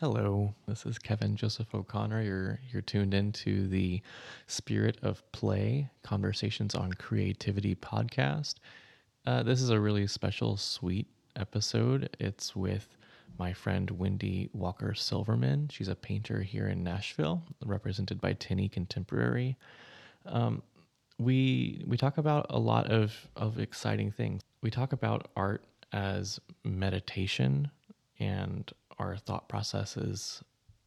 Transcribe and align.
Hello, 0.00 0.54
this 0.68 0.86
is 0.86 0.96
Kevin 0.96 1.34
Joseph 1.34 1.74
O'Connor. 1.74 2.22
You're 2.22 2.60
you're 2.70 2.82
tuned 2.82 3.14
into 3.14 3.66
the 3.66 4.00
Spirit 4.46 4.96
of 5.02 5.24
Play 5.32 5.90
Conversations 6.04 6.76
on 6.76 6.92
Creativity 6.92 7.74
podcast. 7.74 8.54
Uh, 9.26 9.42
this 9.42 9.60
is 9.60 9.70
a 9.70 9.80
really 9.80 10.06
special, 10.06 10.56
sweet 10.56 11.08
episode. 11.34 12.16
It's 12.20 12.54
with 12.54 12.96
my 13.40 13.52
friend 13.52 13.90
Wendy 13.90 14.50
Walker 14.52 14.94
Silverman. 14.94 15.68
She's 15.72 15.88
a 15.88 15.96
painter 15.96 16.42
here 16.42 16.68
in 16.68 16.84
Nashville, 16.84 17.42
represented 17.66 18.20
by 18.20 18.34
Tinney 18.34 18.68
Contemporary. 18.68 19.56
Um, 20.26 20.62
we 21.18 21.82
we 21.88 21.96
talk 21.96 22.18
about 22.18 22.46
a 22.50 22.58
lot 22.60 22.86
of 22.92 23.26
of 23.34 23.58
exciting 23.58 24.12
things. 24.12 24.42
We 24.62 24.70
talk 24.70 24.92
about 24.92 25.26
art 25.34 25.64
as 25.92 26.38
meditation 26.62 27.72
and 28.20 28.72
our 28.98 29.16
thought 29.16 29.48
processes 29.48 30.42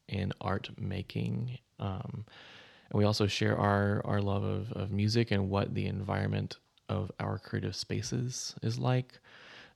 in 0.08 0.34
art 0.42 0.70
making. 0.78 1.58
Um, 1.80 2.26
and 2.90 3.00
we 3.00 3.06
also 3.06 3.28
share 3.28 3.58
our, 3.58 4.02
our 4.06 4.22
love 4.22 4.44
of, 4.44 4.72
of 4.74 4.92
music 4.92 5.32
and 5.32 5.50
what 5.50 5.74
the 5.74 5.88
environment 5.88 6.58
of 6.90 7.12
our 7.20 7.40
creative 7.40 7.76
spaces 7.76 8.54
is 8.62 8.78
like. 8.78 9.20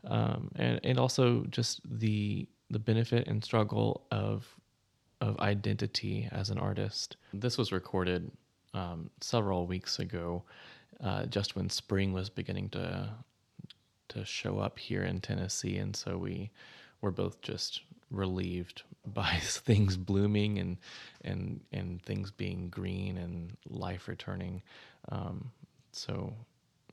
Um, 0.05 0.51
and, 0.55 0.79
and 0.83 0.99
also 0.99 1.45
just 1.49 1.81
the, 1.99 2.47
the 2.69 2.79
benefit 2.79 3.27
and 3.27 3.43
struggle 3.43 4.05
of, 4.11 4.45
of 5.21 5.39
identity 5.39 6.27
as 6.31 6.49
an 6.49 6.59
artist. 6.59 7.15
This 7.33 7.57
was 7.57 7.71
recorded 7.71 8.29
um, 8.73 9.09
several 9.21 9.65
weeks 9.65 9.99
ago, 9.99 10.43
uh, 11.01 11.25
just 11.27 11.55
when 11.55 11.69
spring 11.69 12.11
was 12.11 12.29
beginning 12.29 12.69
to, 12.69 13.09
to 14.09 14.25
show 14.25 14.59
up 14.59 14.77
here 14.77 15.03
in 15.03 15.21
Tennessee. 15.21 15.77
And 15.77 15.95
so 15.95 16.17
we 16.17 16.51
were 17.01 17.11
both 17.11 17.41
just 17.41 17.81
relieved 18.11 18.83
by 19.05 19.37
things 19.41 19.97
blooming 19.97 20.59
and 20.59 20.77
and 21.21 21.61
and 21.71 22.01
things 22.03 22.31
being 22.31 22.69
green 22.69 23.17
and 23.17 23.55
life 23.69 24.07
returning. 24.07 24.61
Um, 25.09 25.51
so 25.91 26.33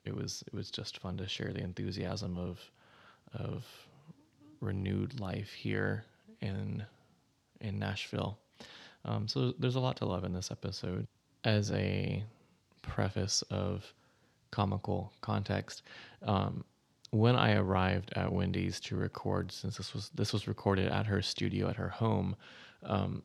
it 0.05 0.15
was 0.15 0.45
it 0.47 0.55
was 0.55 0.71
just 0.71 0.99
fun 0.99 1.17
to 1.19 1.29
share 1.29 1.53
the 1.53 1.63
enthusiasm 1.63 2.39
of 2.39 2.61
of 3.35 3.65
renewed 4.61 5.21
life 5.21 5.53
here 5.53 6.05
in 6.41 6.85
in 7.61 7.79
Nashville. 7.79 8.39
Um, 9.05 9.27
so 9.27 9.53
there's 9.59 9.77
a 9.77 9.81
lot 9.81 9.97
to 9.99 10.05
love 10.05 10.25
in 10.25 10.33
this 10.33 10.51
episode. 10.51 11.07
As 11.45 11.73
a 11.73 12.23
preface 12.83 13.43
of 13.51 13.93
comical 14.53 15.13
context, 15.21 15.83
um, 16.23 16.65
when 17.13 17.37
I 17.37 17.57
arrived 17.57 18.11
at 18.17 18.33
Wendy's 18.33 18.81
to 18.81 18.97
record, 18.97 19.53
since 19.53 19.77
this 19.77 19.93
was 19.95 20.11
this 20.15 20.33
was 20.33 20.49
recorded 20.49 20.89
at 20.89 21.07
her 21.07 21.21
studio 21.21 21.69
at 21.69 21.77
her 21.77 21.91
home, 21.91 22.35
um, 22.85 23.23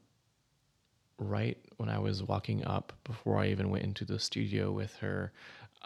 right 1.18 1.58
when 1.78 1.88
I 1.90 1.98
was 1.98 2.22
walking 2.22 2.66
up, 2.66 2.92
before 3.06 3.40
I 3.40 3.48
even 3.48 3.70
went 3.70 3.86
into 3.86 4.04
the 4.04 4.20
studio 4.20 4.72
with 4.72 4.94
her, 4.98 5.32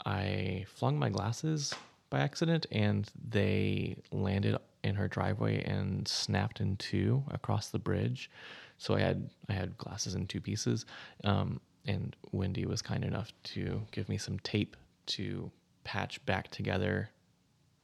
I 0.03 0.65
flung 0.67 0.97
my 0.97 1.09
glasses 1.09 1.75
by 2.09 2.21
accident, 2.21 2.65
and 2.71 3.07
they 3.29 4.01
landed 4.11 4.57
in 4.83 4.95
her 4.95 5.07
driveway 5.07 5.63
and 5.63 6.07
snapped 6.07 6.59
in 6.59 6.77
two 6.77 7.23
across 7.29 7.69
the 7.69 7.79
bridge. 7.79 8.31
So 8.79 8.95
I 8.95 9.01
had 9.01 9.29
I 9.47 9.53
had 9.53 9.77
glasses 9.77 10.15
in 10.15 10.25
two 10.25 10.41
pieces, 10.41 10.87
um, 11.23 11.61
and 11.85 12.15
Wendy 12.31 12.65
was 12.65 12.81
kind 12.81 13.03
enough 13.03 13.31
to 13.43 13.83
give 13.91 14.09
me 14.09 14.17
some 14.17 14.39
tape 14.39 14.75
to 15.05 15.51
patch 15.83 16.25
back 16.25 16.49
together 16.49 17.11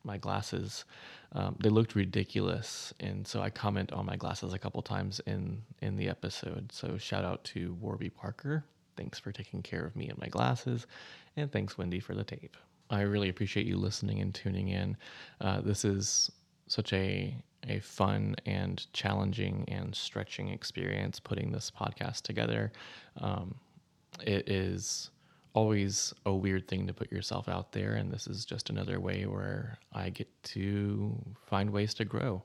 my 0.08 0.18
glasses. 0.18 0.86
Um, 1.34 1.56
they 1.60 1.70
looked 1.70 1.94
ridiculous, 1.94 2.94
and 3.00 3.28
so 3.28 3.42
I 3.42 3.52
comment 3.52 3.92
on 3.92 4.06
my 4.06 4.16
glasses 4.16 4.54
a 4.54 4.60
couple 4.60 4.82
times 4.82 5.22
in 5.28 5.62
in 5.82 5.98
the 5.98 6.10
episode. 6.10 6.72
So 6.72 6.98
shout 6.98 7.26
out 7.26 7.44
to 7.46 7.76
Warby 7.82 8.10
Parker. 8.10 8.66
Thanks 8.96 9.20
for 9.20 9.32
taking 9.32 9.62
care 9.62 9.86
of 9.86 9.96
me 9.96 10.10
and 10.10 10.18
my 10.18 10.28
glasses, 10.28 10.88
and 11.36 11.52
thanks 11.52 11.78
Wendy 11.78 12.00
for 12.00 12.16
the 12.16 12.24
tape. 12.24 12.58
I 12.90 13.02
really 13.02 13.30
appreciate 13.30 13.68
you 13.68 13.78
listening 13.78 14.22
and 14.22 14.34
tuning 14.34 14.70
in. 14.70 14.98
Uh, 15.42 15.62
this 15.62 15.86
is 15.86 16.32
such 16.68 16.94
a 16.94 17.36
a 17.68 17.80
fun 17.80 18.36
and 18.46 18.86
challenging 18.94 19.66
and 19.68 19.94
stretching 19.94 20.50
experience 20.50 21.20
putting 21.20 21.52
this 21.52 21.72
podcast 21.72 22.22
together. 22.22 22.72
Um, 23.20 23.56
it 24.26 24.50
is 24.50 25.10
always 25.58 26.14
a 26.28 26.32
weird 26.32 26.68
thing 26.68 26.86
to 26.86 26.94
put 26.94 27.12
yourself 27.12 27.50
out 27.50 27.72
there. 27.72 27.94
And 27.96 28.12
this 28.12 28.28
is 28.28 28.46
just 28.46 28.70
another 28.70 29.00
way 29.00 29.26
where 29.26 29.80
I 29.92 30.12
get 30.12 30.30
to 30.54 31.18
find 31.48 31.72
ways 31.72 31.96
to 31.96 32.06
grow. 32.06 32.44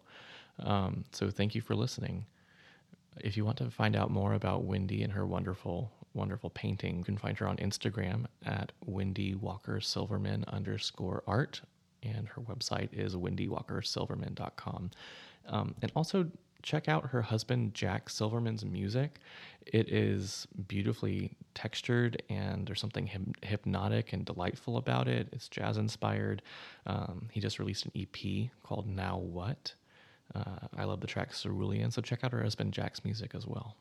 Um, 0.60 1.04
so 1.12 1.28
thank 1.28 1.54
you 1.54 1.60
for 1.60 1.74
listening. 1.74 2.24
If 3.20 3.36
you 3.36 3.44
want 3.44 3.58
to 3.58 3.70
find 3.70 3.96
out 3.96 4.10
more 4.10 4.32
about 4.32 4.64
Wendy 4.64 5.02
and 5.02 5.12
her 5.12 5.26
wonderful, 5.26 5.92
wonderful 6.14 6.48
painting, 6.48 6.96
you 6.96 7.04
can 7.04 7.18
find 7.18 7.36
her 7.36 7.46
on 7.46 7.58
Instagram 7.58 8.24
at 8.46 8.72
Wendy 8.86 9.34
Walker 9.34 9.78
Silverman 9.78 10.46
underscore 10.48 11.22
art. 11.26 11.60
And 12.02 12.26
her 12.28 12.40
website 12.40 12.88
is 12.94 13.14
wendywalkersilverman.com. 13.14 14.90
Um, 15.48 15.74
and 15.82 15.92
also 15.94 16.30
check 16.62 16.88
out 16.88 17.06
her 17.10 17.22
husband 17.22 17.74
Jack 17.74 18.08
Silverman's 18.08 18.64
music. 18.64 19.18
It 19.66 19.92
is 19.92 20.46
beautifully 20.66 21.36
textured, 21.54 22.22
and 22.28 22.66
there's 22.66 22.80
something 22.80 23.10
hypnotic 23.42 24.12
and 24.12 24.24
delightful 24.24 24.76
about 24.76 25.08
it. 25.08 25.28
It's 25.32 25.48
jazz 25.48 25.76
inspired. 25.76 26.42
Um, 26.86 27.28
he 27.30 27.40
just 27.40 27.58
released 27.58 27.86
an 27.86 27.92
EP 27.94 28.50
called 28.62 28.86
Now 28.86 29.18
What. 29.18 29.74
Uh, 30.34 30.66
I 30.76 30.84
love 30.84 31.00
the 31.00 31.06
track 31.06 31.32
Cerulean, 31.32 31.90
so 31.90 32.00
check 32.00 32.24
out 32.24 32.32
her 32.32 32.42
husband 32.42 32.72
Jack's 32.72 33.04
music 33.04 33.34
as 33.34 33.46
well. 33.46 33.76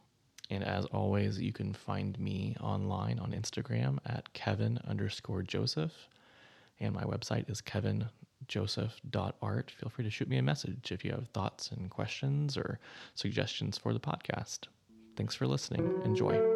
And 0.50 0.64
as 0.64 0.86
always, 0.86 1.40
you 1.40 1.54
can 1.54 1.74
find 1.74 2.20
me 2.20 2.58
online 2.60 3.20
on 3.20 3.32
Instagram 3.32 4.00
at 4.06 4.32
Kevin 4.34 4.80
underscore 4.86 5.44
Joseph. 5.44 6.10
And 6.80 6.94
my 6.94 7.04
website 7.04 7.50
is 7.50 7.62
Kevin 7.62 8.10
joseph.art. 8.48 9.72
Feel 9.72 9.90
free 9.90 10.04
to 10.04 10.12
shoot 10.12 10.28
me 10.28 10.38
a 10.38 10.44
message 10.44 10.92
if 10.92 11.04
you 11.06 11.12
have 11.12 11.28
thoughts 11.30 11.72
and 11.72 11.90
questions 11.90 12.58
or 12.58 12.80
suggestions 13.16 13.78
for 13.78 13.94
the 13.94 14.00
podcast. 14.00 14.68
Thanks 15.16 15.36
for 15.36 15.48
listening. 15.48 16.02
Enjoy. 16.06 16.51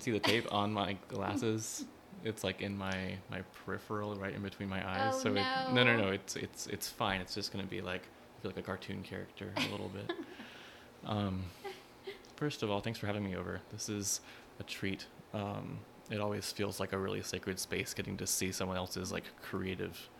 Can 0.00 0.04
see 0.04 0.18
the 0.18 0.18
tape 0.18 0.52
on 0.52 0.72
my 0.72 0.96
glasses. 1.08 1.84
It's 2.24 2.42
like 2.44 2.60
in 2.60 2.76
my 2.76 3.16
my 3.30 3.42
peripheral, 3.64 4.14
right 4.14 4.34
in 4.34 4.42
between 4.42 4.68
my 4.68 4.86
eyes. 4.86 5.14
Oh, 5.14 5.20
so 5.20 5.28
no. 5.30 5.40
It, 5.40 5.72
no, 5.72 5.84
no, 5.84 5.96
no. 5.96 6.08
It's 6.08 6.36
it's 6.36 6.66
it's 6.66 6.88
fine. 6.88 7.20
It's 7.20 7.34
just 7.34 7.52
gonna 7.52 7.64
be 7.64 7.80
like 7.80 8.02
I 8.02 8.42
feel 8.42 8.50
like 8.50 8.58
a 8.58 8.62
cartoon 8.62 9.02
character 9.02 9.52
a 9.56 9.70
little 9.70 9.88
bit. 9.88 10.12
Um, 11.06 11.44
first 12.36 12.62
of 12.62 12.70
all, 12.70 12.82
thanks 12.82 12.98
for 12.98 13.06
having 13.06 13.24
me 13.24 13.34
over. 13.34 13.62
This 13.72 13.88
is 13.88 14.20
a 14.58 14.62
treat. 14.64 15.06
Um, 15.32 15.78
it 16.10 16.20
always 16.20 16.52
feels 16.52 16.78
like 16.78 16.92
a 16.92 16.98
really 16.98 17.22
sacred 17.22 17.58
space 17.58 17.94
getting 17.94 18.18
to 18.18 18.26
see 18.26 18.52
someone 18.52 18.76
else's 18.76 19.10
like 19.10 19.24
creative 19.40 20.10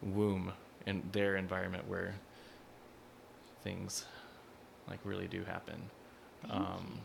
womb 0.00 0.52
and 0.86 1.02
their 1.10 1.34
environment 1.34 1.82
where 1.88 2.14
things 3.64 4.04
like 4.88 5.00
really 5.02 5.26
do 5.26 5.42
happen. 5.42 5.82
Thank 6.42 6.54
Um, 6.54 7.00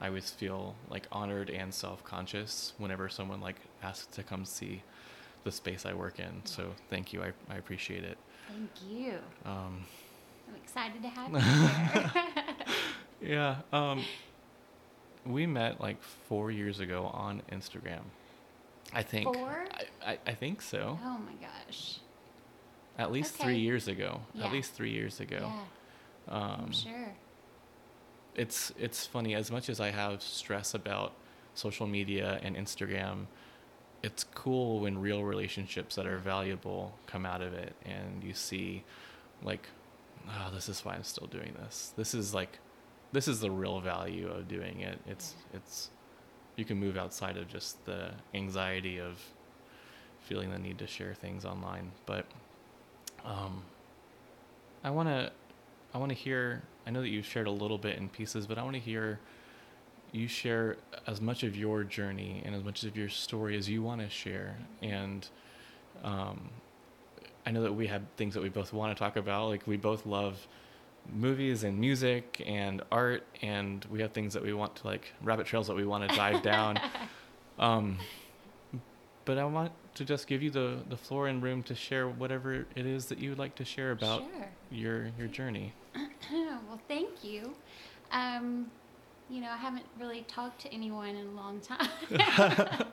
I 0.00 0.08
always 0.08 0.30
feel 0.30 0.76
like 0.90 1.06
honored 1.10 1.50
and 1.50 1.74
self-conscious 1.74 2.74
whenever 2.78 3.08
someone 3.08 3.40
like 3.40 3.56
asks 3.82 4.06
to 4.16 4.22
come 4.22 4.44
see 4.44 4.82
the 5.44 5.50
space 5.52 5.84
I 5.86 5.92
work 5.94 6.18
in. 6.20 6.42
So 6.44 6.72
thank 6.90 7.12
you. 7.12 7.22
I, 7.22 7.32
I 7.52 7.56
appreciate 7.56 8.04
it. 8.04 8.16
Thank 8.48 8.70
you. 8.90 9.14
Um, 9.44 9.84
I'm 10.48 10.54
excited 10.56 11.02
to 11.02 11.08
have 11.08 11.32
you 11.32 11.38
here. 13.20 13.34
yeah. 13.34 13.56
Um, 13.72 14.04
we 15.26 15.46
met 15.46 15.80
like 15.80 16.00
four 16.02 16.50
years 16.50 16.80
ago 16.80 17.06
on 17.12 17.42
Instagram. 17.52 18.02
I 18.94 19.02
think. 19.02 19.34
Four? 19.34 19.66
I, 20.04 20.12
I, 20.12 20.18
I 20.28 20.32
think 20.34 20.62
so. 20.62 20.98
oh 21.04 21.18
my 21.18 21.34
gosh. 21.46 21.98
At 22.96 23.12
least 23.12 23.34
Okay. 23.34 23.44
three 23.44 23.58
years 23.58 23.86
ago. 23.88 24.20
Yeah. 24.32 24.46
At 24.46 24.52
least 24.52 24.72
three 24.74 24.90
years 24.92 25.20
ago. 25.20 25.52
Yeah, 26.28 26.34
Um, 26.34 26.60
I'm 26.66 26.72
sure. 26.72 27.14
It's 28.38 28.72
it's 28.78 29.04
funny 29.06 29.34
as 29.34 29.50
much 29.50 29.68
as 29.68 29.80
I 29.80 29.90
have 29.90 30.22
stress 30.22 30.74
about 30.74 31.12
social 31.54 31.86
media 31.86 32.38
and 32.42 32.56
Instagram 32.56 33.26
it's 34.00 34.24
cool 34.32 34.80
when 34.80 34.96
real 34.96 35.24
relationships 35.24 35.96
that 35.96 36.06
are 36.06 36.18
valuable 36.18 36.94
come 37.06 37.26
out 37.26 37.42
of 37.42 37.52
it 37.52 37.74
and 37.84 38.22
you 38.22 38.32
see 38.32 38.84
like 39.42 39.68
oh, 40.28 40.50
this 40.52 40.68
is 40.68 40.84
why 40.84 40.94
I'm 40.94 41.04
still 41.04 41.26
doing 41.26 41.54
this. 41.58 41.92
This 41.96 42.14
is 42.14 42.34
like, 42.34 42.58
this 43.12 43.28
is 43.28 43.40
the 43.40 43.50
real 43.50 43.80
value 43.80 44.28
of 44.28 44.48
doing 44.48 44.80
it. 44.80 44.98
It's 45.06 45.34
it's, 45.54 45.90
you 46.56 46.64
can 46.64 46.78
move 46.78 46.96
outside 46.96 47.36
of 47.36 47.48
just 47.48 47.84
the 47.86 48.10
anxiety 48.34 48.98
of 48.98 49.20
feeling 50.20 50.50
the 50.50 50.58
need 50.58 50.78
to 50.78 50.86
share 50.86 51.14
things 51.14 51.44
online. 51.44 51.92
But, 52.04 52.26
um, 53.24 53.62
I 54.84 54.90
want 54.90 55.08
to, 55.08 55.32
I 55.94 55.98
want 55.98 56.10
to 56.10 56.16
hear. 56.16 56.62
I 56.88 56.90
know 56.90 57.02
that 57.02 57.10
you've 57.10 57.26
shared 57.26 57.46
a 57.46 57.50
little 57.50 57.76
bit 57.76 57.98
in 57.98 58.08
pieces, 58.08 58.46
but 58.46 58.56
I 58.56 58.62
want 58.62 58.72
to 58.72 58.80
hear 58.80 59.20
you 60.10 60.26
share 60.26 60.78
as 61.06 61.20
much 61.20 61.42
of 61.42 61.54
your 61.54 61.84
journey 61.84 62.42
and 62.46 62.54
as 62.54 62.64
much 62.64 62.82
of 62.84 62.96
your 62.96 63.10
story 63.10 63.58
as 63.58 63.68
you 63.68 63.82
want 63.82 64.00
to 64.00 64.08
share. 64.08 64.56
And 64.80 65.28
um, 66.02 66.48
I 67.44 67.50
know 67.50 67.62
that 67.62 67.74
we 67.74 67.88
have 67.88 68.00
things 68.16 68.32
that 68.32 68.42
we 68.42 68.48
both 68.48 68.72
want 68.72 68.96
to 68.96 68.98
talk 68.98 69.16
about. 69.16 69.48
Like 69.48 69.66
we 69.66 69.76
both 69.76 70.06
love 70.06 70.48
movies 71.14 71.62
and 71.62 71.78
music 71.78 72.42
and 72.46 72.80
art, 72.90 73.22
and 73.42 73.84
we 73.90 74.00
have 74.00 74.12
things 74.12 74.32
that 74.32 74.42
we 74.42 74.54
want 74.54 74.76
to 74.76 74.86
like 74.86 75.12
rabbit 75.22 75.44
trails 75.44 75.66
that 75.66 75.76
we 75.76 75.84
want 75.84 76.08
to 76.08 76.16
dive 76.16 76.42
down. 76.42 76.80
Um, 77.60 77.98
but 79.28 79.36
I 79.36 79.44
want 79.44 79.72
to 79.96 80.06
just 80.06 80.26
give 80.26 80.42
you 80.42 80.48
the, 80.48 80.78
the 80.88 80.96
floor 80.96 81.28
and 81.28 81.42
room 81.42 81.62
to 81.64 81.74
share 81.74 82.08
whatever 82.08 82.64
it 82.74 82.86
is 82.86 83.06
that 83.06 83.18
you 83.18 83.28
would 83.28 83.38
like 83.38 83.54
to 83.56 83.64
share 83.64 83.90
about 83.90 84.22
Sure. 84.22 84.48
your 84.70 85.10
your 85.18 85.28
journey. 85.28 85.74
well, 86.32 86.80
thank 86.88 87.22
you. 87.22 87.52
Um, 88.10 88.70
you 89.28 89.42
know, 89.42 89.50
I 89.50 89.58
haven't 89.58 89.84
really 90.00 90.22
talked 90.22 90.62
to 90.62 90.72
anyone 90.72 91.10
in 91.14 91.26
a 91.26 91.30
long 91.32 91.60
time. 91.60 91.90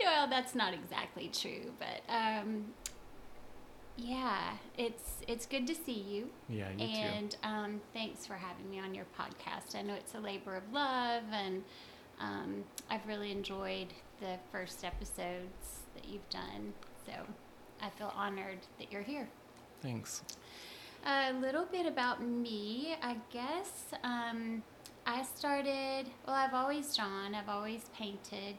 well, 0.00 0.26
that's 0.30 0.54
not 0.54 0.72
exactly 0.72 1.30
true, 1.30 1.72
but 1.78 2.00
um, 2.10 2.72
yeah, 3.98 4.54
it's 4.78 5.20
it's 5.28 5.44
good 5.44 5.66
to 5.66 5.74
see 5.74 6.00
you. 6.00 6.30
Yeah, 6.48 6.70
you 6.78 6.86
too. 6.86 6.94
and 6.94 7.36
um, 7.42 7.80
thanks 7.92 8.26
for 8.26 8.34
having 8.36 8.70
me 8.70 8.80
on 8.80 8.94
your 8.94 9.04
podcast. 9.20 9.76
I 9.78 9.82
know 9.82 9.92
it's 9.92 10.14
a 10.14 10.20
labor 10.20 10.56
of 10.56 10.72
love, 10.72 11.24
and 11.30 11.62
um, 12.20 12.64
I've 12.90 13.06
really 13.06 13.30
enjoyed 13.30 13.88
the 14.20 14.38
first 14.52 14.84
episodes 14.84 15.82
that 15.94 16.08
you've 16.08 16.28
done. 16.30 16.72
So 17.06 17.12
I 17.80 17.90
feel 17.90 18.12
honored 18.16 18.58
that 18.78 18.90
you're 18.92 19.02
here. 19.02 19.28
Thanks. 19.82 20.22
A 21.06 21.32
little 21.34 21.66
bit 21.66 21.86
about 21.86 22.22
me, 22.22 22.96
I 23.02 23.16
guess. 23.30 23.92
Um, 24.02 24.62
I 25.06 25.22
started, 25.22 26.06
well, 26.26 26.34
I've 26.34 26.54
always 26.54 26.96
drawn, 26.96 27.34
I've 27.34 27.50
always 27.50 27.90
painted, 27.94 28.56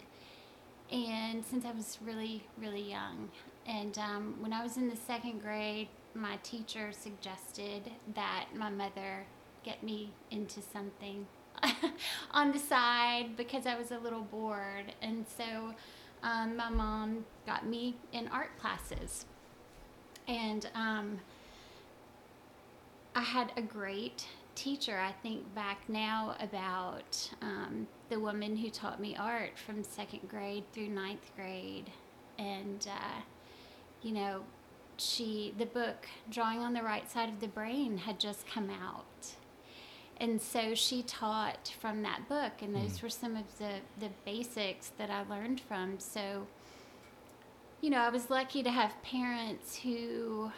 and 0.91 1.43
since 1.43 1.65
I 1.65 1.71
was 1.71 1.97
really, 2.03 2.43
really 2.59 2.87
young. 2.87 3.29
And 3.65 3.97
um, 3.97 4.35
when 4.39 4.53
I 4.53 4.61
was 4.61 4.77
in 4.77 4.87
the 4.87 4.95
second 4.95 5.41
grade, 5.41 5.87
my 6.13 6.37
teacher 6.43 6.91
suggested 6.91 7.89
that 8.13 8.45
my 8.55 8.69
mother 8.69 9.25
get 9.63 9.81
me 9.81 10.13
into 10.29 10.61
something 10.61 11.25
on 12.31 12.51
the 12.51 12.59
side 12.59 13.37
because 13.37 13.65
I 13.65 13.77
was 13.77 13.91
a 13.91 13.97
little 13.97 14.21
bored. 14.21 14.93
And 15.01 15.25
so 15.37 15.73
um, 16.23 16.55
my 16.57 16.69
mom 16.69 17.25
got 17.45 17.65
me 17.65 17.95
in 18.13 18.27
art 18.29 18.57
classes. 18.59 19.25
And 20.27 20.67
um, 20.73 21.19
I 23.15 23.21
had 23.21 23.51
a 23.55 23.61
great 23.61 24.25
teacher. 24.55 24.97
I 24.97 25.11
think 25.23 25.53
back 25.53 25.87
now 25.87 26.35
about 26.39 27.31
um, 27.41 27.87
the 28.09 28.19
woman 28.19 28.57
who 28.57 28.69
taught 28.69 28.99
me 28.99 29.15
art 29.15 29.57
from 29.57 29.83
second 29.83 30.27
grade 30.27 30.63
through 30.73 30.89
ninth 30.89 31.31
grade. 31.35 31.91
And, 32.39 32.87
uh, 32.89 33.21
you 34.01 34.13
know, 34.13 34.43
she, 34.97 35.53
the 35.57 35.65
book, 35.65 36.07
Drawing 36.29 36.59
on 36.59 36.73
the 36.73 36.81
Right 36.81 37.09
Side 37.09 37.29
of 37.29 37.39
the 37.39 37.47
Brain, 37.47 37.97
had 37.97 38.19
just 38.19 38.47
come 38.47 38.69
out. 38.69 39.35
And 40.17 40.41
so 40.41 40.75
she 40.75 41.03
taught 41.03 41.73
from 41.79 42.01
that 42.03 42.27
book, 42.29 42.61
and 42.61 42.73
those 42.75 42.99
Mm. 42.99 43.03
were 43.03 43.09
some 43.09 43.35
of 43.35 43.57
the, 43.57 43.81
the 43.99 44.09
basics 44.25 44.89
that 44.97 45.09
I 45.09 45.23
learned 45.23 45.59
from. 45.61 45.99
So, 45.99 46.47
you 47.81 47.89
know, 47.89 47.99
I 47.99 48.09
was 48.09 48.29
lucky 48.29 48.63
to 48.63 48.71
have 48.71 49.01
parents 49.03 49.77
who 49.77 50.51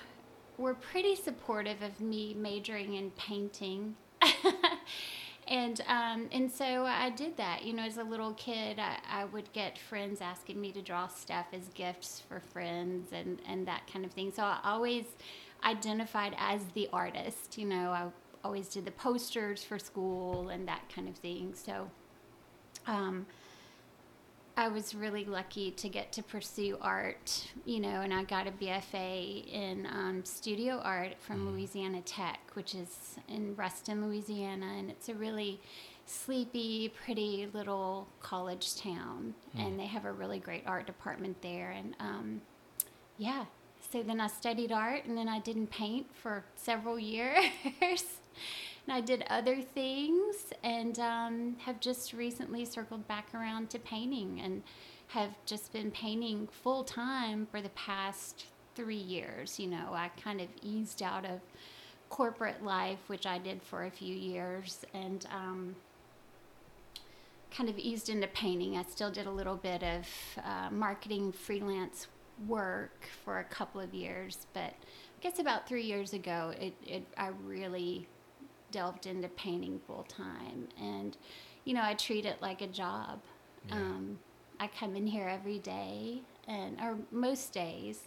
were 0.57 0.73
pretty 0.75 1.15
supportive 1.15 1.81
of 1.81 1.99
me 1.99 2.33
majoring 2.35 2.93
in 2.95 3.11
painting. 3.11 3.95
and 5.47 5.81
um, 5.87 6.29
and 6.31 6.51
so 6.51 6.85
I 6.85 7.09
did 7.09 7.37
that. 7.37 7.63
You 7.63 7.73
know, 7.73 7.83
as 7.83 7.97
a 7.97 8.03
little 8.03 8.33
kid, 8.33 8.79
I, 8.79 8.97
I 9.09 9.25
would 9.25 9.51
get 9.53 9.77
friends 9.77 10.21
asking 10.21 10.59
me 10.59 10.71
to 10.73 10.81
draw 10.81 11.07
stuff 11.07 11.47
as 11.53 11.67
gifts 11.69 12.21
for 12.27 12.39
friends 12.39 13.11
and, 13.11 13.39
and 13.47 13.67
that 13.67 13.83
kind 13.91 14.05
of 14.05 14.11
thing. 14.11 14.31
So 14.35 14.43
I 14.43 14.59
always 14.63 15.05
identified 15.63 16.35
as 16.37 16.61
the 16.73 16.89
artist. 16.93 17.57
You 17.57 17.65
know, 17.65 17.91
I 17.91 18.07
always 18.47 18.69
did 18.69 18.85
the 18.85 18.91
posters 18.91 19.61
for 19.61 19.77
school 19.77 20.47
and 20.47 20.65
that 20.69 20.83
kind 20.95 21.09
of 21.09 21.15
thing. 21.17 21.53
So 21.53 21.89
um, 22.87 23.25
I 24.55 24.69
was 24.69 24.95
really 24.95 25.25
lucky 25.25 25.69
to 25.71 25.89
get 25.89 26.13
to 26.13 26.23
pursue 26.23 26.77
art, 26.81 27.49
you 27.65 27.81
know, 27.81 28.01
and 28.01 28.13
I 28.13 28.23
got 28.23 28.47
a 28.47 28.51
BFA 28.51 29.45
in 29.51 29.85
um, 29.85 30.23
studio 30.23 30.79
art 30.81 31.17
from 31.19 31.45
Mhm. 31.45 31.51
Louisiana 31.51 32.01
Tech, 32.01 32.39
which 32.53 32.73
is 32.73 33.17
in 33.27 33.53
Ruston, 33.57 34.05
Louisiana, 34.07 34.67
and 34.77 34.89
it's 34.89 35.09
a 35.09 35.13
really 35.13 35.59
sleepy, 36.05 36.87
pretty 36.87 37.49
little 37.53 38.07
college 38.21 38.77
town, 38.77 39.35
Mm. 39.55 39.59
and 39.67 39.79
they 39.79 39.87
have 39.87 40.05
a 40.05 40.11
really 40.13 40.39
great 40.39 40.65
art 40.65 40.87
department 40.87 41.41
there, 41.41 41.71
and 41.71 41.95
um, 41.99 42.41
yeah. 43.17 43.45
So 43.91 44.01
then 44.03 44.19
I 44.21 44.27
studied 44.27 44.71
art, 44.71 45.03
and 45.05 45.17
then 45.17 45.27
I 45.29 45.39
didn't 45.39 45.67
paint 45.67 46.07
for 46.15 46.45
several 46.55 46.97
years. 47.13 48.19
And 48.87 48.95
I 48.95 49.01
did 49.01 49.23
other 49.29 49.61
things 49.61 50.53
and 50.63 50.97
um, 50.99 51.55
have 51.59 51.79
just 51.79 52.13
recently 52.13 52.65
circled 52.65 53.07
back 53.07 53.27
around 53.33 53.69
to 53.71 53.79
painting 53.79 54.41
and 54.43 54.63
have 55.07 55.31
just 55.45 55.71
been 55.73 55.91
painting 55.91 56.47
full 56.63 56.83
time 56.83 57.47
for 57.49 57.61
the 57.61 57.69
past 57.69 58.45
three 58.75 58.95
years. 58.95 59.59
You 59.59 59.67
know, 59.67 59.89
I 59.91 60.09
kind 60.21 60.41
of 60.41 60.47
eased 60.61 61.01
out 61.01 61.25
of 61.25 61.39
corporate 62.09 62.63
life, 62.63 62.99
which 63.07 63.25
I 63.25 63.37
did 63.37 63.61
for 63.61 63.85
a 63.85 63.91
few 63.91 64.15
years, 64.15 64.85
and 64.93 65.25
um, 65.31 65.75
kind 67.51 67.69
of 67.69 67.77
eased 67.77 68.09
into 68.09 68.27
painting. 68.27 68.77
I 68.77 68.83
still 68.83 69.11
did 69.11 69.27
a 69.27 69.31
little 69.31 69.55
bit 69.55 69.83
of 69.83 70.07
uh, 70.43 70.69
marketing 70.71 71.31
freelance 71.31 72.07
work 72.47 73.07
for 73.23 73.39
a 73.39 73.43
couple 73.43 73.81
of 73.81 73.93
years, 73.93 74.47
but 74.53 74.61
I 74.61 75.19
guess 75.21 75.39
about 75.39 75.67
three 75.67 75.83
years 75.83 76.13
ago, 76.13 76.53
it, 76.59 76.73
it 76.85 77.03
I 77.17 77.29
really 77.45 78.07
delved 78.71 79.05
into 79.05 79.27
painting 79.29 79.79
full 79.87 80.03
time, 80.03 80.67
and 80.79 81.17
you 81.65 81.73
know 81.73 81.83
I 81.83 81.93
treat 81.93 82.25
it 82.25 82.41
like 82.41 82.61
a 82.61 82.67
job. 82.67 83.21
Yeah. 83.67 83.75
Um, 83.75 84.19
I 84.59 84.67
come 84.67 84.95
in 84.95 85.07
here 85.07 85.27
every 85.27 85.59
day, 85.59 86.21
and 86.47 86.79
or 86.81 86.97
most 87.11 87.53
days, 87.53 88.01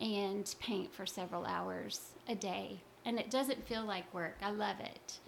and 0.00 0.52
paint 0.60 0.94
for 0.94 1.06
several 1.06 1.44
hours 1.46 2.12
a 2.28 2.34
day, 2.34 2.80
and 3.04 3.18
it 3.18 3.30
doesn't 3.30 3.66
feel 3.66 3.84
like 3.84 4.12
work. 4.14 4.36
I 4.42 4.50
love 4.50 4.80
it. 4.80 5.18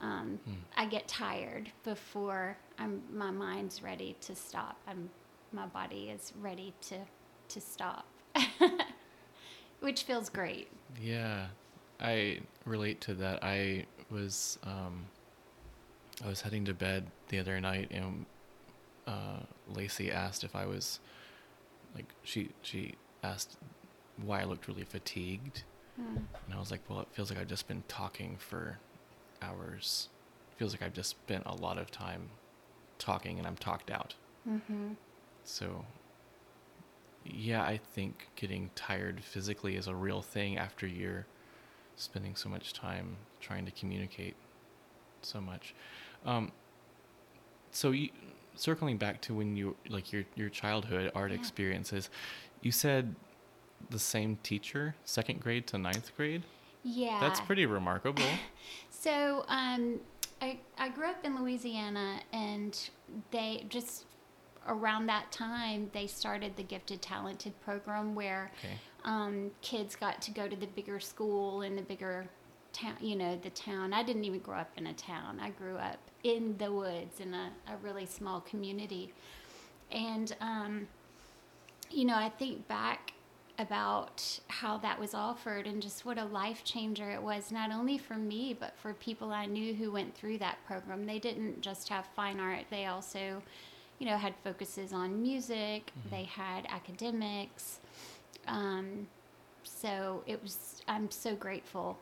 Um, 0.00 0.38
Hmm. 0.44 0.54
I 0.76 0.86
get 0.86 1.08
tired 1.08 1.72
before 1.84 2.56
I'm 2.78 3.02
my 3.12 3.30
mind's 3.32 3.82
ready 3.82 4.16
to 4.22 4.34
stop. 4.36 4.76
I'm 4.86 5.10
my 5.52 5.66
body 5.66 6.10
is 6.10 6.32
ready 6.40 6.72
to 6.82 6.98
to 7.48 7.60
stop, 7.60 8.06
which 9.80 10.02
feels 10.04 10.28
great. 10.28 10.68
Yeah, 11.00 11.46
I 12.00 12.40
relate 12.64 13.00
to 13.02 13.14
that. 13.14 13.42
I 13.42 13.86
was 14.10 14.58
um, 14.64 15.04
I 16.24 16.28
was 16.28 16.40
heading 16.40 16.64
to 16.66 16.74
bed 16.74 17.06
the 17.28 17.38
other 17.38 17.60
night, 17.60 17.90
and 17.90 18.26
uh, 19.06 19.40
Lacey 19.72 20.10
asked 20.10 20.44
if 20.44 20.54
I 20.56 20.66
was 20.66 21.00
like 21.94 22.06
she 22.22 22.50
she 22.62 22.94
asked 23.22 23.56
why 24.22 24.40
I 24.40 24.44
looked 24.44 24.68
really 24.68 24.84
fatigued, 24.84 25.62
Hmm. 25.96 26.16
and 26.46 26.54
I 26.54 26.58
was 26.58 26.70
like, 26.70 26.80
well, 26.88 27.00
it 27.00 27.08
feels 27.12 27.30
like 27.30 27.38
I've 27.40 27.48
just 27.48 27.66
been 27.68 27.82
talking 27.88 28.36
for 28.38 28.78
hours. 29.42 30.08
It 30.52 30.58
feels 30.58 30.72
like 30.72 30.82
I've 30.82 30.92
just 30.92 31.10
spent 31.10 31.44
a 31.46 31.54
lot 31.54 31.78
of 31.78 31.90
time 31.90 32.28
talking, 32.98 33.38
and 33.38 33.46
I'm 33.46 33.56
talked 33.56 33.90
out. 33.90 34.14
Mm-hmm. 34.48 34.92
So, 35.44 35.84
yeah, 37.24 37.62
I 37.62 37.78
think 37.94 38.28
getting 38.36 38.70
tired 38.74 39.22
physically 39.22 39.76
is 39.76 39.86
a 39.88 39.94
real 39.94 40.22
thing 40.22 40.56
after 40.58 40.86
you're 40.86 41.26
spending 41.98 42.34
so 42.36 42.48
much 42.48 42.72
time 42.72 43.16
trying 43.40 43.66
to 43.66 43.70
communicate 43.72 44.34
so 45.22 45.40
much. 45.40 45.74
Um, 46.24 46.52
so, 47.70 47.90
you, 47.90 48.08
circling 48.56 48.96
back 48.96 49.20
to 49.22 49.34
when 49.34 49.56
you 49.56 49.76
like 49.88 50.12
your 50.12 50.24
your 50.34 50.48
childhood 50.48 51.12
art 51.14 51.30
Yeah. 51.30 51.36
experiences, 51.38 52.08
you 52.62 52.72
said 52.72 53.14
the 53.90 53.98
same 53.98 54.38
teacher, 54.42 54.94
second 55.04 55.40
grade 55.40 55.66
to 55.68 55.78
ninth 55.78 56.10
grade. 56.16 56.42
Yeah. 56.82 57.18
That's 57.20 57.40
pretty 57.40 57.66
remarkable. 57.66 58.24
So, 58.90 59.44
um, 59.46 60.00
I, 60.42 60.58
I 60.76 60.88
grew 60.88 61.06
up 61.06 61.24
in 61.24 61.40
Louisiana, 61.40 62.18
and 62.32 62.76
they 63.30 63.64
just 63.68 64.06
around 64.66 65.06
that 65.06 65.30
time 65.30 65.88
they 65.94 66.06
started 66.08 66.56
the 66.56 66.64
Gifted 66.64 67.00
Talented 67.00 67.58
program 67.60 68.14
where 68.16 68.50
Okay. 68.58 68.74
Um, 69.04 69.50
kids 69.62 69.96
got 69.96 70.20
to 70.22 70.30
go 70.30 70.48
to 70.48 70.56
the 70.56 70.66
bigger 70.66 71.00
school 71.00 71.62
in 71.62 71.76
the 71.76 71.82
bigger 71.82 72.28
town, 72.72 72.96
you 73.00 73.16
know, 73.16 73.36
the 73.36 73.50
town. 73.50 73.92
I 73.92 74.02
didn't 74.02 74.24
even 74.24 74.40
grow 74.40 74.58
up 74.58 74.70
in 74.76 74.86
a 74.86 74.94
town. 74.94 75.40
I 75.40 75.50
grew 75.50 75.76
up 75.76 75.98
in 76.24 76.56
the 76.58 76.72
woods 76.72 77.20
in 77.20 77.34
a, 77.34 77.50
a 77.68 77.76
really 77.82 78.06
small 78.06 78.40
community. 78.40 79.12
And, 79.90 80.34
um, 80.40 80.88
you 81.90 82.04
know, 82.04 82.16
I 82.16 82.28
think 82.28 82.68
back 82.68 83.12
about 83.58 84.38
how 84.48 84.78
that 84.78 85.00
was 85.00 85.14
offered 85.14 85.66
and 85.66 85.82
just 85.82 86.04
what 86.04 86.16
a 86.16 86.24
life 86.24 86.62
changer 86.64 87.10
it 87.10 87.20
was, 87.20 87.50
not 87.50 87.72
only 87.72 87.98
for 87.98 88.14
me, 88.14 88.56
but 88.58 88.76
for 88.78 88.94
people 88.94 89.32
I 89.32 89.46
knew 89.46 89.74
who 89.74 89.90
went 89.90 90.14
through 90.14 90.38
that 90.38 90.58
program. 90.64 91.06
They 91.06 91.18
didn't 91.18 91.60
just 91.60 91.88
have 91.88 92.06
fine 92.14 92.38
art, 92.38 92.66
they 92.70 92.86
also, 92.86 93.42
you 93.98 94.06
know, 94.06 94.16
had 94.16 94.34
focuses 94.44 94.92
on 94.92 95.20
music, 95.20 95.90
mm-hmm. 95.90 96.10
they 96.10 96.24
had 96.24 96.66
academics. 96.68 97.80
Um, 98.48 99.06
so 99.62 100.22
it 100.26 100.42
was, 100.42 100.82
I'm 100.88 101.10
so 101.10 101.34
grateful 101.34 101.98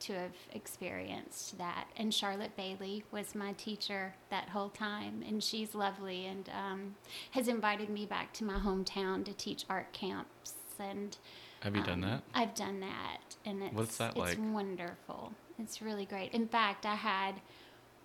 to 0.00 0.14
have 0.14 0.32
experienced 0.52 1.58
that. 1.58 1.86
And 1.96 2.12
Charlotte 2.12 2.56
Bailey 2.56 3.04
was 3.10 3.34
my 3.34 3.52
teacher 3.52 4.14
that 4.30 4.48
whole 4.48 4.70
time, 4.70 5.22
and 5.26 5.42
she's 5.42 5.74
lovely 5.74 6.26
and 6.26 6.48
um, 6.48 6.94
has 7.32 7.48
invited 7.48 7.90
me 7.90 8.06
back 8.06 8.32
to 8.34 8.44
my 8.44 8.58
hometown 8.58 9.24
to 9.26 9.32
teach 9.32 9.64
art 9.68 9.92
camps. 9.92 10.54
And 10.78 11.16
have 11.60 11.74
you 11.74 11.82
um, 11.82 11.86
done 11.86 12.00
that? 12.00 12.22
I've 12.34 12.54
done 12.54 12.80
that, 12.80 13.36
and 13.44 13.62
it's 13.62 13.74
what's 13.74 13.98
that 13.98 14.16
like? 14.16 14.32
It's 14.32 14.40
wonderful. 14.40 15.32
It's 15.58 15.82
really 15.82 16.06
great. 16.06 16.32
In 16.32 16.48
fact, 16.48 16.86
I 16.86 16.94
had 16.94 17.34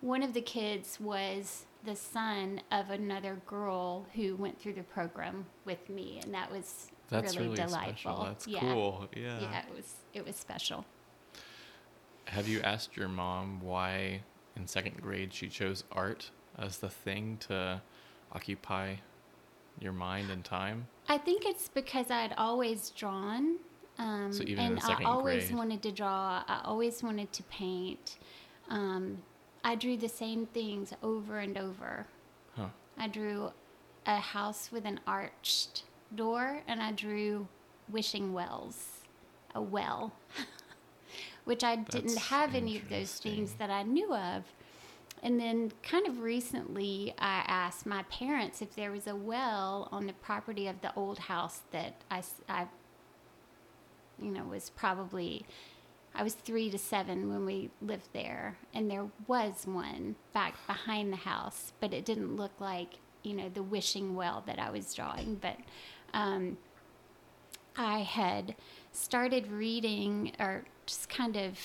one 0.02 0.22
of 0.22 0.34
the 0.34 0.42
kids 0.42 0.98
was 1.00 1.64
the 1.82 1.96
son 1.96 2.60
of 2.70 2.90
another 2.90 3.40
girl 3.46 4.04
who 4.14 4.36
went 4.36 4.60
through 4.60 4.74
the 4.74 4.82
program 4.82 5.46
with 5.64 5.88
me, 5.88 6.20
and 6.22 6.34
that 6.34 6.52
was 6.52 6.90
that's 7.08 7.36
really, 7.36 7.48
really 7.48 7.56
delightful. 7.56 8.12
Special. 8.12 8.24
That's 8.24 8.48
yeah. 8.48 8.60
cool. 8.60 9.08
Yeah. 9.14 9.40
Yeah, 9.40 9.58
it 9.60 9.74
was 9.74 9.94
it 10.14 10.26
was 10.26 10.36
special. 10.36 10.84
Have 12.26 12.48
you 12.48 12.60
asked 12.62 12.96
your 12.96 13.08
mom 13.08 13.60
why 13.60 14.22
in 14.56 14.66
second 14.66 15.00
grade 15.00 15.32
she 15.32 15.48
chose 15.48 15.84
art 15.92 16.30
as 16.58 16.78
the 16.78 16.88
thing 16.88 17.36
to 17.48 17.80
occupy 18.32 18.96
your 19.80 19.92
mind 19.92 20.30
and 20.30 20.44
time? 20.44 20.88
I 21.08 21.18
think 21.18 21.46
it's 21.46 21.68
because 21.68 22.10
I'd 22.10 22.34
always 22.36 22.90
drawn. 22.90 23.56
Um, 23.98 24.32
so 24.32 24.42
and 24.44 24.78
I 24.80 25.04
always 25.04 25.46
grade. 25.46 25.56
wanted 25.56 25.82
to 25.82 25.92
draw. 25.92 26.42
I 26.46 26.60
always 26.64 27.02
wanted 27.02 27.32
to 27.32 27.42
paint. 27.44 28.18
Um, 28.68 29.18
I 29.64 29.74
drew 29.74 29.96
the 29.96 30.08
same 30.08 30.46
things 30.46 30.92
over 31.02 31.38
and 31.38 31.56
over. 31.56 32.06
Huh. 32.56 32.68
I 32.98 33.08
drew 33.08 33.52
a 34.06 34.16
house 34.16 34.70
with 34.72 34.84
an 34.84 35.00
arched 35.06 35.84
door, 36.14 36.62
and 36.66 36.82
I 36.82 36.92
drew 36.92 37.48
wishing 37.88 38.32
wells, 38.32 39.00
a 39.54 39.62
well. 39.62 40.12
which 41.46 41.62
I 41.62 41.76
That's 41.76 41.94
didn't 41.94 42.18
have 42.18 42.54
any 42.54 42.76
of 42.76 42.88
those 42.88 43.14
things 43.14 43.54
that 43.54 43.70
I 43.70 43.84
knew 43.84 44.12
of. 44.12 44.44
And 45.22 45.40
then, 45.40 45.72
kind 45.82 46.06
of 46.06 46.20
recently, 46.20 47.14
I 47.18 47.44
asked 47.46 47.86
my 47.86 48.02
parents 48.04 48.60
if 48.60 48.74
there 48.74 48.90
was 48.90 49.06
a 49.06 49.14
well 49.16 49.88
on 49.90 50.06
the 50.06 50.12
property 50.12 50.66
of 50.66 50.80
the 50.82 50.92
old 50.94 51.20
house 51.20 51.62
that 51.70 51.94
I, 52.10 52.22
I 52.48 52.66
you 54.20 54.30
know, 54.30 54.44
was 54.44 54.70
probably, 54.70 55.46
I 56.14 56.22
was 56.22 56.34
three 56.34 56.68
to 56.70 56.78
seven 56.78 57.30
when 57.30 57.46
we 57.46 57.70
lived 57.80 58.08
there. 58.12 58.58
And 58.74 58.90
there 58.90 59.06
was 59.26 59.66
one 59.66 60.16
back 60.32 60.54
behind 60.66 61.12
the 61.12 61.18
house, 61.18 61.72
but 61.80 61.94
it 61.94 62.04
didn't 62.04 62.36
look 62.36 62.52
like, 62.60 62.98
you 63.22 63.34
know, 63.34 63.48
the 63.48 63.62
wishing 63.62 64.16
well 64.16 64.42
that 64.46 64.58
I 64.58 64.70
was 64.70 64.92
drawing. 64.94 65.36
But 65.36 65.56
um, 66.14 66.56
I 67.76 68.00
had 68.00 68.54
started 68.92 69.50
reading 69.50 70.32
or 70.38 70.64
just 70.86 71.08
kind 71.08 71.36
of 71.36 71.58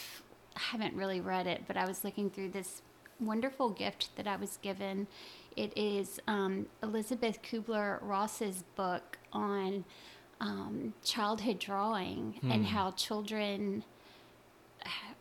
I 0.56 0.60
haven't 0.60 0.96
really 0.96 1.22
read 1.22 1.48
it, 1.48 1.64
but 1.68 1.78
I 1.78 1.86
was 1.86 2.04
looking 2.04 2.30
through 2.30 2.50
this 2.50 2.82
wonderful 3.20 3.70
gift 3.70 4.16
that 4.18 4.28
I 4.28 4.36
was 4.36 4.58
given. 4.62 5.08
It 5.56 5.72
is 5.78 6.20
um, 6.28 6.66
Elisabeth 6.84 7.42
Kubler 7.42 8.00
Ross's 8.02 8.64
book 8.76 9.18
on 9.32 9.86
um, 10.42 10.94
childhood 11.04 11.60
drawing 11.60 12.40
hmm. 12.42 12.52
and 12.52 12.66
how 12.66 12.92
children 12.92 13.84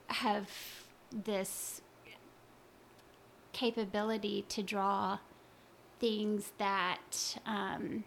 have 0.09 0.49
this 1.13 1.83
capability 3.53 4.45
to 4.49 4.63
draw 4.63 5.19
things 5.99 6.53
that 6.59 7.37
um, 7.45 8.05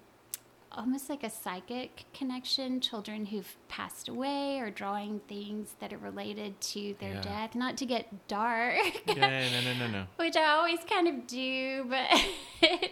almost 0.73 1.09
like 1.09 1.23
a 1.23 1.29
psychic 1.29 2.05
connection. 2.13 2.79
Children 2.79 3.27
who've 3.27 3.55
passed 3.67 4.09
away 4.09 4.59
or 4.59 4.69
drawing 4.69 5.19
things 5.27 5.75
that 5.79 5.93
are 5.93 5.97
related 5.97 6.59
to 6.61 6.95
their 6.99 7.13
yeah. 7.13 7.21
death. 7.21 7.55
Not 7.55 7.77
to 7.77 7.85
get 7.85 8.27
dark. 8.27 8.77
yeah, 9.07 9.49
no, 9.49 9.61
no, 9.61 9.79
no, 9.79 9.87
no. 9.91 10.05
Which 10.17 10.35
I 10.35 10.51
always 10.51 10.79
kind 10.89 11.07
of 11.07 11.27
do, 11.27 11.85
but 11.89 12.69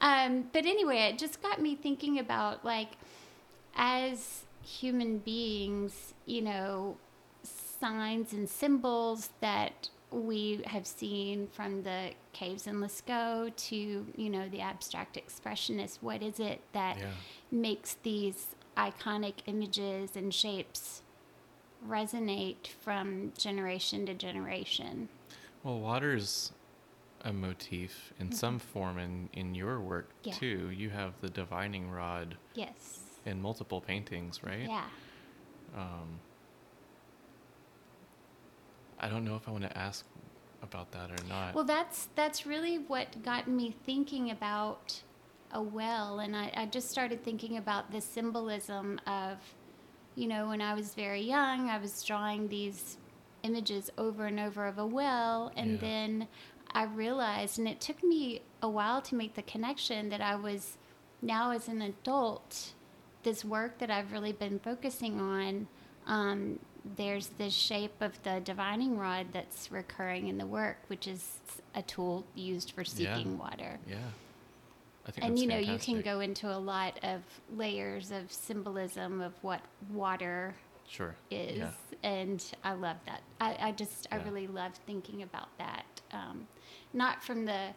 um, 0.00 0.44
but 0.52 0.66
anyway, 0.66 1.10
it 1.12 1.18
just 1.18 1.42
got 1.42 1.60
me 1.60 1.74
thinking 1.74 2.18
about 2.18 2.64
like 2.64 2.90
as 3.74 4.44
human 4.62 5.18
beings, 5.18 6.14
you 6.26 6.42
know, 6.42 6.96
signs 7.42 8.32
and 8.32 8.48
symbols 8.48 9.30
that 9.40 9.88
we 10.12 10.60
have 10.66 10.86
seen 10.86 11.48
from 11.52 11.82
the 11.82 12.10
caves 12.32 12.66
in 12.66 12.80
Lascaux 12.80 13.54
to 13.68 13.76
you 14.16 14.30
know 14.30 14.48
the 14.48 14.60
abstract 14.60 15.16
expressionists. 15.16 15.98
What 16.00 16.22
is 16.22 16.38
it 16.38 16.60
that 16.72 16.98
yeah. 16.98 17.06
makes 17.50 17.96
these 18.02 18.54
iconic 18.76 19.34
images 19.46 20.16
and 20.16 20.32
shapes 20.32 21.02
resonate 21.86 22.68
from 22.80 23.32
generation 23.36 24.06
to 24.06 24.14
generation? 24.14 25.08
Well, 25.62 25.80
water's 25.80 26.52
a 27.24 27.32
motif 27.32 28.12
in 28.18 28.28
mm-hmm. 28.28 28.36
some 28.36 28.58
form 28.58 28.98
in 28.98 29.28
in 29.32 29.54
your 29.54 29.80
work 29.80 30.10
yeah. 30.24 30.34
too. 30.34 30.70
You 30.70 30.90
have 30.90 31.14
the 31.20 31.30
divining 31.30 31.90
rod. 31.90 32.36
Yes. 32.54 33.00
In 33.24 33.40
multiple 33.40 33.80
paintings, 33.80 34.42
right? 34.42 34.68
Yeah. 34.68 34.84
Um, 35.76 36.18
I 39.02 39.08
don't 39.08 39.24
know 39.24 39.34
if 39.34 39.48
I 39.48 39.50
want 39.50 39.64
to 39.64 39.78
ask 39.78 40.04
about 40.62 40.92
that 40.92 41.10
or 41.10 41.28
not. 41.28 41.54
Well, 41.54 41.64
that's 41.64 42.08
that's 42.14 42.46
really 42.46 42.78
what 42.78 43.22
got 43.22 43.48
me 43.48 43.74
thinking 43.84 44.30
about 44.30 45.02
a 45.52 45.62
well, 45.62 46.20
and 46.20 46.34
I, 46.34 46.50
I 46.56 46.66
just 46.66 46.90
started 46.90 47.22
thinking 47.22 47.58
about 47.58 47.90
the 47.90 48.00
symbolism 48.00 49.00
of, 49.06 49.38
you 50.14 50.26
know, 50.26 50.48
when 50.48 50.62
I 50.62 50.72
was 50.72 50.94
very 50.94 51.20
young, 51.20 51.68
I 51.68 51.78
was 51.78 52.02
drawing 52.02 52.48
these 52.48 52.96
images 53.42 53.90
over 53.98 54.26
and 54.26 54.40
over 54.40 54.66
of 54.66 54.78
a 54.78 54.86
well, 54.86 55.52
and 55.56 55.72
yeah. 55.72 55.78
then 55.80 56.28
I 56.70 56.84
realized, 56.84 57.58
and 57.58 57.68
it 57.68 57.80
took 57.80 58.02
me 58.02 58.42
a 58.62 58.68
while 58.68 59.02
to 59.02 59.14
make 59.14 59.34
the 59.34 59.42
connection 59.42 60.08
that 60.08 60.20
I 60.20 60.36
was 60.36 60.78
now 61.20 61.50
as 61.50 61.68
an 61.68 61.82
adult, 61.82 62.72
this 63.24 63.44
work 63.44 63.78
that 63.78 63.90
I've 63.90 64.12
really 64.12 64.32
been 64.32 64.58
focusing 64.58 65.20
on. 65.20 65.66
Um, 66.06 66.58
there's 66.96 67.28
this 67.38 67.52
shape 67.52 68.00
of 68.00 68.22
the 68.22 68.40
divining 68.40 68.98
rod 68.98 69.28
that's 69.32 69.70
recurring 69.70 70.28
in 70.28 70.38
the 70.38 70.46
work, 70.46 70.78
which 70.88 71.06
is 71.06 71.40
a 71.74 71.82
tool 71.82 72.24
used 72.34 72.72
for 72.72 72.84
seeking 72.84 73.32
yeah. 73.32 73.38
water. 73.38 73.78
Yeah. 73.88 73.96
I 75.06 75.10
think 75.10 75.26
and 75.26 75.38
you 75.38 75.46
know, 75.46 75.56
fantastic. 75.56 75.88
you 75.88 75.94
can 75.94 76.02
go 76.02 76.20
into 76.20 76.48
a 76.48 76.58
lot 76.58 76.98
of 77.02 77.22
layers 77.56 78.10
of 78.10 78.32
symbolism 78.32 79.20
of 79.20 79.32
what 79.42 79.60
water 79.90 80.54
sure. 80.88 81.16
is. 81.30 81.58
Yeah. 81.58 81.70
And 82.02 82.44
I 82.62 82.72
love 82.74 82.96
that. 83.06 83.22
I, 83.40 83.56
I 83.60 83.72
just, 83.72 84.06
yeah. 84.10 84.18
I 84.18 84.24
really 84.24 84.46
love 84.46 84.72
thinking 84.86 85.22
about 85.22 85.48
that. 85.58 85.84
Um, 86.12 86.46
not 86.92 87.22
from 87.22 87.44
the, 87.44 87.68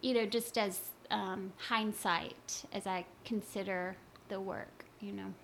you 0.00 0.14
know, 0.14 0.26
just 0.26 0.58
as 0.58 0.80
um, 1.10 1.52
hindsight 1.56 2.64
as 2.72 2.86
I 2.86 3.04
consider 3.24 3.96
the 4.28 4.40
work, 4.40 4.84
you 5.00 5.12
know. 5.12 5.34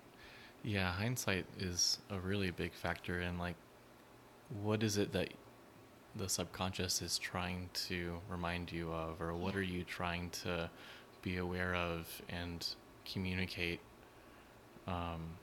Yeah, 0.67 0.91
hindsight 0.91 1.45
is 1.57 1.99
a 2.09 2.19
really 2.19 2.51
big 2.51 2.73
factor 2.73 3.21
in 3.21 3.37
like 3.37 3.55
what 4.61 4.83
is 4.83 4.97
it 4.97 5.13
that 5.13 5.29
the 6.17 6.27
subconscious 6.27 7.01
is 7.01 7.17
trying 7.17 7.69
to 7.87 8.17
remind 8.29 8.73
you 8.73 8.91
of 8.91 9.21
or 9.21 9.33
what 9.33 9.55
are 9.55 9.61
you 9.61 9.85
trying 9.85 10.29
to 10.29 10.69
be 11.21 11.37
aware 11.37 11.73
of 11.73 12.21
and 12.27 12.67
communicate 13.09 13.79
um, 14.87 15.37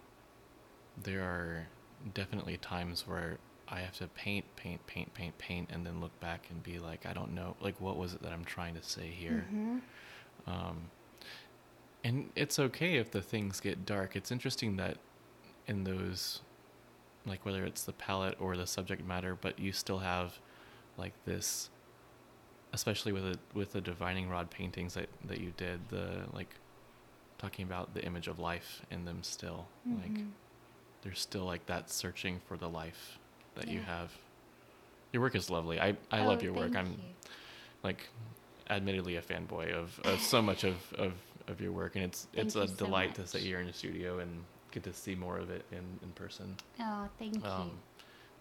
there 1.03 1.23
are 1.23 1.69
definitely 2.13 2.59
times 2.59 3.09
where 3.09 3.39
I 3.67 3.81
have 3.81 3.97
to 3.99 4.09
paint, 4.09 4.45
paint, 4.57 4.87
paint, 4.87 5.15
paint, 5.15 5.39
paint, 5.39 5.71
and 5.73 5.87
then 5.87 6.03
look 6.03 6.19
back 6.21 6.49
and 6.51 6.63
be 6.63 6.79
like, 6.79 7.07
I 7.07 7.15
don't 7.15 7.33
know, 7.35 7.57
like, 7.63 7.81
what 7.81 7.97
was 7.97 8.13
it 8.13 8.23
that 8.23 8.33
I'm 8.33 8.45
trying 8.45 8.75
to 8.75 8.83
say 8.83 9.07
here? 9.07 9.47
Mm-hmm. 9.49 9.79
Um, 10.47 10.77
and 12.05 12.29
it's 12.37 12.59
okay 12.59 12.97
if 12.97 13.11
the 13.11 13.23
things 13.23 13.61
get 13.61 13.87
dark. 13.87 14.17
It's 14.17 14.31
interesting 14.31 14.77
that 14.77 14.99
in 15.67 15.85
those 15.85 16.41
like 17.27 17.45
whether 17.47 17.65
it's 17.65 17.85
the 17.85 17.93
palette 17.93 18.37
or 18.41 18.57
the 18.57 18.67
subject 18.67 19.07
matter, 19.07 19.37
but 19.41 19.59
you 19.59 19.73
still 19.73 19.99
have 19.99 20.39
like 20.99 21.13
this 21.25 21.71
especially 22.73 23.13
with 23.13 23.23
the 23.25 23.39
with 23.55 23.73
the 23.73 23.81
divining 23.81 24.29
rod 24.29 24.51
paintings 24.51 24.95
that, 24.95 25.09
that 25.25 25.41
you 25.41 25.53
did, 25.57 25.81
the 25.89 26.23
like 26.33 26.55
talking 27.39 27.65
about 27.65 27.95
the 27.95 28.05
image 28.05 28.29
of 28.29 28.39
life 28.39 28.83
in 28.91 29.05
them 29.05 29.19
still. 29.23 29.67
Mm-hmm. 29.89 30.03
Like 30.03 30.25
there's 31.03 31.21
still 31.21 31.45
like 31.45 31.67
that 31.67 31.91
searching 31.91 32.41
for 32.47 32.57
the 32.57 32.69
life 32.69 33.19
that 33.55 33.69
you 33.69 33.81
have. 33.81 34.11
Your 35.13 35.23
work 35.23 35.35
is 35.37 35.49
lovely. 35.51 35.79
I, 35.81 35.97
I 36.11 36.21
Oh, 36.21 36.29
love 36.29 36.43
your 36.43 36.53
work. 36.53 36.75
I'm 36.77 36.87
you. 36.87 36.99
like 37.83 38.09
admittedly 38.69 39.17
a 39.17 39.23
fanboy 39.23 39.73
of, 39.73 40.01
of 40.05 40.19
so 40.21 40.41
much 40.43 40.65
of, 40.65 40.75
of, 40.95 41.13
of 41.47 41.61
your 41.61 41.71
work 41.71 41.95
and 41.97 42.05
it's 42.05 42.27
it's 42.33 42.57
a 42.57 42.67
so 42.67 42.75
delight 42.75 43.15
to 43.17 43.21
much. 43.21 43.31
sit 43.31 43.43
here 43.43 43.59
in 43.61 43.67
your 43.67 43.75
studio 43.75 44.19
and 44.19 44.31
get 44.75 44.83
to 44.83 44.93
see 44.93 45.15
more 45.15 45.39
of 45.39 45.51
it 45.51 45.65
in, 45.71 45.85
in 46.03 46.11
person. 46.15 46.57
Oh, 46.81 47.09
thank 47.19 47.45
Um, 47.45 47.69
you. 47.69 47.71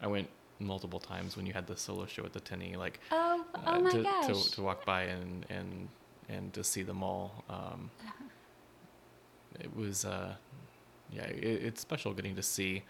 I 0.01 0.07
went 0.07 0.27
multiple 0.59 0.99
times 0.99 1.37
when 1.37 1.45
you 1.45 1.53
had 1.53 1.67
the 1.67 1.77
solo 1.77 2.05
show 2.05 2.25
at 2.25 2.33
the 2.33 2.39
Tinney, 2.39 2.75
like 2.75 2.99
Oh, 3.11 3.45
uh, 3.55 3.59
oh 3.67 3.79
my 3.81 3.91
to, 3.91 4.03
gosh. 4.03 4.25
to 4.45 4.51
to 4.55 4.61
walk 4.61 4.85
by 4.85 5.03
and 5.03 5.45
and 5.49 5.87
and 6.29 6.53
to 6.53 6.63
see 6.63 6.83
them 6.83 7.03
all. 7.03 7.43
Um, 7.49 7.89
Uh-huh. 8.01 8.23
it 9.59 9.75
was 9.75 10.05
uh, 10.05 10.33
yeah, 11.11 11.23
it, 11.25 11.43
it's 11.67 11.81
special 11.81 12.13
getting 12.13 12.35
to 12.35 12.43
see 12.43 12.83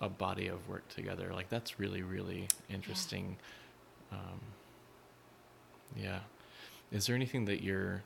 a 0.00 0.08
body 0.08 0.46
of 0.48 0.68
work 0.68 0.86
together. 0.88 1.32
Like 1.32 1.48
that's 1.48 1.78
really 1.80 2.02
really 2.02 2.48
interesting. 2.70 3.36
Um, 4.12 4.40
yeah, 5.96 6.20
is 6.92 7.06
there 7.06 7.16
anything 7.16 7.44
that 7.46 7.62
you're 7.62 8.02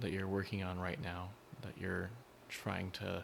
that 0.00 0.12
you're 0.12 0.28
working 0.28 0.62
on 0.62 0.78
right 0.78 1.00
now 1.02 1.30
that 1.62 1.72
you're 1.80 2.10
trying 2.48 2.90
to 2.92 3.22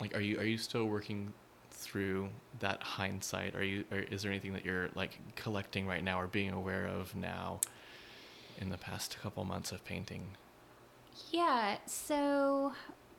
like 0.00 0.14
are 0.16 0.20
you 0.20 0.38
are 0.38 0.44
you 0.44 0.58
still 0.58 0.86
working 0.86 1.32
through 1.70 2.28
that 2.60 2.82
hindsight 2.82 3.54
are 3.54 3.64
you 3.64 3.84
or 3.90 3.98
is 3.98 4.22
there 4.22 4.30
anything 4.30 4.52
that 4.52 4.64
you're 4.64 4.88
like 4.94 5.18
collecting 5.34 5.86
right 5.86 6.04
now 6.04 6.20
or 6.20 6.26
being 6.26 6.50
aware 6.50 6.86
of 6.86 7.14
now 7.16 7.60
in 8.60 8.70
the 8.70 8.78
past 8.78 9.18
couple 9.20 9.44
months 9.44 9.72
of 9.72 9.84
painting 9.84 10.22
Yeah, 11.30 11.78
so 11.86 12.72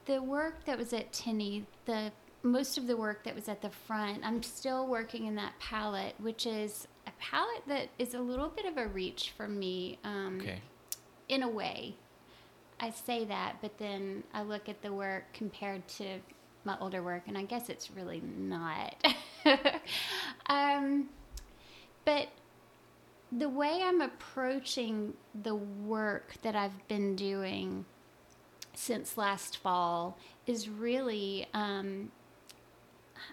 the 0.06 0.22
work 0.22 0.66
that 0.66 0.78
was 0.78 0.94
at 0.94 1.12
Tinney, 1.12 1.66
the 1.86 2.12
most 2.44 2.78
of 2.78 2.88
the 2.88 2.96
work 2.96 3.24
that 3.24 3.36
was 3.36 3.48
at 3.48 3.62
the 3.62 3.70
front, 3.70 4.24
I'm 4.24 4.44
still 4.44 4.88
working 4.88 5.26
in 5.26 5.36
that 5.36 5.54
palette, 5.60 6.16
which 6.20 6.46
is 6.46 6.88
a 7.08 7.12
palette 7.20 7.64
that 7.68 7.90
is 7.98 8.14
a 8.14 8.20
little 8.20 8.50
bit 8.50 8.66
of 8.66 8.78
a 8.78 8.88
reach 8.88 9.34
for 9.36 9.48
me. 9.48 9.98
Um, 10.04 10.40
okay 10.42 10.62
in 11.30 11.44
a 11.44 11.50
way. 11.50 11.96
I 12.84 12.90
say 12.90 13.24
that, 13.24 13.60
but 13.62 13.78
then 13.78 14.24
I 14.34 14.42
look 14.42 14.68
at 14.68 14.82
the 14.82 14.92
work 14.92 15.32
compared 15.34 15.88
to 16.00 16.20
my 16.66 16.78
older 16.82 17.02
work, 17.02 17.24
and 17.28 17.38
I 17.38 17.44
guess 17.44 17.70
it's 17.70 17.90
really 17.90 18.22
not. 18.22 18.96
um, 20.48 21.08
but 22.04 22.28
the 23.32 23.48
way 23.48 23.82
I'm 23.82 24.02
approaching 24.02 25.14
the 25.44 25.56
work 25.56 26.34
that 26.42 26.58
I've 26.58 26.86
been 26.90 27.16
doing 27.16 27.86
since 28.74 29.18
last 29.18 29.56
fall 29.56 30.18
is 30.46 30.68
really 30.68 31.48
um, 31.54 32.12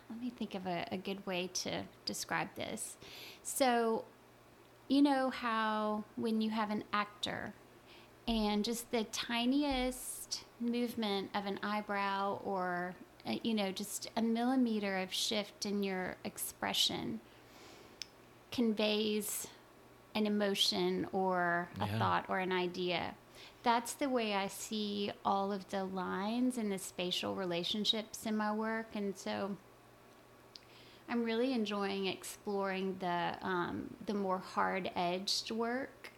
let 0.09 0.21
me 0.21 0.31
think 0.31 0.55
of 0.55 0.69
a, 0.69 0.87
a 0.93 0.97
good 0.97 1.27
way 1.27 1.51
to 1.55 1.83
describe 2.05 2.55
this. 2.55 2.97
So, 3.43 4.05
you 4.87 5.03
know 5.03 5.31
how 5.31 6.05
when 6.15 6.41
you 6.41 6.51
have 6.51 6.71
an 6.71 6.85
actor 6.93 7.53
and 8.31 8.65
just 8.65 8.91
the 8.93 9.03
tiniest 9.05 10.45
movement 10.61 11.29
of 11.35 11.47
an 11.47 11.59
eyebrow 11.65 12.39
or 12.45 12.95
uh, 13.27 13.35
you 13.43 13.53
know 13.53 13.73
just 13.73 14.09
a 14.17 14.23
millimeter 14.23 14.99
of 14.99 15.13
shift 15.13 15.67
in 15.67 15.83
your 15.83 16.17
expression 16.25 17.21
conveys 18.53 19.49
an 20.15 20.27
emotion 20.27 21.07
or 21.13 21.69
a 21.81 21.87
Yeah. 21.87 21.99
thought 21.99 22.25
or 22.29 22.39
an 22.39 22.53
idea 22.53 23.15
that's 23.63 23.93
the 23.95 24.09
way 24.09 24.35
i 24.35 24.47
see 24.47 25.11
all 25.25 25.53
of 25.53 25.69
the 25.71 25.85
lines 25.85 26.57
and 26.57 26.71
the 26.73 26.79
spatial 26.79 27.35
relationships 27.35 28.27
in 28.27 28.37
my 28.37 28.53
work 28.53 28.87
and 28.95 29.17
so 29.17 29.57
i'm 31.09 31.25
really 31.25 31.53
enjoying 31.53 32.07
exploring 32.07 32.97
the 33.01 33.35
um, 33.43 33.93
the 34.07 34.15
more 34.15 34.39
hard 34.39 34.91
edged 34.97 35.51
work 35.51 36.10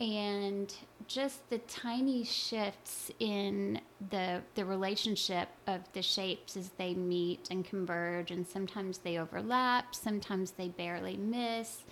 and 0.00 0.74
just 1.06 1.48
the 1.50 1.58
tiny 1.58 2.24
shifts 2.24 3.10
in 3.18 3.80
the 4.10 4.40
the 4.54 4.64
relationship 4.64 5.48
of 5.66 5.80
the 5.92 6.02
shapes 6.02 6.56
as 6.56 6.70
they 6.78 6.94
meet 6.94 7.46
and 7.50 7.64
converge 7.64 8.30
and 8.30 8.46
sometimes 8.46 8.98
they 8.98 9.18
overlap 9.18 9.94
sometimes 9.94 10.52
they 10.52 10.68
barely 10.68 11.16
miss. 11.16 11.84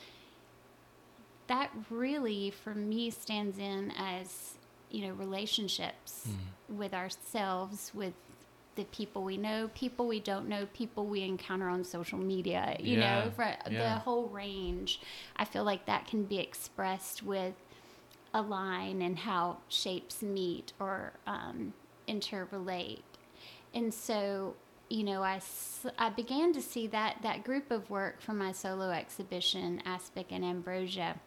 That 1.48 1.70
really 1.90 2.50
for 2.50 2.74
me 2.74 3.10
stands 3.10 3.58
in 3.58 3.92
as 3.98 4.54
you 4.90 5.06
know 5.06 5.12
relationships 5.14 6.28
mm-hmm. 6.28 6.78
with 6.78 6.94
ourselves 6.94 7.92
with 7.94 8.14
the 8.76 8.84
people 8.84 9.24
we 9.24 9.36
know 9.36 9.68
people 9.74 10.06
we 10.06 10.20
don't 10.20 10.48
know 10.48 10.66
people 10.72 11.04
we 11.04 11.22
encounter 11.22 11.68
on 11.68 11.82
social 11.82 12.16
media 12.18 12.76
you 12.78 12.96
Yeah, 12.98 13.24
know 13.24 13.30
for 13.32 13.52
the 13.68 13.90
whole 13.90 14.28
range. 14.28 15.00
I 15.36 15.44
feel 15.44 15.64
like 15.64 15.84
that 15.86 16.06
can 16.06 16.22
be 16.24 16.38
expressed 16.38 17.22
with 17.22 17.54
a 18.34 18.42
line 18.42 19.02
and 19.02 19.18
how 19.18 19.58
shapes 19.68 20.22
meet 20.22 20.72
or 20.78 21.12
um, 21.26 21.72
interrelate. 22.06 23.02
And 23.74 23.92
so, 23.92 24.54
you 24.88 25.04
know, 25.04 25.22
I, 25.22 25.40
I 25.98 26.10
began 26.10 26.52
to 26.52 26.62
see 26.62 26.86
that, 26.88 27.18
that 27.22 27.44
group 27.44 27.70
of 27.70 27.90
work 27.90 28.20
from 28.20 28.38
my 28.38 28.52
solo 28.52 28.90
exhibition, 28.90 29.82
Aspic 29.84 30.26
and 30.30 30.44
Ambrosia. 30.44 31.20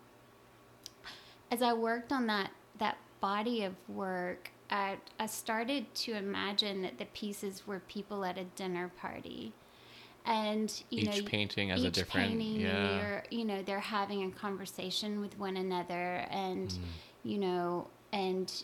As 1.50 1.62
I 1.62 1.74
worked 1.74 2.12
on 2.12 2.28
that, 2.28 2.52
that 2.78 2.98
body 3.20 3.64
of 3.64 3.74
work, 3.88 4.52
I, 4.70 4.98
I 5.20 5.26
started 5.26 5.94
to 5.96 6.14
imagine 6.14 6.82
that 6.82 6.98
the 6.98 7.06
pieces 7.06 7.68
were 7.68 7.80
people 7.80 8.24
at 8.24 8.38
a 8.38 8.46
dinner 8.46 8.90
party. 9.00 9.54
And, 10.26 10.72
you 10.90 11.00
each 11.04 11.24
know, 11.24 11.30
painting 11.30 11.70
has 11.70 11.84
a 11.84 11.88
each 11.88 11.94
different 11.94 12.30
painting 12.38 12.62
yeah 12.62 12.98
you're 13.00 13.24
you 13.32 13.44
know 13.44 13.62
they're 13.64 13.80
having 13.80 14.24
a 14.24 14.32
conversation 14.32 15.20
with 15.20 15.38
one 15.40 15.58
another 15.58 16.26
and 16.30 16.70
Mm. 16.70 16.78
you 17.24 17.38
know 17.40 17.88
and 18.14 18.64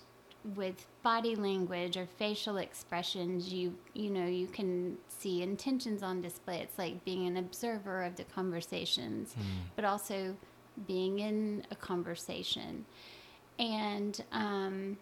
with 0.56 0.86
body 1.04 1.36
language 1.36 1.98
or 1.98 2.06
facial 2.06 2.58
expressions 2.58 3.52
you 3.52 3.76
you 3.94 4.10
know 4.10 4.26
you 4.28 4.48
can 4.48 4.98
see 5.08 5.42
intentions 5.42 6.04
on 6.04 6.22
display 6.22 6.60
it's 6.60 6.78
like 6.78 7.04
being 7.04 7.26
an 7.28 7.38
observer 7.38 8.04
of 8.04 8.16
the 8.18 8.24
conversations 8.24 9.36
Mm. 9.38 9.44
but 9.76 9.84
also 9.84 10.36
being 10.86 11.20
in 11.20 11.66
a 11.72 11.76
conversation 11.76 12.86
and 13.58 14.24
um 14.32 14.98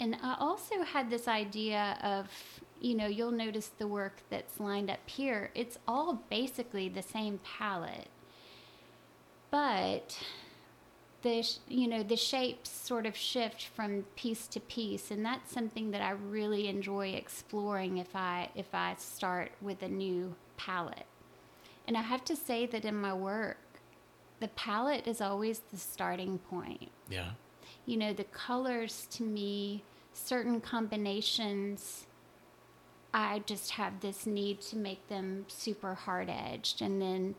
and 0.00 0.16
I 0.22 0.34
also 0.40 0.82
had 0.82 1.10
this 1.10 1.28
idea 1.28 1.98
of, 2.02 2.26
you 2.80 2.94
know, 2.94 3.06
you'll 3.06 3.30
notice 3.30 3.70
the 3.78 3.86
work 3.86 4.18
that's 4.30 4.58
lined 4.58 4.90
up 4.90 5.06
here. 5.06 5.50
It's 5.54 5.78
all 5.86 6.22
basically 6.30 6.88
the 6.88 7.02
same 7.02 7.40
palette, 7.44 8.08
but 9.50 10.18
the 11.22 11.46
you 11.68 11.86
know 11.86 12.02
the 12.02 12.16
shapes 12.16 12.70
sort 12.70 13.04
of 13.04 13.14
shift 13.16 13.66
from 13.66 14.04
piece 14.16 14.46
to 14.48 14.60
piece, 14.60 15.10
and 15.10 15.24
that's 15.24 15.52
something 15.52 15.90
that 15.90 16.00
I 16.02 16.12
really 16.12 16.68
enjoy 16.68 17.08
exploring 17.08 17.98
if 17.98 18.16
I 18.16 18.48
if 18.54 18.74
I 18.74 18.94
start 18.98 19.52
with 19.60 19.82
a 19.82 19.88
new 19.88 20.34
palette. 20.56 21.06
And 21.86 21.96
I 21.96 22.02
have 22.02 22.24
to 22.26 22.36
say 22.36 22.66
that 22.66 22.84
in 22.84 22.94
my 22.94 23.12
work, 23.12 23.58
the 24.38 24.48
palette 24.48 25.06
is 25.06 25.20
always 25.20 25.60
the 25.70 25.76
starting 25.76 26.38
point 26.38 26.90
yeah 27.08 27.30
you 27.86 27.96
know, 27.96 28.12
the 28.12 28.24
colors 28.24 29.06
to 29.10 29.22
me, 29.22 29.82
certain 30.12 30.60
combinations, 30.60 32.06
I 33.12 33.42
just 33.46 33.72
have 33.72 34.00
this 34.00 34.26
need 34.26 34.60
to 34.62 34.76
make 34.76 35.08
them 35.08 35.46
super 35.48 35.94
hard 35.94 36.30
edged. 36.30 36.80
And 36.80 37.00
then 37.00 37.34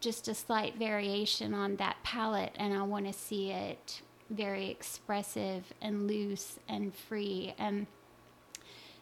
just 0.00 0.28
a 0.28 0.34
slight 0.34 0.76
variation 0.76 1.54
on 1.54 1.76
that 1.76 1.96
palette, 2.02 2.52
and 2.56 2.74
I 2.74 2.82
want 2.82 3.06
to 3.06 3.12
see 3.12 3.50
it 3.50 4.02
very 4.28 4.70
expressive 4.70 5.72
and 5.80 6.06
loose 6.06 6.58
and 6.68 6.94
free. 6.94 7.54
And 7.58 7.86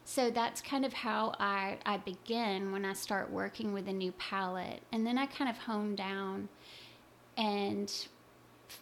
so 0.05 0.29
that's 0.29 0.61
kind 0.61 0.85
of 0.85 0.93
how 0.93 1.35
I, 1.39 1.77
I 1.85 1.97
begin 1.97 2.71
when 2.71 2.85
I 2.85 2.93
start 2.93 3.29
working 3.31 3.73
with 3.73 3.87
a 3.89 3.93
new 3.93 4.13
palette. 4.13 4.81
And 4.91 5.05
then 5.05 5.17
I 5.17 5.25
kind 5.25 5.49
of 5.49 5.57
hone 5.57 5.95
down 5.95 6.47
and 7.35 7.93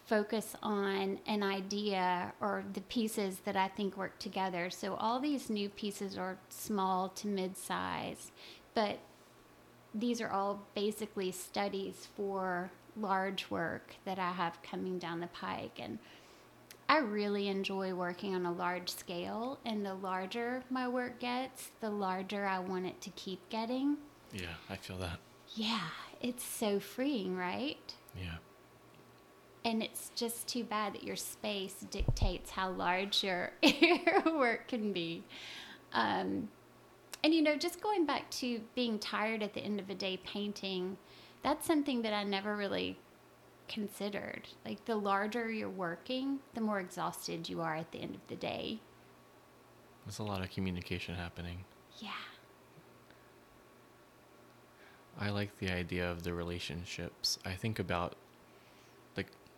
focus 0.06 0.54
on 0.62 1.18
an 1.26 1.42
idea 1.42 2.32
or 2.40 2.64
the 2.72 2.80
pieces 2.82 3.38
that 3.44 3.56
I 3.56 3.68
think 3.68 3.96
work 3.96 4.18
together. 4.18 4.70
So 4.70 4.94
all 4.94 5.20
these 5.20 5.50
new 5.50 5.68
pieces 5.68 6.16
are 6.18 6.38
small 6.48 7.08
to 7.10 7.26
mid 7.28 7.56
size, 7.56 8.30
but 8.74 8.98
these 9.94 10.20
are 10.20 10.30
all 10.30 10.62
basically 10.74 11.30
studies 11.32 12.08
for 12.16 12.70
large 12.96 13.50
work 13.50 13.94
that 14.04 14.18
I 14.18 14.32
have 14.32 14.62
coming 14.62 14.98
down 14.98 15.20
the 15.20 15.26
pike. 15.28 15.78
And 15.78 15.98
I 16.88 16.98
really 16.98 17.48
enjoy 17.48 17.94
working 17.94 18.34
on 18.34 18.44
a 18.44 18.52
large 18.52 18.90
scale, 18.90 19.58
and 19.64 19.84
the 19.84 19.94
larger 19.94 20.62
my 20.70 20.88
work 20.88 21.20
gets, 21.20 21.70
the 21.80 21.88
larger 21.90 22.44
I 22.46 22.58
want 22.58 22.86
it 22.86 23.00
to 23.02 23.10
keep 23.10 23.48
getting. 23.48 23.96
yeah 24.32 24.54
i 24.68 24.76
feel 24.76 24.96
that 24.98 25.18
Yeah, 25.54 25.88
it's 26.20 26.44
so 26.44 26.80
freeing, 26.80 27.36
right? 27.36 27.94
yeah 28.18 28.36
And 29.64 29.82
it's 29.82 30.10
just 30.16 30.48
too 30.48 30.64
bad 30.64 30.94
that 30.94 31.04
your 31.04 31.16
space 31.16 31.84
dictates 31.90 32.50
how 32.50 32.70
large 32.70 33.22
your, 33.22 33.52
your 33.62 34.36
work 34.36 34.68
can 34.68 34.92
be. 34.92 35.22
Um, 35.92 36.48
and 37.22 37.32
you 37.32 37.42
know, 37.42 37.56
just 37.56 37.80
going 37.80 38.04
back 38.04 38.28
to 38.32 38.60
being 38.74 38.98
tired 38.98 39.42
at 39.42 39.54
the 39.54 39.60
end 39.60 39.78
of 39.78 39.88
a 39.88 39.94
day 39.94 40.18
painting, 40.24 40.96
that's 41.42 41.66
something 41.66 42.02
that 42.02 42.12
I 42.12 42.24
never 42.24 42.56
really 42.56 42.98
considered. 43.68 44.48
Like 44.64 44.84
the 44.84 44.96
larger 44.96 45.50
you're 45.50 45.70
working, 45.70 46.40
the 46.54 46.60
more 46.60 46.80
exhausted 46.80 47.48
you 47.48 47.60
are 47.60 47.76
at 47.76 47.90
the 47.92 47.98
end 47.98 48.14
of 48.14 48.20
the 48.28 48.36
day. 48.36 48.80
There's 50.04 50.18
a 50.18 50.24
lot 50.24 50.42
of 50.42 50.50
communication 50.50 51.14
happening. 51.14 51.64
Yeah. 51.98 52.10
I 55.18 55.30
like 55.30 55.58
the 55.58 55.70
idea 55.70 56.10
of 56.10 56.22
the 56.22 56.34
relationships. 56.34 57.38
I 57.44 57.52
think 57.52 57.78
about 57.78 58.16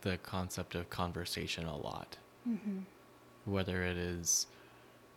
the 0.05 0.17
concept 0.19 0.75
of 0.75 0.89
conversation 0.89 1.65
a 1.65 1.75
lot. 1.75 2.17
Mm-hmm. 2.47 2.79
Whether 3.45 3.83
it 3.83 3.97
is 3.97 4.45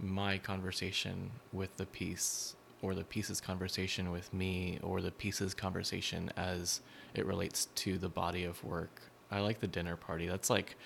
my 0.01 0.39
conversation 0.39 1.31
with 1.53 1.77
the 1.77 1.85
piece 1.87 2.57
or 2.81 2.95
the 2.95 3.05
piece's 3.05 3.41
conversation 3.41 4.11
with 4.11 4.33
me 4.33 4.79
or 4.83 5.03
the 5.03 5.11
piece's 5.11 5.53
conversation 5.53 6.31
as 6.37 6.81
it 7.15 7.27
relates 7.27 7.67
to 7.75 7.99
the 7.99 8.09
body 8.09 8.45
of 8.45 8.65
work. 8.65 9.03
I 9.31 9.41
like 9.41 9.61
the 9.61 9.67
dinner 9.67 9.97
party. 9.97 10.27
That's 10.27 10.49
like 10.49 10.77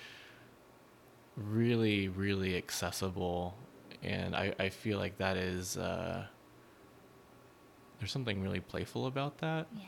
really, 1.37 2.09
really 2.09 2.57
accessible. 2.57 3.55
And 4.03 4.35
I, 4.35 4.53
I 4.59 4.67
feel 4.67 4.97
like 4.97 5.17
that 5.19 5.37
is, 5.37 5.77
uh, 5.77 6.25
there's 7.99 8.11
something 8.11 8.41
really 8.41 8.59
playful 8.59 9.07
about 9.07 9.37
that. 9.37 9.67
Yeah. 9.73 9.85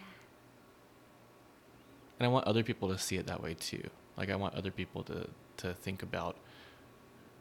And 2.17 2.25
I 2.25 2.29
want 2.29 2.47
other 2.47 2.63
people 2.63 2.87
to 2.89 2.97
see 2.97 3.17
it 3.17 3.27
that 3.27 3.43
way 3.43 3.55
too. 3.55 3.89
Like 4.17 4.29
I 4.29 4.35
want 4.35 4.55
other 4.55 4.71
people 4.71 5.03
to, 5.03 5.27
to 5.57 5.73
think 5.73 6.03
about 6.03 6.37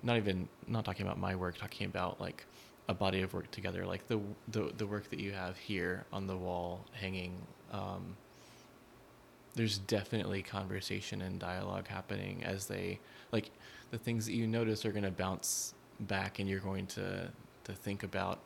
not 0.02 0.16
even 0.16 0.48
not 0.66 0.84
talking 0.84 1.06
about 1.06 1.18
my 1.18 1.34
work, 1.34 1.56
talking 1.56 1.86
about 1.86 2.20
like 2.20 2.44
a 2.88 2.94
body 2.94 3.22
of 3.22 3.32
work 3.32 3.50
together, 3.50 3.86
like 3.86 4.06
the 4.06 4.20
the 4.48 4.72
the 4.76 4.86
work 4.86 5.08
that 5.10 5.18
you 5.18 5.32
have 5.32 5.56
here 5.56 6.04
on 6.12 6.26
the 6.26 6.36
wall 6.36 6.84
hanging. 6.92 7.34
Um, 7.72 8.16
there's 9.54 9.78
definitely 9.78 10.42
conversation 10.42 11.22
and 11.22 11.38
dialogue 11.38 11.86
happening 11.88 12.42
as 12.44 12.66
they 12.66 12.98
like 13.32 13.50
the 13.90 13.98
things 13.98 14.26
that 14.26 14.32
you 14.32 14.46
notice 14.46 14.84
are 14.84 14.92
going 14.92 15.04
to 15.04 15.10
bounce 15.10 15.74
back, 16.00 16.38
and 16.38 16.48
you're 16.48 16.60
going 16.60 16.86
to 16.88 17.30
to 17.64 17.72
think 17.72 18.02
about 18.02 18.40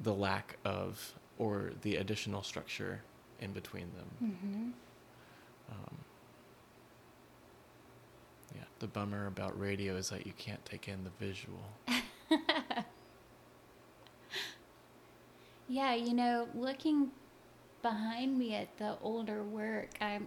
the 0.00 0.12
lack 0.12 0.58
of 0.64 1.14
or 1.38 1.70
the 1.82 1.96
additional 1.96 2.42
structure 2.42 3.02
in 3.40 3.52
between 3.52 3.88
them. 3.96 4.30
Mm-hmm. 4.30 4.70
Um, 5.70 5.96
the 8.78 8.86
bummer 8.86 9.26
about 9.26 9.58
radio 9.58 9.96
is 9.96 10.10
that 10.10 10.26
you 10.26 10.32
can't 10.36 10.64
take 10.64 10.88
in 10.88 11.04
the 11.04 11.10
visual. 11.24 11.62
Yeah, 15.68 15.94
you 15.94 16.14
know, 16.14 16.48
looking 16.54 17.10
behind 17.82 18.38
me 18.38 18.54
at 18.54 18.76
the 18.78 18.96
older 19.02 19.42
work, 19.42 19.90
I 20.00 20.20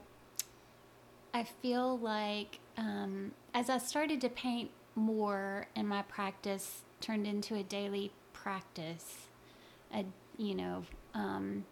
I 1.34 1.44
feel 1.44 1.98
like 1.98 2.60
um, 2.78 3.32
as 3.54 3.70
I 3.70 3.78
started 3.78 4.20
to 4.22 4.30
paint 4.30 4.72
more, 4.96 5.68
and 5.76 5.88
my 5.88 6.02
practice 6.02 6.82
turned 7.00 7.26
into 7.26 7.56
a 7.56 7.64
daily 7.64 8.12
practice, 8.34 9.28
I, 9.94 10.06
you 10.38 10.56
know, 10.56 10.84
um, 11.14 11.66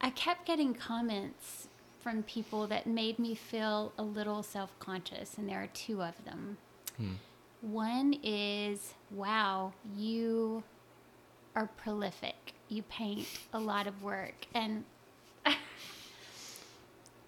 I 0.00 0.10
kept 0.10 0.46
getting 0.46 0.74
comments 0.74 1.68
from 2.08 2.22
people 2.22 2.66
that 2.66 2.86
made 2.86 3.18
me 3.18 3.34
feel 3.34 3.92
a 3.98 4.02
little 4.02 4.42
self 4.42 4.78
conscious, 4.78 5.36
and 5.36 5.46
there 5.46 5.62
are 5.62 5.66
two 5.68 6.02
of 6.02 6.24
them. 6.24 6.56
Hmm. 6.96 7.12
One 7.60 8.18
is, 8.22 8.94
wow, 9.10 9.74
you 9.94 10.62
are 11.54 11.68
prolific. 11.76 12.54
You 12.70 12.82
paint 12.84 13.26
a 13.52 13.58
lot 13.58 13.86
of 13.86 14.02
work, 14.02 14.46
and 14.54 14.84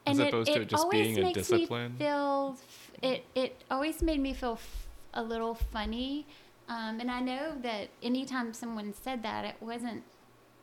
As 0.07 0.19
opposed 0.19 0.51
to 0.51 0.63
it 0.63 0.69
just 0.69 0.83
always 0.83 1.15
being 1.15 1.27
a 1.27 1.33
discipline? 1.35 1.93
Me 1.93 1.99
feel 1.99 2.57
it. 3.03 3.27
It 3.35 3.63
always 3.71 4.03
made 4.03 4.21
me 4.21 4.33
feel 4.33 4.55
f- 4.55 4.87
a 5.13 5.23
little 5.23 5.55
funny, 5.55 6.27
um, 6.71 7.01
and 7.01 7.11
I 7.11 7.21
know 7.21 7.53
that 7.63 7.89
anytime 8.03 8.55
someone 8.55 8.95
said 8.95 9.23
that, 9.25 9.45
it 9.45 9.57
wasn't. 9.61 10.05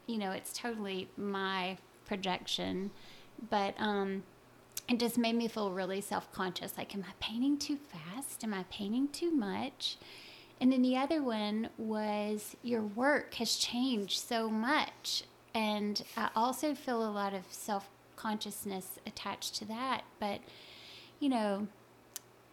You 0.08 0.18
know, 0.18 0.32
it's 0.32 0.54
totally 0.54 1.08
my 1.18 1.78
projection, 2.06 2.90
but 3.50 3.76
um, 3.78 4.24
it 4.90 5.00
just 5.00 5.18
made 5.18 5.36
me 5.36 5.48
feel 5.48 5.72
really 5.72 6.02
self 6.02 6.32
conscious. 6.32 6.78
Like, 6.78 6.96
am 6.96 7.04
I 7.08 7.14
painting 7.20 7.58
too 7.58 7.78
fast? 7.78 8.44
Am 8.44 8.54
I 8.54 8.66
painting 8.70 9.10
too 9.10 9.32
much? 9.32 9.98
And 10.60 10.72
then 10.72 10.82
the 10.82 10.98
other 10.98 11.22
one 11.22 11.70
was 11.78 12.56
your 12.64 12.82
work 12.82 13.36
has 13.36 13.56
changed 13.58 14.20
so 14.20 14.50
much. 14.50 15.24
And 15.54 16.04
I 16.16 16.30
also 16.36 16.74
feel 16.74 17.08
a 17.08 17.12
lot 17.12 17.34
of 17.34 17.44
self 17.50 17.90
consciousness 18.16 19.00
attached 19.06 19.56
to 19.56 19.66
that. 19.66 20.04
But, 20.20 20.42
you 21.20 21.30
know, 21.30 21.68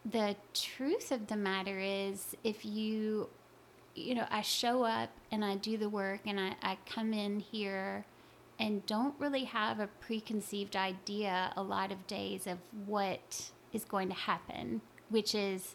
the 0.04 0.36
truth 0.52 1.10
of 1.10 1.28
the 1.28 1.36
matter 1.36 1.78
is 1.78 2.36
if 2.44 2.64
you, 2.64 3.28
you 3.94 4.14
know, 4.14 4.26
I 4.30 4.42
show 4.42 4.84
up 4.84 5.10
and 5.30 5.44
I 5.44 5.56
do 5.56 5.76
the 5.76 5.88
work 5.88 6.20
and 6.26 6.38
I, 6.38 6.56
I 6.62 6.78
come 6.86 7.14
in 7.14 7.40
here 7.40 8.04
and 8.58 8.84
don't 8.86 9.14
really 9.18 9.44
have 9.44 9.80
a 9.80 9.86
preconceived 9.86 10.76
idea 10.76 11.52
a 11.56 11.62
lot 11.62 11.90
of 11.92 12.06
days 12.06 12.46
of 12.46 12.58
what 12.86 13.50
is 13.72 13.84
going 13.84 14.08
to 14.08 14.14
happen, 14.14 14.80
which 15.08 15.34
is, 15.34 15.74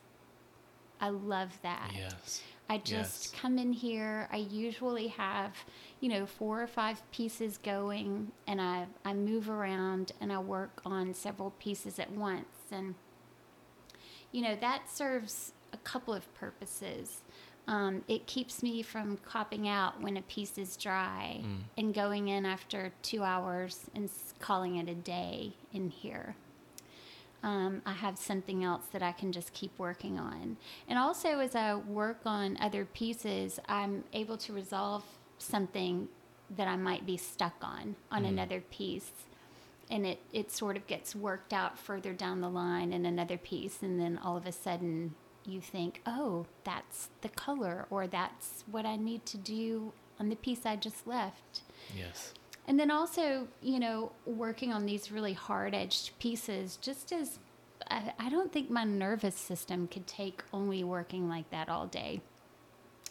I 1.01 1.09
love 1.09 1.59
that. 1.61 1.91
Yes. 1.95 2.41
I 2.71 2.77
just 2.77 3.33
Yes. 3.33 3.41
come 3.41 3.57
in 3.57 3.73
here. 3.73 4.29
I 4.31 4.37
usually 4.37 5.07
have, 5.07 5.55
you 5.99 6.09
know, 6.09 6.25
four 6.25 6.61
or 6.61 6.67
five 6.67 7.01
pieces 7.11 7.57
going, 7.57 8.31
and 8.47 8.61
I, 8.61 8.85
I 9.03 9.13
move 9.13 9.49
around 9.49 10.11
and 10.21 10.31
I 10.31 10.37
work 10.37 10.81
on 10.85 11.13
several 11.13 11.51
pieces 11.59 11.97
at 11.99 12.11
once. 12.11 12.45
And, 12.71 12.93
you 14.31 14.41
know, 14.43 14.55
that 14.61 14.89
serves 14.89 15.53
a 15.73 15.77
couple 15.77 16.13
of 16.13 16.31
purposes. 16.35 17.21
Um, 17.69 18.03
it 18.07 18.25
keeps 18.25 18.63
me 18.63 18.81
from 18.81 19.17
copping 19.17 19.67
out 19.67 20.01
when 20.01 20.17
a 20.17 20.23
piece 20.23 20.57
is 20.57 20.75
dry 20.75 21.41
Mm. 21.43 21.57
and 21.77 21.93
going 21.93 22.27
in 22.27 22.45
after 22.45 22.91
two 23.03 23.23
hours 23.23 23.85
and 23.93 24.09
calling 24.39 24.77
it 24.77 24.89
a 24.89 24.95
day 24.95 25.53
in 25.71 25.89
here 25.91 26.35
um, 27.41 27.81
I 27.85 27.93
have 27.93 28.17
something 28.17 28.63
else 28.65 28.85
that 28.91 29.01
I 29.01 29.13
can 29.13 29.31
just 29.31 29.53
keep 29.53 29.71
working 29.79 30.19
on. 30.19 30.57
And 30.89 30.99
also, 30.99 31.39
as 31.39 31.55
I 31.55 31.73
work 31.75 32.19
on 32.25 32.57
other 32.59 32.83
pieces, 32.83 33.61
I'm 33.69 34.03
able 34.11 34.35
to 34.39 34.51
resolve 34.51 35.05
something 35.37 36.09
that 36.57 36.67
I 36.67 36.75
might 36.75 37.05
be 37.05 37.15
stuck 37.15 37.53
on 37.61 37.95
on 38.11 38.23
Mm. 38.23 38.27
another 38.29 38.59
piece. 38.59 39.11
And 39.89 40.05
it, 40.05 40.19
it 40.33 40.51
sort 40.51 40.75
of 40.75 40.85
gets 40.85 41.15
worked 41.15 41.53
out 41.53 41.79
further 41.79 42.13
down 42.13 42.41
the 42.41 42.49
line 42.49 42.91
in 42.91 43.05
another 43.05 43.37
piece. 43.37 43.81
And 43.81 43.97
then 44.01 44.17
all 44.17 44.35
of 44.35 44.45
a 44.45 44.51
sudden, 44.51 45.15
you 45.49 45.61
think, 45.61 46.01
oh, 46.05 46.45
that's 46.63 47.09
the 47.21 47.29
color, 47.29 47.85
or 47.89 48.07
that's 48.07 48.63
what 48.69 48.85
I 48.85 48.95
need 48.95 49.25
to 49.27 49.37
do 49.37 49.93
on 50.19 50.29
the 50.29 50.35
piece 50.35 50.65
I 50.65 50.75
just 50.75 51.07
left. 51.07 51.61
Yes. 51.97 52.33
And 52.67 52.79
then 52.79 52.91
also, 52.91 53.47
you 53.61 53.79
know, 53.79 54.11
working 54.25 54.71
on 54.71 54.85
these 54.85 55.11
really 55.11 55.33
hard 55.33 55.73
edged 55.73 56.11
pieces, 56.19 56.77
just 56.77 57.11
as 57.11 57.39
I, 57.89 58.13
I 58.19 58.29
don't 58.29 58.51
think 58.51 58.69
my 58.69 58.83
nervous 58.83 59.35
system 59.35 59.87
could 59.87 60.05
take 60.05 60.43
only 60.53 60.83
working 60.83 61.27
like 61.27 61.49
that 61.49 61.69
all 61.69 61.87
day. 61.87 62.21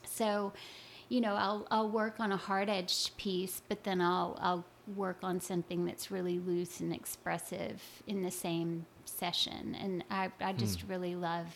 So, 0.04 0.52
you 1.08 1.20
know, 1.20 1.34
I'll, 1.34 1.66
I'll 1.70 1.90
work 1.90 2.20
on 2.20 2.32
a 2.32 2.36
hard 2.36 2.68
edged 2.68 3.16
piece, 3.16 3.62
but 3.68 3.84
then 3.84 4.00
I'll, 4.00 4.38
I'll 4.40 4.64
work 4.94 5.18
on 5.22 5.40
something 5.40 5.84
that's 5.84 6.10
really 6.10 6.38
loose 6.38 6.80
and 6.80 6.94
expressive 6.94 7.82
in 8.06 8.22
the 8.22 8.30
same 8.30 8.86
session. 9.04 9.76
And 9.80 10.04
I, 10.10 10.30
I 10.40 10.52
just 10.52 10.82
hmm. 10.82 10.90
really 10.90 11.14
love 11.14 11.46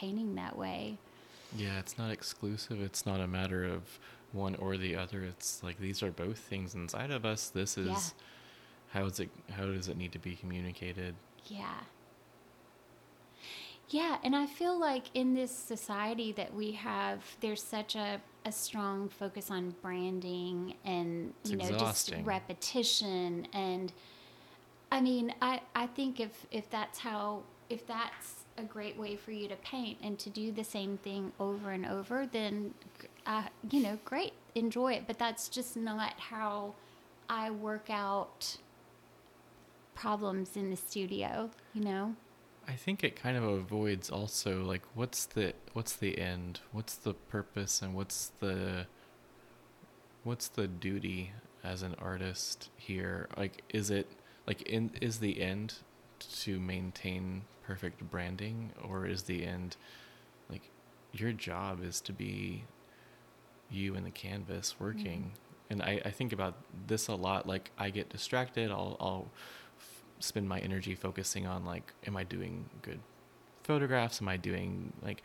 painting 0.00 0.34
that 0.36 0.56
way. 0.58 0.98
Yeah, 1.56 1.78
it's 1.78 1.96
not 1.96 2.10
exclusive. 2.10 2.80
It's 2.82 3.06
not 3.06 3.20
a 3.20 3.26
matter 3.26 3.64
of 3.64 3.98
one 4.32 4.54
or 4.56 4.76
the 4.76 4.96
other. 4.96 5.22
It's 5.22 5.62
like 5.62 5.78
these 5.78 6.02
are 6.02 6.10
both 6.10 6.38
things 6.38 6.74
inside 6.74 7.10
of 7.10 7.24
us. 7.24 7.48
This 7.48 7.78
is 7.78 7.86
Yeah. 7.88 9.00
how 9.00 9.06
is 9.06 9.20
it 9.20 9.30
how 9.52 9.64
does 9.66 9.88
it 9.88 9.96
need 9.96 10.12
to 10.12 10.18
be 10.18 10.34
communicated? 10.34 11.14
Yeah. 11.46 11.80
Yeah, 13.88 14.18
and 14.24 14.34
I 14.34 14.46
feel 14.46 14.76
like 14.78 15.04
in 15.14 15.34
this 15.34 15.52
society 15.56 16.32
that 16.32 16.52
we 16.52 16.72
have, 16.72 17.22
there's 17.40 17.62
such 17.62 17.94
a, 17.94 18.20
a 18.44 18.50
strong 18.50 19.08
focus 19.08 19.48
on 19.48 19.76
branding 19.80 20.74
and 20.84 21.32
It's 21.42 21.50
you 21.52 21.56
know 21.56 21.68
exhausting. 21.68 22.16
just 22.18 22.26
repetition 22.26 23.46
and 23.52 23.92
I 24.90 25.00
mean, 25.00 25.32
I, 25.40 25.60
I 25.74 25.86
think 25.86 26.18
if 26.20 26.46
if 26.50 26.68
that's 26.70 26.98
how 26.98 27.42
if 27.70 27.86
that's 27.86 28.45
a 28.58 28.62
great 28.62 28.98
way 28.98 29.16
for 29.16 29.32
you 29.32 29.48
to 29.48 29.56
paint 29.56 29.98
and 30.02 30.18
to 30.18 30.30
do 30.30 30.52
the 30.52 30.64
same 30.64 30.98
thing 30.98 31.32
over 31.38 31.70
and 31.70 31.86
over, 31.86 32.26
then 32.30 32.74
uh, 33.26 33.44
you 33.70 33.82
know, 33.82 33.98
great, 34.04 34.32
enjoy 34.54 34.92
it. 34.92 35.04
But 35.06 35.18
that's 35.18 35.48
just 35.48 35.76
not 35.76 36.14
how 36.18 36.74
I 37.28 37.50
work 37.50 37.90
out 37.90 38.56
problems 39.94 40.56
in 40.56 40.70
the 40.70 40.76
studio. 40.76 41.50
You 41.74 41.84
know. 41.84 42.16
I 42.68 42.72
think 42.72 43.04
it 43.04 43.14
kind 43.14 43.36
of 43.36 43.44
avoids 43.44 44.10
also 44.10 44.62
like 44.62 44.82
what's 44.94 45.26
the 45.26 45.54
what's 45.72 45.94
the 45.94 46.18
end? 46.18 46.60
What's 46.72 46.96
the 46.96 47.14
purpose 47.14 47.80
and 47.80 47.94
what's 47.94 48.32
the 48.40 48.86
what's 50.24 50.48
the 50.48 50.66
duty 50.66 51.32
as 51.62 51.82
an 51.82 51.94
artist 51.98 52.70
here? 52.76 53.28
Like 53.36 53.62
is 53.68 53.90
it 53.90 54.08
like 54.46 54.62
in 54.62 54.90
is 55.00 55.18
the 55.18 55.40
end 55.40 55.74
to 56.42 56.58
maintain 56.58 57.42
perfect 57.66 58.08
branding 58.10 58.72
or 58.88 59.06
is 59.06 59.22
the 59.24 59.44
end 59.44 59.76
like 60.48 60.70
your 61.12 61.32
job 61.32 61.82
is 61.82 62.00
to 62.02 62.12
be 62.12 62.64
you 63.70 63.94
and 63.96 64.06
the 64.06 64.10
canvas 64.10 64.76
working? 64.78 65.20
Mm-hmm. 65.20 65.42
And 65.68 65.82
I, 65.82 66.00
I 66.04 66.10
think 66.12 66.32
about 66.32 66.54
this 66.86 67.08
a 67.08 67.14
lot 67.16 67.48
like 67.48 67.72
i 67.76 67.90
get 67.90 68.08
distracted 68.08 68.70
i'll, 68.70 68.96
I'll 69.00 69.26
f- 69.80 70.02
spend 70.20 70.48
my 70.48 70.60
energy 70.60 70.94
focusing 70.94 71.44
on 71.46 71.64
like 71.64 71.92
am 72.06 72.16
i 72.16 72.22
doing 72.22 72.66
good 72.82 73.00
photographs? 73.64 74.22
Am 74.22 74.28
i 74.28 74.36
doing 74.36 74.92
like 75.02 75.22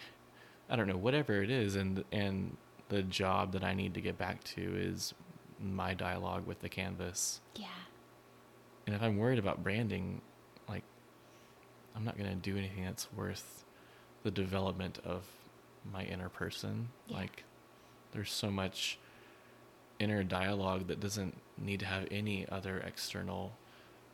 i 0.67 0.75
don't 0.75 0.87
know 0.87 0.97
whatever 0.97 1.43
it 1.43 1.51
is 1.51 1.75
and 1.75 2.03
and 2.11 2.57
the 2.89 3.03
job 3.03 3.51
that 3.51 3.63
i 3.63 3.73
need 3.75 3.93
to 3.93 4.01
get 4.01 4.17
back 4.17 4.43
to 4.43 4.61
is 4.75 5.13
my 5.63 5.93
dialogue 5.93 6.47
with 6.47 6.59
the 6.61 6.69
canvas. 6.69 7.39
Yeah. 7.55 7.67
and 8.87 8.95
if 8.95 9.01
i'm 9.03 9.17
worried 9.17 9.37
about 9.37 9.61
branding 9.61 10.21
i'm 11.95 12.03
not 12.03 12.17
going 12.17 12.29
to 12.29 12.35
do 12.35 12.57
anything 12.57 12.83
that's 12.85 13.11
worth 13.13 13.63
the 14.23 14.31
development 14.31 14.99
of 15.03 15.23
my 15.91 16.03
inner 16.03 16.29
person 16.29 16.89
Yeah. 17.07 17.17
like 17.17 17.43
there's 18.11 18.31
so 18.31 18.51
much 18.51 18.99
inner 19.99 20.23
dialogue 20.23 20.87
that 20.87 20.99
doesn't 20.99 21.35
need 21.57 21.79
to 21.81 21.85
have 21.85 22.07
any 22.11 22.47
other 22.49 22.79
external 22.79 23.53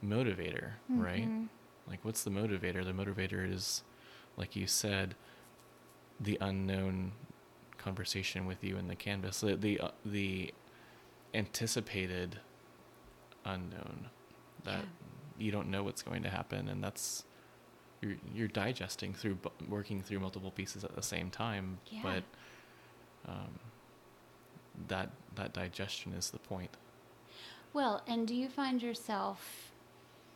motivator 0.06 0.72
right 0.90 1.28
Mhm. 1.28 1.48
like 1.88 2.04
what's 2.04 2.24
the 2.24 2.30
motivator 2.30 2.84
the 2.86 2.92
motivator 2.94 3.50
is 3.52 3.84
like 4.38 4.56
you 4.56 4.68
said 4.68 5.16
the 6.20 6.38
unknown 6.42 7.12
conversation 7.78 8.46
with 8.46 8.64
you 8.64 8.76
and 8.78 8.90
the 8.90 8.96
canvas 8.96 9.42
the 9.42 9.56
the, 9.56 9.80
uh, 9.80 9.92
the 10.06 10.54
anticipated 11.34 12.40
unknown 13.46 14.10
that 14.64 14.84
you 15.38 15.52
don't 15.52 15.70
know 15.70 15.84
what's 15.84 16.02
going 16.02 16.24
to 16.24 16.30
happen 16.30 16.68
and 16.68 16.84
that's 16.84 17.24
you're 18.02 18.16
you're 18.34 18.48
digesting 18.48 19.14
through 19.14 19.36
bu- 19.36 19.50
working 19.68 20.02
through 20.02 20.20
multiple 20.20 20.52
pieces 20.52 20.84
at 20.84 20.96
the 20.96 21.02
same 21.02 21.30
time 21.30 21.80
Yeah. 21.90 22.02
but 22.04 22.24
um, 23.32 23.60
that 24.88 25.10
that 25.36 25.54
digestion 25.54 26.14
is 26.14 26.30
the 26.30 26.40
point 26.40 26.72
Well, 27.74 28.02
and 28.08 28.28
do 28.28 28.36
you 28.36 28.50
find 28.50 28.82
yourself 28.82 29.64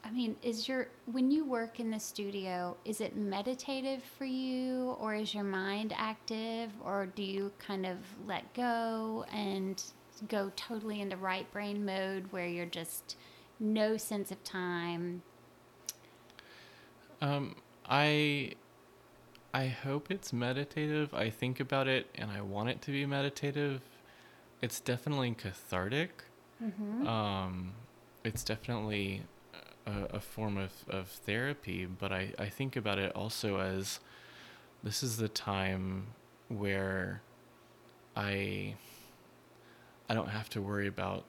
I 0.03 0.09
mean, 0.09 0.35
is 0.41 0.67
your 0.67 0.87
when 1.05 1.29
you 1.29 1.45
work 1.45 1.79
in 1.79 1.91
the 1.91 1.99
studio, 1.99 2.75
is 2.85 3.01
it 3.01 3.15
meditative 3.15 4.01
for 4.17 4.25
you 4.25 4.95
or 4.99 5.13
is 5.13 5.33
your 5.33 5.43
mind 5.43 5.93
active 5.95 6.71
or 6.83 7.05
do 7.05 7.21
you 7.23 7.51
kind 7.59 7.85
of 7.85 7.97
let 8.25 8.51
go 8.55 9.25
and 9.31 9.81
go 10.27 10.51
totally 10.55 11.01
into 11.01 11.17
right 11.17 11.49
brain 11.51 11.85
mode 11.85 12.25
where 12.31 12.47
you're 12.47 12.65
just 12.65 13.15
no 13.59 13.95
sense 13.95 14.31
of 14.31 14.43
time? 14.43 15.21
Um, 17.21 17.55
I 17.87 18.53
I 19.53 19.67
hope 19.67 20.09
it's 20.09 20.31
meditative. 20.31 21.13
I 21.13 21.29
think 21.29 21.59
about 21.59 21.87
it 21.87 22.07
and 22.15 22.31
I 22.31 22.41
want 22.41 22.69
it 22.69 22.81
to 22.83 22.91
be 22.91 23.05
meditative. 23.05 23.81
It's 24.61 24.79
definitely 24.79 25.31
cathartic. 25.31 26.23
Mm-hmm. 26.63 27.07
Um, 27.07 27.73
it's 28.23 28.43
definitely 28.43 29.23
a, 29.85 30.15
a 30.15 30.19
form 30.19 30.57
of, 30.57 30.71
of 30.89 31.07
therapy, 31.07 31.85
but 31.85 32.11
I, 32.11 32.33
I 32.39 32.47
think 32.49 32.75
about 32.75 32.99
it 32.99 33.11
also 33.15 33.59
as 33.59 33.99
this 34.83 35.03
is 35.03 35.17
the 35.17 35.27
time 35.27 36.07
where 36.47 37.21
I 38.15 38.75
I 40.09 40.13
don't 40.13 40.29
have 40.29 40.49
to 40.49 40.61
worry 40.61 40.87
about 40.87 41.23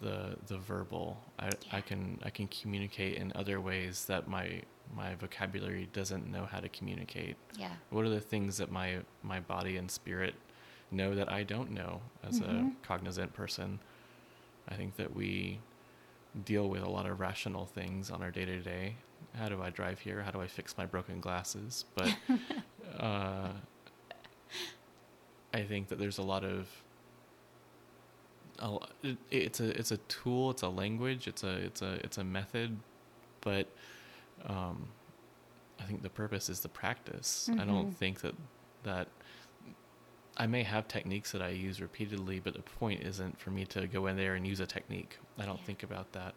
the 0.00 0.36
the 0.46 0.58
verbal. 0.58 1.20
I, 1.38 1.46
Yeah. 1.46 1.52
I 1.78 1.80
can 1.80 2.18
I 2.24 2.30
can 2.30 2.48
communicate 2.48 3.16
in 3.18 3.32
other 3.34 3.60
ways 3.60 4.04
that 4.06 4.28
my 4.28 4.62
my 4.94 5.14
vocabulary 5.14 5.88
doesn't 5.92 6.30
know 6.30 6.44
how 6.44 6.60
to 6.60 6.68
communicate. 6.68 7.36
Yeah. 7.58 7.72
What 7.90 8.04
are 8.04 8.10
the 8.10 8.20
things 8.20 8.56
that 8.58 8.70
my 8.70 8.98
my 9.22 9.40
body 9.40 9.76
and 9.76 9.90
spirit 9.90 10.34
know 10.90 11.14
that 11.14 11.32
I 11.32 11.42
don't 11.44 11.70
know 11.70 12.00
as 12.22 12.40
Mhm. 12.40 12.72
a 12.72 12.86
cognizant 12.86 13.32
person? 13.32 13.78
I 14.68 14.74
think 14.74 14.96
that 14.96 15.14
we 15.14 15.60
deal 16.44 16.68
with 16.68 16.82
a 16.82 16.88
lot 16.90 17.06
of 17.06 17.20
rational 17.20 17.66
things 17.66 18.10
on 18.10 18.22
our 18.22 18.30
day 18.30 18.44
to 18.44 18.60
day. 18.60 18.96
How 19.34 19.48
do 19.48 19.62
I 19.62 19.70
drive 19.70 20.00
here? 20.00 20.22
How 20.22 20.30
do 20.30 20.40
I 20.40 20.46
fix 20.46 20.76
my 20.76 20.86
broken 20.86 21.20
glasses? 21.20 21.84
But 21.94 22.14
uh, 22.98 23.48
I 25.54 25.62
think 25.62 25.88
that 25.88 25.98
there's 25.98 26.18
a 26.18 26.22
lot 26.22 26.44
of 26.44 26.68
a 28.62 28.78
it, 29.02 29.18
it's 29.30 29.60
a 29.60 29.78
it's 29.78 29.90
a 29.90 29.96
tool, 30.08 30.50
it's 30.50 30.62
a 30.62 30.68
language, 30.68 31.26
it's 31.28 31.42
a 31.42 31.56
it's 31.56 31.82
a 31.82 31.94
it's 32.04 32.18
a 32.18 32.24
method, 32.24 32.78
but 33.40 33.66
um, 34.46 34.88
I 35.80 35.84
think 35.84 36.02
the 36.02 36.10
purpose 36.10 36.48
is 36.48 36.60
the 36.60 36.68
practice. 36.68 37.50
I 37.58 37.64
don't 37.64 37.90
Mhm. 37.90 37.94
think 37.94 38.20
that 38.22 38.34
that 38.84 39.08
I 40.36 40.46
may 40.46 40.62
have 40.62 40.88
techniques 40.88 41.32
that 41.32 41.42
I 41.42 41.50
use 41.50 41.80
repeatedly, 41.80 42.40
but 42.40 42.54
the 42.54 42.62
point 42.62 43.02
isn't 43.02 43.38
for 43.38 43.50
me 43.50 43.66
to 43.66 43.86
go 43.86 44.06
in 44.06 44.16
there 44.16 44.34
and 44.34 44.46
use 44.46 44.60
a 44.60 44.66
technique. 44.66 45.18
I 45.38 45.44
don't 45.44 45.58
Yeah. 45.60 45.66
think 45.66 45.82
about 45.82 46.12
that. 46.12 46.34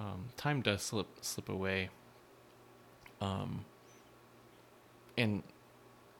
Um, 0.00 0.28
time 0.36 0.62
does 0.62 0.82
slip 0.82 1.08
slip 1.22 1.48
away. 1.48 1.90
Um, 3.20 3.64
and 5.18 5.42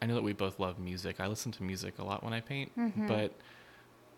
I 0.01 0.07
know 0.07 0.15
that 0.15 0.23
we 0.25 0.33
both 0.33 0.59
love 0.59 0.79
music. 0.79 1.21
I 1.21 1.27
listen 1.27 1.53
to 1.53 1.63
music 1.63 1.99
a 1.99 2.05
lot 2.05 2.23
when 2.25 2.33
I 2.33 2.41
paint, 2.41 2.73
Mhm. 2.77 3.07
but 3.07 3.33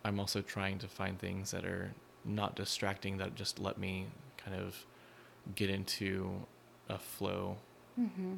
I'm 0.05 0.21
also 0.21 0.41
trying 0.43 0.79
to 0.79 0.89
find 0.89 1.19
things 1.19 1.51
that 1.51 1.65
are 1.65 1.93
not 2.25 2.57
distracting 2.57 3.19
that 3.19 3.35
just 3.35 3.59
let 3.59 3.79
me 3.79 4.07
kind 4.37 4.57
of 4.61 4.85
get 5.55 5.71
into 5.71 6.31
a 6.89 6.99
flow 6.99 7.57
Mm-hmm. 7.99 8.35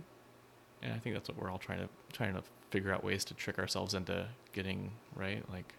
and 0.82 0.92
I 0.94 0.98
think 0.98 1.14
that's 1.14 1.28
what 1.28 1.36
we're 1.38 1.50
all 1.50 1.58
trying 1.58 1.80
to 1.80 1.88
trying 2.14 2.32
to 2.34 2.42
figure 2.70 2.92
out 2.94 3.04
ways 3.04 3.24
to 3.26 3.34
trick 3.34 3.58
ourselves 3.58 3.92
into 3.92 4.26
getting 4.54 4.92
right. 5.14 5.44
Like, 5.52 5.74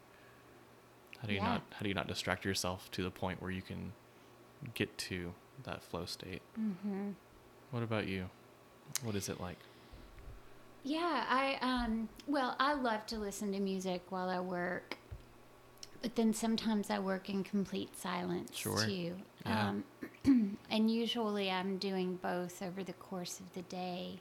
how 1.19 1.27
do 1.27 1.33
you 1.33 1.39
Yeah. 1.39 1.45
not 1.47 1.61
how 1.71 1.81
do 1.81 1.87
you 1.89 1.95
not 1.95 2.07
distract 2.07 2.45
yourself 2.45 2.91
to 2.91 3.01
the 3.03 3.09
point 3.09 3.41
where 3.41 3.49
you 3.49 3.63
can 3.63 3.93
get 4.75 4.95
to 4.99 5.33
that 5.63 5.81
flow 5.81 6.05
state? 6.05 6.43
Mm-hmm. 6.59 7.11
What 7.71 7.81
about 7.81 8.07
you? 8.07 8.29
What 9.03 9.15
is 9.15 9.29
it 9.29 9.39
like? 9.41 9.57
Yeah, 10.83 11.25
I 11.27 11.57
um 11.61 12.09
well, 12.27 12.55
I 12.59 12.73
love 12.73 13.05
to 13.07 13.17
listen 13.17 13.51
to 13.53 13.59
music 13.59 14.03
while 14.09 14.29
I 14.29 14.39
work. 14.39 14.97
But 16.01 16.15
then 16.15 16.33
sometimes 16.33 16.89
I 16.89 16.99
work 16.99 17.29
in 17.29 17.43
complete 17.43 17.95
silence 17.97 18.57
Sure. 18.57 18.77
too. 18.85 19.15
Yeah. 19.45 19.69
Um 20.25 20.57
and 20.69 20.91
usually 20.91 21.49
I'm 21.51 21.77
doing 21.77 22.15
both 22.15 22.61
over 22.61 22.83
the 22.83 22.93
course 22.93 23.39
of 23.39 23.53
the 23.53 23.61
day. 23.63 24.19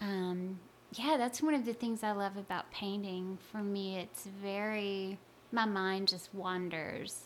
Um 0.00 0.60
yeah, 0.94 1.16
that's 1.16 1.42
one 1.42 1.54
of 1.54 1.64
the 1.64 1.72
things 1.72 2.02
I 2.02 2.12
love 2.12 2.36
about 2.36 2.70
painting. 2.70 3.38
For 3.50 3.58
me, 3.62 3.96
it's 3.98 4.24
very 4.42 5.18
my 5.50 5.64
mind 5.64 6.08
just 6.08 6.32
wanders. 6.34 7.24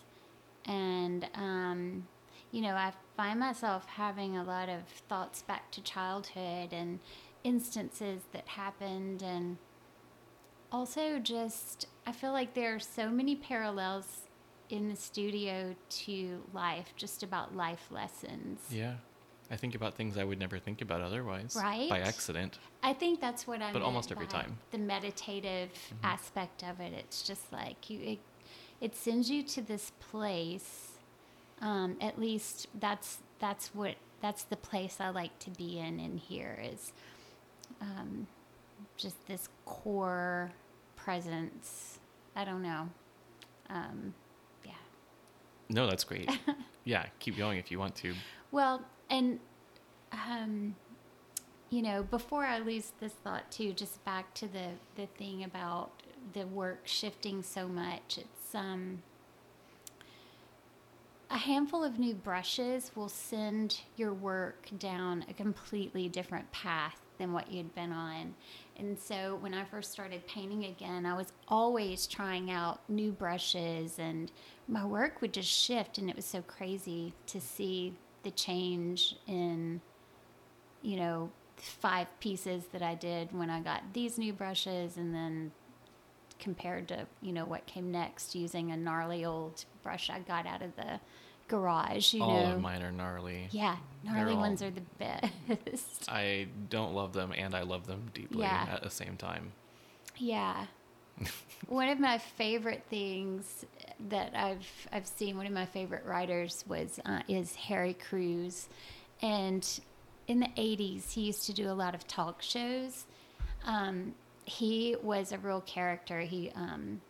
And 0.65 1.29
um 1.35 2.07
you 2.53 2.63
know, 2.63 2.75
I 2.75 2.93
find 3.17 3.41
myself 3.41 3.87
having 3.87 4.37
a 4.37 4.45
lot 4.45 4.69
of 4.69 4.85
thoughts 5.09 5.43
back 5.43 5.71
to 5.73 5.83
childhood 5.83 6.73
and 6.73 7.01
instances 7.45 8.23
that 8.33 8.49
happened 8.49 9.23
and 9.23 9.59
also 10.73 11.19
just 11.19 11.87
I 12.07 12.13
feel 12.13 12.33
like 12.33 12.55
there 12.55 12.75
are 12.75 12.81
so 12.81 13.11
many 13.11 13.37
parallels 13.37 14.27
in 14.69 14.89
the 14.89 14.97
studio 14.97 15.75
to 15.89 16.43
life, 16.53 16.93
just 16.97 17.23
about 17.23 17.57
life 17.57 17.87
lessons. 17.91 18.61
Yeah, 18.71 18.95
I 19.51 19.57
think 19.57 19.75
about 19.75 19.95
things 19.95 20.17
I 20.17 20.25
would 20.25 20.39
never 20.39 20.59
think 20.59 20.83
about 20.83 21.01
otherwise, 21.01 21.57
Right? 21.61 21.89
By 21.89 22.01
accident. 22.01 22.59
I 22.83 22.93
think 22.93 23.21
that's 23.21 23.47
what 23.47 23.63
I 23.63 23.73
But 23.73 23.83
almost 23.83 24.11
every 24.11 24.27
time. 24.27 24.51
Mm-hmm. 24.51 24.71
The 24.73 24.79
meditative 24.79 25.71
aspect 26.03 26.63
of 26.65 26.81
it. 26.81 26.93
It's 26.93 27.23
just 27.23 27.53
like 27.53 27.89
you 27.91 28.01
it, 28.03 28.19
it 28.81 28.95
sends 28.95 29.31
you 29.31 29.43
to 29.43 29.63
this 29.63 29.93
place. 30.01 30.93
Um, 31.61 31.97
at 32.01 32.21
least 32.21 32.69
that's 32.79 33.19
that's 33.39 33.75
what 33.75 33.95
that's 34.21 34.43
the 34.45 34.57
place 34.57 34.97
I 35.01 35.11
like 35.11 35.39
to 35.41 35.51
be 35.51 35.79
in 35.79 36.01
in 36.01 36.19
here 36.19 36.59
is 36.63 36.93
um, 37.81 38.27
just 38.97 39.27
this 39.27 39.49
core 39.65 40.53
presence. 40.97 41.99
I 42.35 42.45
don't 42.45 42.63
know. 42.63 42.89
Um, 43.71 44.15
yeah. 44.65 44.73
No, 45.69 45.89
that's 45.89 46.05
great. 46.05 46.31
yeah, 46.85 47.07
keep 47.19 47.37
going 47.37 47.59
if 47.59 47.71
you 47.71 47.79
want 47.79 47.95
to. 47.97 48.15
Well, 48.51 48.83
and 49.11 49.41
um, 50.13 50.77
you 51.71 51.83
know, 51.83 52.03
before 52.03 52.45
I 52.45 52.59
lose 52.59 52.93
this 53.01 53.13
thought 53.13 53.51
too, 53.51 53.73
just 53.73 54.05
back 54.05 54.35
to 54.35 54.47
the 54.47 54.71
the 54.97 55.07
thing 55.07 55.45
about 55.45 55.91
the 56.33 56.47
work 56.47 56.83
shifting 56.85 57.43
so 57.43 57.69
much. 57.69 58.19
It's 58.19 58.55
um, 58.55 59.03
a 61.31 61.39
handful 61.39 61.83
of 61.83 61.99
new 61.99 62.15
brushes 62.15 62.93
will 62.95 63.09
send 63.09 63.81
your 63.97 64.13
work 64.13 64.69
down 64.79 65.25
a 65.29 65.35
completely 65.35 66.09
different 66.09 66.51
path 66.53 67.06
than 67.19 67.33
what 67.33 67.51
you'd 67.51 67.75
been 67.75 67.93
on. 67.93 68.35
And 68.79 68.99
so 68.99 69.37
when 69.41 69.55
I 69.55 69.65
first 69.65 69.93
started 69.93 70.27
painting 70.27 70.65
again, 70.65 71.07
I 71.07 71.15
was 71.17 71.33
always 71.49 72.07
trying 72.07 72.51
out 72.51 72.81
new 72.89 73.13
brushes 73.13 73.99
and 73.99 74.31
my 74.69 74.85
work 74.85 75.21
would 75.21 75.33
just 75.33 75.49
shift 75.49 75.99
and 75.99 76.11
it 76.11 76.17
was 76.17 76.25
so 76.25 76.43
crazy 76.43 77.15
to 77.27 77.41
see 77.41 77.95
the 78.23 78.31
change 78.33 79.15
in 79.29 79.81
you 80.83 80.97
know 80.97 81.31
five 81.57 82.09
pieces 82.21 82.65
that 82.73 82.83
I 82.83 82.95
did 82.95 83.33
when 83.33 83.51
I 83.51 83.61
got 83.61 83.83
these 83.93 84.19
new 84.19 84.33
brushes 84.33 84.97
and 84.97 85.15
then 85.15 85.53
compared 86.39 86.89
to 86.89 87.07
you 87.23 87.33
know 87.33 87.45
what 87.45 87.65
came 87.67 87.91
next 87.91 88.35
using 88.35 88.73
a 88.73 88.77
gnarly 88.77 89.25
old 89.25 89.65
brush 89.83 90.11
I 90.11 90.19
got 90.19 90.47
out 90.47 90.61
of 90.61 90.75
the 90.77 91.01
garage. 91.49 92.15
You 92.15 92.23
All 92.23 92.43
know, 92.47 92.53
of 92.55 92.61
mine 92.61 92.83
are 92.83 92.93
gnarly. 92.93 93.49
yeah, 93.51 93.77
gnarly 94.05 94.25
They're 94.25 94.35
all- 94.35 94.41
ones 94.41 94.63
are 94.63 94.71
the 94.71 94.83
best. 94.99 96.09
I 96.09 96.49
don't 96.71 96.95
love 96.95 97.13
them 97.13 97.33
and 97.37 97.55
I 97.55 97.63
love 97.63 97.87
them 97.87 98.11
deeply 98.15 98.41
Yeah. 98.43 98.67
at 98.73 98.83
the 98.83 98.91
same 98.91 99.17
time. 99.17 99.53
yeah. 100.17 100.67
one 101.69 101.89
of 101.89 101.99
my 101.99 102.19
favorite 102.19 102.85
things 102.91 103.65
that 104.11 104.33
I've 104.37 104.67
I've 104.93 105.07
seen, 105.07 105.39
one 105.39 105.47
of 105.47 105.53
my 105.53 105.65
favorite 105.65 106.05
writers 106.05 106.63
was 106.69 107.01
uh, 107.07 107.21
is 107.27 107.55
Harry 107.55 107.95
Crews, 107.95 108.69
and 109.23 109.67
in 110.29 110.41
the 110.41 110.49
'80s 110.59 111.13
he 111.13 111.23
used 111.23 111.47
to 111.47 111.55
do 111.55 111.71
a 111.71 111.73
lot 111.73 111.95
of 111.95 112.07
talk 112.07 112.43
shows. 112.43 113.07
Um, 113.65 114.15
he 114.45 114.95
was 115.03 115.33
a 115.33 115.39
real 115.39 115.63
character. 115.63 116.21
He 116.21 116.51
um, 116.55 117.01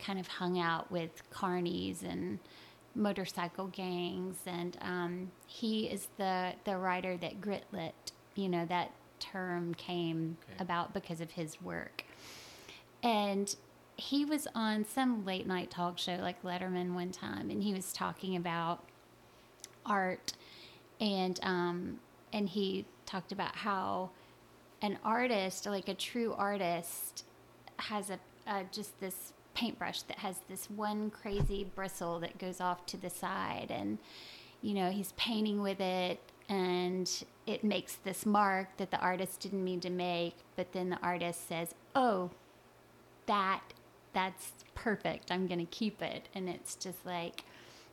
kind 0.00 0.18
of 0.18 0.26
hung 0.26 0.58
out 0.58 0.90
with 0.90 1.22
carnies 1.32 2.02
and 2.02 2.40
motorcycle 2.94 3.68
gangs, 3.68 4.36
and 4.46 4.76
um, 4.80 5.30
he 5.46 5.86
is 5.86 6.08
the 6.18 6.52
the 6.64 6.76
writer 6.76 7.16
that 7.18 7.40
Gritlit. 7.40 7.92
You 8.34 8.48
know 8.48 8.64
that 8.66 8.92
term 9.20 9.74
came 9.74 10.36
Okay. 10.44 10.62
about 10.62 10.92
because 10.94 11.20
of 11.20 11.32
his 11.32 11.60
work, 11.62 12.04
and 13.02 13.54
he 13.96 14.24
was 14.24 14.48
on 14.54 14.84
some 14.84 15.24
late 15.24 15.46
night 15.46 15.70
talk 15.70 15.98
show 15.98 16.16
like 16.16 16.42
Letterman 16.42 16.94
one 16.94 17.12
time, 17.12 17.50
and 17.50 17.62
he 17.62 17.72
was 17.74 17.92
talking 17.92 18.36
about 18.36 18.84
art, 19.86 20.32
and 21.00 21.38
um, 21.42 22.00
and 22.32 22.48
he 22.48 22.86
talked 23.06 23.32
about 23.32 23.56
how 23.56 24.10
an 24.80 24.98
artist, 25.04 25.66
like 25.66 25.88
a 25.88 25.94
true 25.94 26.34
artist, 26.36 27.24
has 27.78 28.10
a, 28.10 28.18
a 28.46 28.64
just 28.72 28.98
this 29.00 29.32
paintbrush 29.54 30.02
that 30.02 30.18
has 30.18 30.36
this 30.48 30.70
one 30.70 31.10
crazy 31.10 31.64
bristle 31.74 32.20
that 32.20 32.38
goes 32.38 32.60
off 32.60 32.86
to 32.86 32.96
the 32.96 33.10
side, 33.10 33.68
and 33.70 33.98
you 34.60 34.74
know 34.74 34.90
he's 34.90 35.12
painting 35.12 35.62
with 35.62 35.80
it, 35.80 36.20
and 36.48 37.24
it 37.46 37.64
makes 37.64 37.94
this 37.96 38.24
mark 38.26 38.76
that 38.76 38.90
the 38.90 38.98
artist 38.98 39.40
didn't 39.40 39.64
mean 39.64 39.80
to 39.80 39.90
make, 39.90 40.34
but 40.56 40.72
then 40.72 40.90
the 40.90 40.98
artist 41.02 41.48
says, 41.48 41.74
"Oh, 41.94 42.30
that 43.26 43.62
that's 44.12 44.52
perfect. 44.74 45.30
I'm 45.30 45.46
going 45.46 45.60
to 45.60 45.66
keep 45.66 46.02
it." 46.02 46.28
And 46.34 46.48
it's 46.48 46.74
just 46.76 47.04
like 47.06 47.44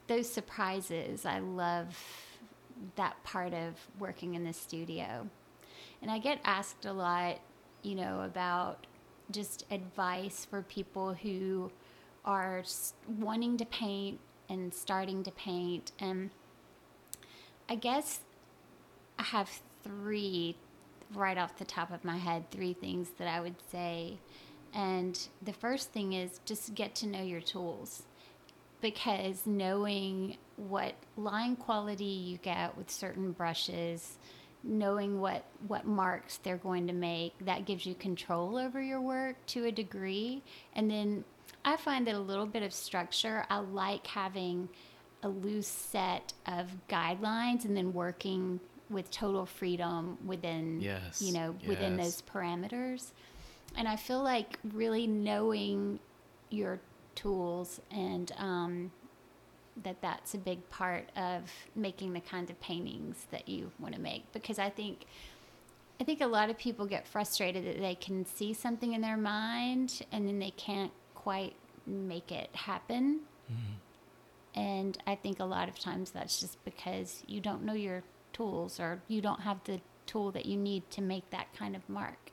those 0.07 0.31
surprises. 0.31 1.25
I 1.25 1.39
love 1.39 1.97
that 2.95 3.23
part 3.23 3.53
of 3.53 3.75
working 3.99 4.35
in 4.35 4.43
the 4.43 4.53
studio. 4.53 5.29
And 6.01 6.09
I 6.09 6.17
get 6.17 6.39
asked 6.43 6.85
a 6.85 6.93
lot, 6.93 7.39
you 7.81 7.95
know, 7.95 8.21
about 8.21 8.85
just 9.31 9.65
advice 9.71 10.45
for 10.45 10.61
people 10.63 11.13
who 11.13 11.71
are 12.25 12.63
wanting 13.07 13.57
to 13.57 13.65
paint 13.65 14.19
and 14.49 14.73
starting 14.73 15.23
to 15.23 15.31
paint. 15.31 15.91
And 15.99 16.31
I 17.67 17.75
guess 17.75 18.21
I 19.17 19.23
have 19.23 19.49
three 19.83 20.55
right 21.13 21.37
off 21.37 21.57
the 21.57 21.65
top 21.65 21.91
of 21.91 22.03
my 22.03 22.17
head, 22.17 22.49
three 22.51 22.73
things 22.73 23.09
that 23.17 23.27
I 23.27 23.39
would 23.39 23.55
say. 23.71 24.19
And 24.73 25.19
the 25.41 25.53
first 25.53 25.91
thing 25.91 26.13
is 26.13 26.39
just 26.45 26.75
get 26.75 26.95
to 26.95 27.07
know 27.07 27.23
your 27.23 27.41
tools 27.41 28.03
because 28.81 29.45
knowing 29.45 30.37
what 30.55 30.93
line 31.17 31.55
quality 31.55 32.03
you 32.03 32.37
get 32.37 32.77
with 32.77 32.89
certain 32.89 33.31
brushes, 33.31 34.17
knowing 34.63 35.19
what 35.19 35.45
what 35.67 35.85
marks 35.85 36.37
they're 36.37 36.57
going 36.57 36.87
to 36.87 36.93
make, 36.93 37.33
that 37.45 37.65
gives 37.65 37.85
you 37.85 37.95
control 37.95 38.57
over 38.57 38.81
your 38.81 39.01
work 39.01 39.35
to 39.47 39.65
a 39.65 39.71
degree. 39.71 40.43
And 40.73 40.89
then 40.89 41.23
I 41.65 41.77
find 41.77 42.05
that 42.07 42.15
a 42.15 42.19
little 42.19 42.45
bit 42.45 42.63
of 42.63 42.73
structure, 42.73 43.45
I 43.49 43.59
like 43.59 44.07
having 44.07 44.69
a 45.23 45.29
loose 45.29 45.67
set 45.67 46.33
of 46.45 46.67
guidelines 46.87 47.65
and 47.65 47.75
then 47.75 47.93
working 47.93 48.59
with 48.89 49.11
total 49.11 49.45
freedom 49.45 50.17
within 50.25 50.81
Yes, 50.81 51.21
you 51.21 51.33
know, 51.33 51.55
within 51.67 51.97
yes. 51.97 52.05
those 52.05 52.23
parameters. 52.33 53.11
And 53.75 53.87
I 53.87 53.95
feel 53.95 54.23
like 54.23 54.57
really 54.73 55.05
knowing 55.05 55.99
your 56.49 56.79
tools 57.15 57.81
and 57.91 58.31
um, 58.37 58.91
that 59.83 60.01
that's 60.01 60.33
a 60.33 60.37
big 60.37 60.67
part 60.69 61.09
of 61.15 61.43
making 61.75 62.13
the 62.13 62.19
kind 62.19 62.49
of 62.49 62.59
paintings 62.59 63.27
that 63.31 63.47
you 63.47 63.71
want 63.79 63.95
to 63.95 64.01
make 64.01 64.31
because 64.31 64.59
I 64.59 64.69
think 64.69 65.05
I 65.99 66.05
think 66.05 66.21
a 66.21 66.27
lot 66.27 66.49
of 66.49 66.57
people 66.57 66.85
get 66.85 67.05
frustrated 67.07 67.65
that 67.65 67.79
they 67.79 67.95
can 67.95 68.25
see 68.25 68.53
something 68.53 68.93
in 68.93 69.01
their 69.01 69.17
mind 69.17 70.01
and 70.11 70.27
then 70.27 70.39
they 70.39 70.51
can't 70.51 70.91
quite 71.13 71.55
make 71.85 72.31
it 72.31 72.49
happen. 72.53 73.21
Mm-hmm. 73.51 74.59
And 74.59 74.97
I 75.05 75.15
think 75.15 75.39
a 75.39 75.45
lot 75.45 75.67
of 75.67 75.77
times 75.77 76.11
that's 76.11 76.39
just 76.39 76.63
because 76.63 77.23
you 77.27 77.41
don't 77.41 77.63
know 77.63 77.73
your 77.73 78.03
tools 78.31 78.79
or 78.79 79.01
you 79.07 79.21
don't 79.21 79.41
have 79.41 79.63
the 79.65 79.81
tool 80.05 80.31
that 80.31 80.45
you 80.45 80.57
need 80.57 80.89
to 80.91 81.01
make 81.01 81.29
that 81.31 81.53
kind 81.53 81.75
of 81.75 81.87
mark. 81.89 82.31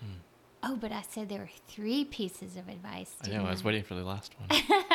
Hmm. 0.00 0.18
Oh, 0.62 0.76
but 0.76 0.92
I 0.92 1.02
said 1.02 1.28
there 1.28 1.40
were 1.40 1.48
three 1.68 2.04
pieces 2.04 2.56
of 2.56 2.68
advice. 2.68 3.14
I 3.24 3.28
know, 3.28 3.46
I 3.46 3.50
was 3.50 3.64
waiting 3.64 3.84
for 3.84 3.94
the 3.94 4.04
last 4.04 4.34
one. 4.38 4.48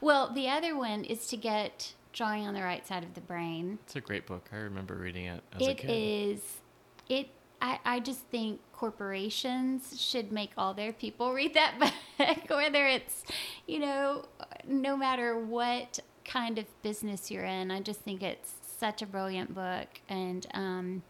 Well, 0.00 0.32
the 0.32 0.48
other 0.48 0.76
one 0.76 1.04
is 1.04 1.26
to 1.28 1.36
get 1.36 1.94
drawing 2.12 2.46
on 2.46 2.54
the 2.54 2.62
right 2.62 2.86
side 2.86 3.02
of 3.04 3.14
the 3.14 3.20
brain. 3.22 3.78
it's 3.84 3.96
a 3.96 4.00
great 4.00 4.26
book. 4.26 4.48
I 4.52 4.56
remember 4.56 4.94
reading 4.94 5.24
it 5.26 5.42
as 5.54 5.66
a 5.66 5.70
It 5.70 5.78
kid. 5.78 5.88
is. 5.90 6.40
It. 7.08 7.28
I, 7.60 7.78
I 7.84 8.00
just 8.00 8.20
think 8.26 8.60
corporations 8.72 10.00
should 10.00 10.32
make 10.32 10.50
all 10.58 10.74
their 10.74 10.92
people 10.92 11.32
read 11.40 11.54
that 11.54 11.78
book, 11.78 12.48
whether 12.50 12.86
it's, 12.86 13.22
you 13.66 13.78
know, 13.78 14.24
no 14.66 14.96
matter 14.96 15.38
what 15.38 16.00
kind 16.24 16.58
of 16.58 16.66
business 16.82 17.30
you're 17.30 17.44
in. 17.44 17.70
I 17.70 17.80
just 17.80 18.00
think 18.00 18.22
it's 18.22 18.52
such 18.78 19.00
a 19.02 19.06
brilliant 19.06 19.54
book, 19.54 19.88
and 20.08 20.46
um, 20.54 21.02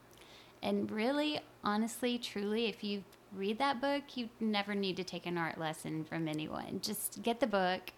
and 0.62 0.90
really, 0.90 1.40
honestly, 1.64 2.18
truly, 2.18 2.66
if 2.66 2.84
you 2.84 3.02
read 3.34 3.58
that 3.58 3.80
book, 3.80 4.02
you 4.14 4.28
never 4.40 4.74
need 4.74 4.96
to 4.98 5.04
take 5.04 5.24
an 5.26 5.38
art 5.38 5.58
lesson 5.58 6.04
from 6.04 6.28
anyone. 6.28 6.80
Just 6.82 7.22
get 7.22 7.40
the 7.40 7.46
book, 7.46 7.92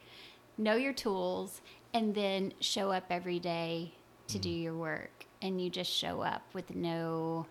know 0.56 0.74
your 0.74 0.92
tools, 0.92 1.60
and 1.92 2.14
then 2.14 2.52
show 2.60 2.90
up 2.90 3.04
every 3.10 3.38
day 3.38 3.92
to 4.28 4.38
do 4.38 4.50
your 4.50 4.74
work. 4.74 5.26
And 5.42 5.60
you 5.60 5.70
just 5.70 5.90
show 5.90 6.22
up 6.22 6.42
with 6.54 6.74
no 6.74 7.46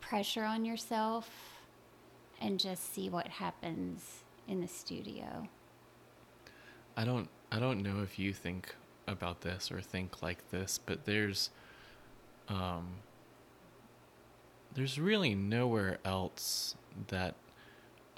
pressure 0.00 0.44
on 0.44 0.64
yourself 0.64 1.30
and 2.40 2.58
just 2.58 2.92
see 2.92 3.08
what 3.08 3.28
happens 3.28 4.24
in 4.48 4.60
the 4.60 4.68
studio. 4.68 5.48
I 6.96 7.04
don't 7.04 7.28
I 7.50 7.58
don't 7.58 7.82
know 7.82 8.02
if 8.02 8.18
you 8.18 8.32
think 8.32 8.74
about 9.06 9.40
this 9.42 9.70
or 9.70 9.80
think 9.80 10.22
like 10.22 10.50
this, 10.50 10.78
but 10.84 11.04
there's 11.04 11.50
um 12.48 12.88
there's 14.74 14.98
really 14.98 15.34
nowhere 15.34 15.98
else 16.04 16.74
that 17.08 17.34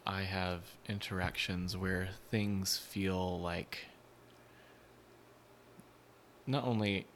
I 0.07 0.22
have 0.22 0.62
interactions 0.88 1.77
where 1.77 2.09
things 2.31 2.79
feel 2.79 3.40
like 3.40 3.87
not 6.46 6.64
only 6.64 7.07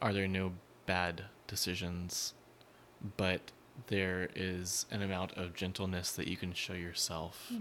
are 0.00 0.12
there 0.12 0.28
no 0.28 0.52
bad 0.86 1.24
decisions, 1.46 2.34
but 3.16 3.40
there 3.88 4.28
is 4.34 4.86
an 4.90 5.02
amount 5.02 5.32
of 5.34 5.54
gentleness 5.54 6.12
that 6.12 6.26
you 6.28 6.36
can 6.36 6.52
show 6.52 6.72
yourself. 6.74 7.52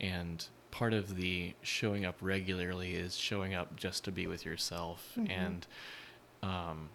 And 0.00 0.46
part 0.70 0.92
of 0.94 1.16
the 1.16 1.54
showing 1.62 2.04
up 2.04 2.16
regularly 2.20 2.94
is 2.94 3.16
showing 3.16 3.54
up 3.54 3.76
just 3.76 4.04
to 4.04 4.12
be 4.12 4.26
with 4.26 4.44
yourself. 4.44 5.12
Mhm. 5.16 5.30
And 5.30 5.66
um, 6.42 6.88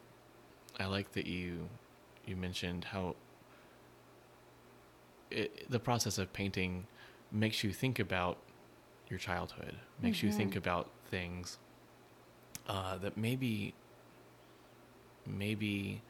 I 0.79 0.85
like 0.85 1.11
that 1.13 1.25
you 1.27 1.69
you 2.25 2.35
mentioned 2.35 2.85
how 2.85 3.15
it, 5.29 5.69
the 5.69 5.79
process 5.79 6.17
of 6.17 6.31
painting 6.33 6.87
makes 7.31 7.63
you 7.63 7.71
think 7.71 7.99
about 7.99 8.37
your 9.09 9.19
childhood, 9.19 9.75
makes 10.01 10.23
you 10.23 10.31
think 10.31 10.53
Mhm. 10.53 10.57
about 10.57 10.89
things 11.09 11.59
uh, 12.67 12.97
that 12.97 13.17
maybe 13.17 13.73
maybe 15.25 16.01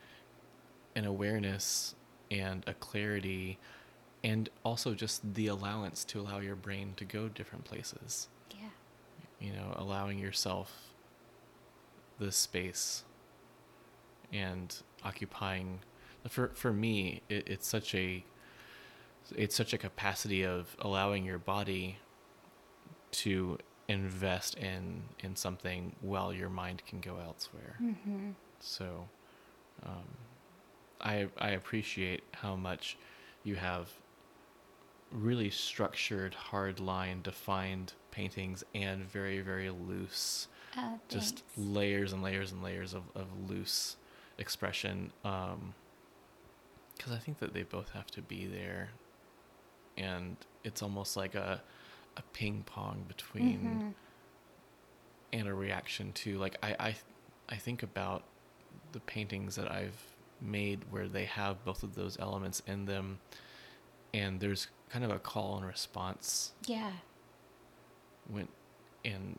an 0.95 1.05
awareness 1.05 1.95
and 2.31 2.63
a 2.67 2.73
clarity 2.73 3.57
and 4.23 4.49
also 4.63 4.93
just 4.93 5.33
the 5.35 5.47
allowance 5.47 6.03
to 6.03 6.19
allow 6.19 6.39
your 6.39 6.55
brain 6.55 6.93
to 6.97 7.05
go 7.05 7.27
different 7.29 7.63
places 7.65 8.27
Yeah. 8.51 8.69
you 9.39 9.53
know, 9.53 9.73
allowing 9.77 10.19
yourself 10.19 10.71
the 12.19 12.31
space 12.31 13.03
and 14.33 14.75
occupying 15.03 15.79
for 16.29 16.49
for 16.55 16.73
me 16.73 17.21
it, 17.29 17.47
it's 17.47 17.67
such 17.67 17.93
a 17.93 18.23
it's 19.35 19.55
such 19.55 19.73
a 19.73 19.77
capacity 19.77 20.45
of 20.45 20.75
allowing 20.79 21.25
your 21.25 21.37
body 21.37 21.97
to 23.11 23.57
invest 23.88 24.55
in 24.55 25.03
in 25.19 25.36
something 25.36 25.95
while 26.01 26.33
your 26.33 26.49
mind 26.49 26.81
can 26.88 26.99
go 26.99 27.17
elsewhere 27.19 27.75
Mm-hmm. 27.81 28.31
so 28.59 29.07
um, 29.86 30.07
I 31.01 31.27
I 31.38 31.49
appreciate 31.51 32.23
how 32.31 32.55
much 32.55 32.97
you 33.43 33.55
have 33.55 33.89
really 35.11 35.49
structured, 35.49 36.33
hard 36.33 36.79
line, 36.79 37.21
defined 37.21 37.93
paintings 38.11 38.63
and 38.73 39.03
very 39.03 39.39
very 39.41 39.69
loose, 39.69 40.47
Uh, 40.77 40.97
just 41.09 41.43
layers 41.57 42.11
and 42.13 42.23
layers 42.23 42.51
and 42.51 42.63
layers 42.63 42.93
of, 42.93 43.03
of 43.13 43.27
loose 43.49 43.97
expression. 44.38 45.11
Because 45.21 47.11
I 47.13 47.17
think 47.19 47.39
that 47.39 47.53
they 47.53 47.63
both 47.63 47.91
have 47.91 48.07
to 48.11 48.21
be 48.21 48.45
there, 48.45 48.89
and 49.97 50.38
it's 50.63 50.81
almost 50.81 51.15
like 51.17 51.36
a 51.36 51.61
a 52.18 52.22
ping 52.34 52.63
pong 52.66 53.03
between 53.07 53.80
Mhm. 53.80 53.93
and 55.34 55.47
a 55.47 55.53
reaction 55.53 56.13
to 56.13 56.38
like 56.38 56.57
I, 56.63 56.76
I 56.80 56.95
I 57.49 57.55
think 57.57 57.84
about 57.84 58.24
the 58.93 58.99
paintings 59.01 59.55
that 59.55 59.70
I've 59.72 60.16
made 60.41 60.86
where 60.91 61.07
they 61.07 61.26
have 61.26 61.63
both 61.66 61.84
of 61.84 61.95
those 61.95 62.18
elements 62.20 62.61
in 62.68 62.86
them 62.86 63.20
and 64.13 64.39
there's 64.39 64.68
kind 64.89 65.03
of 65.03 65.11
a 65.11 65.20
call 65.20 65.57
and 65.57 65.66
response 65.66 66.53
Yeah. 66.66 66.91
when 68.28 68.47
and 69.03 69.38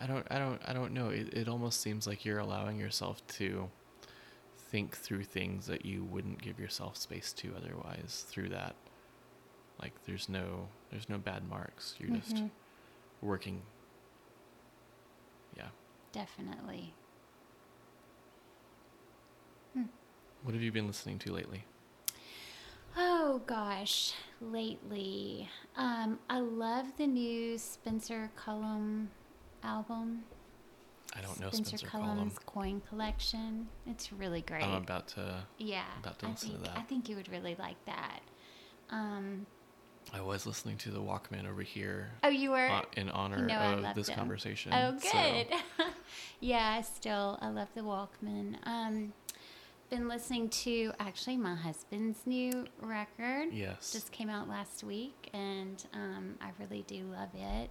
I 0.00 0.06
don't 0.06 0.26
I 0.30 0.38
don't 0.38 0.60
I 0.68 0.72
don't 0.72 0.92
know 0.92 1.08
it, 1.08 1.32
it 1.32 1.48
almost 1.48 1.80
seems 1.80 2.06
like 2.06 2.24
you're 2.24 2.38
allowing 2.38 2.78
yourself 2.78 3.26
to 3.38 3.70
think 4.74 4.96
through 4.96 5.22
things 5.22 5.66
that 5.68 5.86
you 5.86 6.02
wouldn't 6.02 6.42
give 6.42 6.58
yourself 6.58 6.96
space 6.96 7.32
to 7.32 7.54
otherwise 7.56 8.24
through 8.28 8.48
that. 8.48 8.74
Like 9.80 9.92
there's 10.04 10.28
no 10.28 10.66
there's 10.90 11.08
no 11.08 11.16
bad 11.16 11.48
marks. 11.48 11.94
You're 12.00 12.16
just 12.16 12.34
Mhm. 12.34 12.50
working. 13.22 13.62
Yeah. 15.56 15.68
Definitely. 16.10 16.92
what 20.42 20.52
have 20.52 20.62
you 20.62 20.70
been 20.72 20.86
listening 20.88 21.18
to 21.20 21.32
lately? 21.32 21.64
Oh 22.96 23.40
gosh, 23.46 24.12
lately, 24.42 25.48
um, 25.74 26.18
I 26.28 26.40
love 26.40 26.96
the 26.98 27.06
new 27.06 27.56
Spencer 27.56 28.30
Cullum 28.36 29.10
album. 29.62 30.24
I 31.16 31.20
don't 31.20 31.38
know 31.40 31.50
Spencer, 31.50 31.86
Cullum 31.86 32.06
Cullum's 32.16 32.38
coin 32.40 32.82
collection. 32.88 33.68
It's 33.86 34.12
really 34.12 34.42
great. 34.42 34.64
I'm 34.64 34.74
about 34.82 35.08
to 35.08 35.44
yeah, 35.58 35.84
about 36.00 36.18
to 36.20 36.26
I 36.26 36.30
listen 36.30 36.50
to 36.50 36.54
think 36.56 36.66
that. 36.66 36.78
I 36.78 36.82
think 36.82 37.08
you 37.08 37.16
would 37.16 37.28
really 37.28 37.56
like 37.58 37.82
that. 37.86 38.20
Um, 38.90 39.46
I 40.12 40.20
was 40.20 40.46
listening 40.46 40.76
to 40.78 40.90
the 40.90 41.00
Walkman 41.00 41.48
over 41.48 41.62
here 41.62 42.10
oh, 42.22 42.28
you 42.28 42.50
were. 42.50 42.68
uh, 42.68 42.82
in 42.96 43.08
honor 43.10 43.46
of 43.48 43.94
this 43.94 44.08
them. 44.08 44.16
conversation 44.16 44.72
Oh, 44.72 44.98
so- 44.98 45.10
good. 45.12 45.46
yeah, 46.40 46.76
I 46.78 46.82
still 46.82 47.38
I 47.40 47.48
love 47.48 47.68
the 47.74 47.80
Walkman. 47.82 48.56
Um, 48.64 49.12
been 49.90 50.08
listening 50.08 50.48
to 50.48 50.92
actually 50.98 51.36
my 51.36 51.54
husband's 51.54 52.18
new 52.26 52.66
record. 52.80 53.52
yes 53.52 53.92
Just 53.92 54.10
came 54.12 54.28
out 54.28 54.48
last 54.48 54.82
week, 54.82 55.30
and 55.32 55.84
um, 55.94 56.34
I 56.40 56.50
really 56.58 56.84
do 56.86 57.04
love 57.04 57.28
it. 57.34 57.70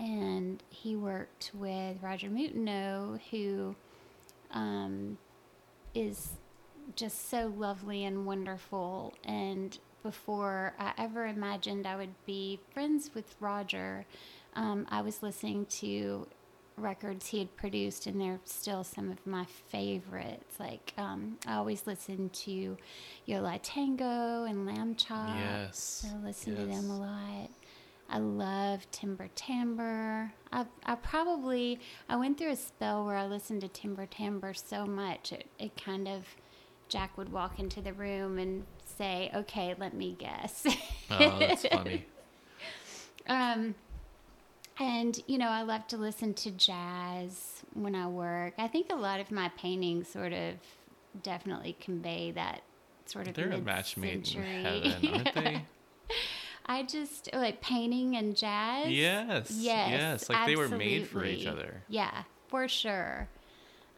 And 0.00 0.62
he 0.70 0.94
worked 0.96 1.50
with 1.54 1.96
Roger 2.02 2.28
Moutenot, 2.28 3.20
who 3.30 3.74
um, 4.52 5.18
is 5.94 6.30
just 6.94 7.28
so 7.28 7.52
lovely 7.56 8.04
and 8.04 8.24
wonderful. 8.24 9.14
And 9.24 9.76
before 10.02 10.74
I 10.78 10.92
ever 10.96 11.26
imagined 11.26 11.86
I 11.86 11.96
would 11.96 12.14
be 12.26 12.60
friends 12.72 13.10
with 13.14 13.34
Roger, 13.40 14.06
um, 14.54 14.86
I 14.88 15.00
was 15.00 15.22
listening 15.22 15.66
to 15.66 16.26
records 16.76 17.26
he 17.26 17.40
had 17.40 17.56
produced, 17.56 18.06
and 18.06 18.20
they're 18.20 18.40
still 18.44 18.84
some 18.84 19.10
of 19.10 19.26
my 19.26 19.44
favorites. 19.44 20.58
Like 20.58 20.94
um, 20.96 21.38
I 21.46 21.54
always 21.54 21.86
listen 21.86 22.30
to 22.30 22.76
Yo 23.26 23.40
La 23.40 23.58
Tengo 23.62 24.44
and 24.44 24.66
Lambchop. 24.68 25.36
yes 25.36 26.06
I 26.08 26.24
listen 26.24 26.56
to 26.56 26.64
them 26.64 26.90
a 26.90 26.98
lot. 26.98 27.50
I 28.10 28.18
love 28.18 28.90
Timber 28.90 29.28
Timbre. 29.34 30.32
I, 30.52 30.64
I 30.84 30.94
probably 30.94 31.78
I 32.08 32.16
went 32.16 32.38
through 32.38 32.52
a 32.52 32.56
spell 32.56 33.04
where 33.04 33.16
I 33.16 33.26
listened 33.26 33.60
to 33.60 33.68
Timber 33.68 34.06
Timbre 34.06 34.54
so 34.54 34.86
much 34.86 35.32
it, 35.32 35.46
it 35.58 35.82
kind 35.82 36.08
of 36.08 36.24
Jack 36.88 37.18
would 37.18 37.30
walk 37.30 37.58
into 37.58 37.82
the 37.82 37.92
room 37.92 38.38
and 38.38 38.64
say, 38.96 39.30
"Okay, 39.34 39.74
let 39.78 39.92
me 39.94 40.16
guess." 40.18 40.66
oh 41.10 41.38
that's 41.38 41.66
funny 41.70 42.06
Um, 43.26 43.74
and 44.78 45.20
you 45.26 45.36
know, 45.38 45.48
I 45.48 45.62
love 45.62 45.86
to 45.88 45.96
listen 45.98 46.32
to 46.34 46.50
jazz 46.50 47.62
when 47.74 47.94
I 47.94 48.06
work. 48.06 48.54
I 48.58 48.68
think 48.68 48.90
a 48.90 48.96
lot 48.96 49.20
of 49.20 49.30
my 49.30 49.50
paintings 49.50 50.08
sort 50.08 50.32
of 50.32 50.54
definitely 51.22 51.76
convey 51.80 52.30
that 52.32 52.62
sort 53.06 53.28
of. 53.28 53.34
they're 53.34 53.50
a 53.50 53.58
match 53.58 53.96
made 53.96 54.26
in 54.34 54.42
heaven 54.42 55.14
aren't 55.14 55.34
they 55.34 55.62
I 56.68 56.82
just 56.82 57.30
like 57.32 57.60
painting 57.62 58.16
and 58.16 58.36
jazz. 58.36 58.90
yes 58.90 59.50
Yes. 59.50 59.90
yes 59.90 60.28
like 60.28 60.46
they 60.46 60.56
were 60.56 60.68
made 60.68 61.08
for 61.08 61.24
each 61.24 61.46
other 61.46 61.82
Yeah, 61.88 62.24
for 62.48 62.68
sure. 62.68 63.28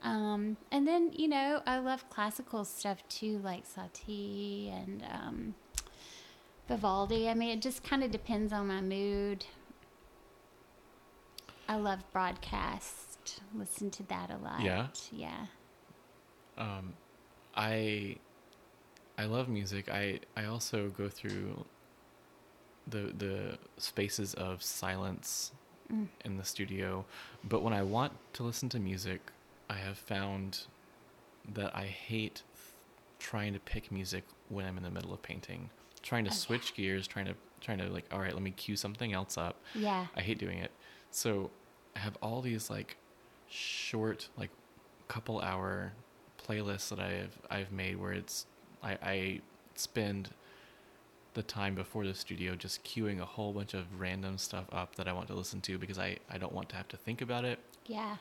Um, 0.03 0.57
and 0.73 0.87
then 0.89 1.11
you 1.13 1.29
know, 1.29 1.63
I 1.67 1.79
love 1.79 2.09
classical 2.09 2.65
stuff 2.65 3.03
too, 3.09 3.39
like 3.45 3.65
Satie 3.69 4.73
and 4.73 5.03
um, 5.13 5.55
Vivaldi. 6.69 7.29
I 7.29 7.35
mean, 7.35 7.51
it 7.51 7.61
just 7.61 7.83
kind 7.83 8.03
of 8.03 8.11
depends 8.11 8.53
on 8.53 8.67
my 8.69 8.81
mood. 8.81 9.45
I 11.69 11.77
love 11.77 12.01
broadcast. 12.13 13.41
Listen 13.55 13.91
to 13.91 14.03
that 14.05 14.31
a 14.31 14.39
lot. 14.39 14.61
Yeah? 14.63 14.87
Yeah. 15.13 15.47
um 16.59 16.95
i 17.57 18.17
i 19.19 19.25
love 19.25 19.49
music 19.49 19.89
i 19.91 20.21
i 20.37 20.45
also 20.45 20.89
go 20.97 21.09
through 21.09 21.65
the 22.91 23.13
the 23.17 23.59
spaces 23.79 24.35
of 24.35 24.63
silence 24.63 25.53
Mm. 25.93 26.07
in 26.25 26.37
the 26.37 26.45
studio 26.45 27.05
but 27.43 27.63
when 27.65 27.73
i 27.73 27.83
want 27.83 28.13
to 28.35 28.45
listen 28.45 28.69
to 28.69 28.79
music 28.79 29.21
i 29.69 29.75
have 29.75 29.99
found 29.99 30.61
that 31.53 31.75
i 31.75 31.87
hate 31.87 32.43
trying 33.19 33.53
to 33.55 33.59
pick 33.59 33.91
music 33.91 34.23
when 34.51 34.67
i'm 34.67 34.77
in 34.77 34.85
the 34.85 34.91
middle 34.91 35.13
of 35.13 35.21
painting 35.21 35.69
trying 36.01 36.23
to 36.27 36.31
Oh, 36.31 36.33
yeah. 36.33 36.39
switch 36.39 36.75
gears 36.75 37.09
trying 37.09 37.27
to 37.27 37.35
trying 37.61 37.79
to 37.79 37.89
like 37.89 38.05
all 38.13 38.21
right 38.21 38.33
let 38.33 38.41
me 38.43 38.53
cue 38.53 38.77
something 38.77 39.13
else 39.13 39.37
up 39.37 39.57
Yeah. 39.75 40.07
I 40.17 40.21
hate 40.21 40.39
doing 40.39 40.59
it. 40.59 40.71
So 41.11 41.51
I 41.97 41.99
have 41.99 42.17
all 42.23 42.41
these 42.41 42.71
like 42.71 42.97
short, 43.49 44.29
like 44.39 44.51
couple 45.09 45.41
hour 45.41 45.93
playlists 46.47 46.89
that 46.91 47.01
I've 47.01 47.37
I've 47.51 47.73
made 47.73 47.97
where 48.01 48.13
it's 48.13 48.47
I, 48.83 48.93
I 49.03 49.41
spend 49.75 50.31
the 51.35 51.43
time 51.43 51.75
before 51.75 52.05
the 52.07 52.15
studio 52.15 52.55
just 52.57 52.83
queuing 52.85 53.21
a 53.21 53.25
whole 53.25 53.53
bunch 53.53 53.73
of 53.75 54.01
random 54.01 54.37
stuff 54.39 54.65
up 54.73 54.97
that 54.97 55.07
I 55.07 55.13
want 55.13 55.29
to 55.29 55.35
listen 55.35 55.61
to 55.63 55.79
because 55.79 55.99
I, 55.99 56.17
I 56.31 56.39
don't 56.39 56.53
want 56.53 56.69
to 56.71 56.77
have 56.77 56.89
to 56.89 56.97
think 56.97 57.21
about 57.23 57.45
it. 57.45 57.59
Yeah. 57.87 58.17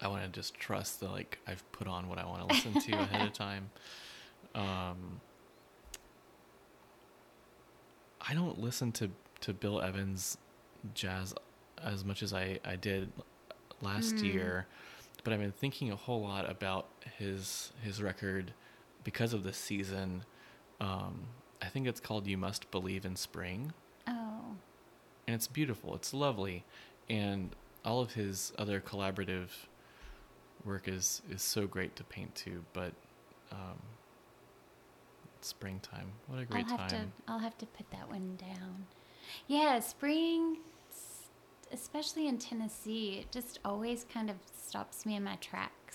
I 0.00 0.08
want 0.08 0.22
to 0.24 0.28
just 0.28 0.54
trust 0.54 1.00
that 1.00 1.10
like 1.10 1.38
I've 1.46 1.62
put 1.72 1.86
on 1.86 2.08
what 2.08 2.18
I 2.18 2.24
want 2.24 2.40
to 2.48 2.54
listen 2.54 2.80
to 2.80 2.92
ahead 3.00 3.26
of 3.26 3.32
time. 3.32 3.70
Um, 4.54 5.20
I 8.20 8.34
don't 8.34 8.60
listen 8.60 8.92
to 8.92 9.10
to 9.40 9.52
Bill 9.52 9.80
Evans 9.80 10.38
jazz 10.94 11.34
as 11.82 12.04
much 12.04 12.22
as 12.22 12.32
I 12.32 12.58
I 12.64 12.76
did 12.76 13.12
last 13.82 14.16
Mm. 14.16 14.22
year, 14.32 14.66
but 15.24 15.32
I've 15.32 15.40
been 15.40 15.52
thinking 15.52 15.90
a 15.92 15.96
whole 15.96 16.22
lot 16.22 16.50
about 16.50 16.88
his 17.18 17.72
his 17.82 18.02
record 18.02 18.52
because 19.04 19.32
of 19.32 19.44
the 19.44 19.52
season. 19.52 20.24
Um, 20.80 21.26
I 21.62 21.66
think 21.66 21.86
it's 21.86 22.00
called 22.00 22.26
"You 22.26 22.38
Must 22.38 22.70
Believe 22.70 23.04
in 23.04 23.16
Spring." 23.16 23.72
Oh. 24.08 24.56
and 25.26 25.34
it's 25.34 25.46
beautiful. 25.46 25.94
It's 25.94 26.14
lovely, 26.14 26.64
and 27.08 27.54
all 27.84 28.00
of 28.00 28.14
his 28.14 28.52
other 28.58 28.80
collaborative 28.80 29.48
work 30.64 30.88
is 30.88 31.22
is 31.30 31.42
so 31.42 31.66
great 31.66 31.96
to 31.96 32.04
paint 32.04 32.34
to. 32.36 32.64
But 32.72 32.92
um, 33.52 33.80
springtime, 35.40 36.12
what 36.26 36.40
a 36.40 36.44
great 36.44 36.64
I'll 36.64 36.78
have 36.78 36.90
time! 36.90 37.12
to 37.26 37.32
I'll 37.32 37.38
have 37.38 37.58
to 37.58 37.66
put 37.66 37.90
that 37.90 38.08
one 38.08 38.36
down. 38.36 38.86
Yeah, 39.48 39.80
spring 39.80 40.58
especially 41.72 42.28
in 42.28 42.38
Tennessee, 42.38 43.18
it 43.20 43.32
just 43.32 43.58
always 43.64 44.04
kind 44.12 44.30
of 44.30 44.36
stops 44.56 45.04
me 45.06 45.16
in 45.16 45.24
my 45.24 45.36
tracks. 45.36 45.85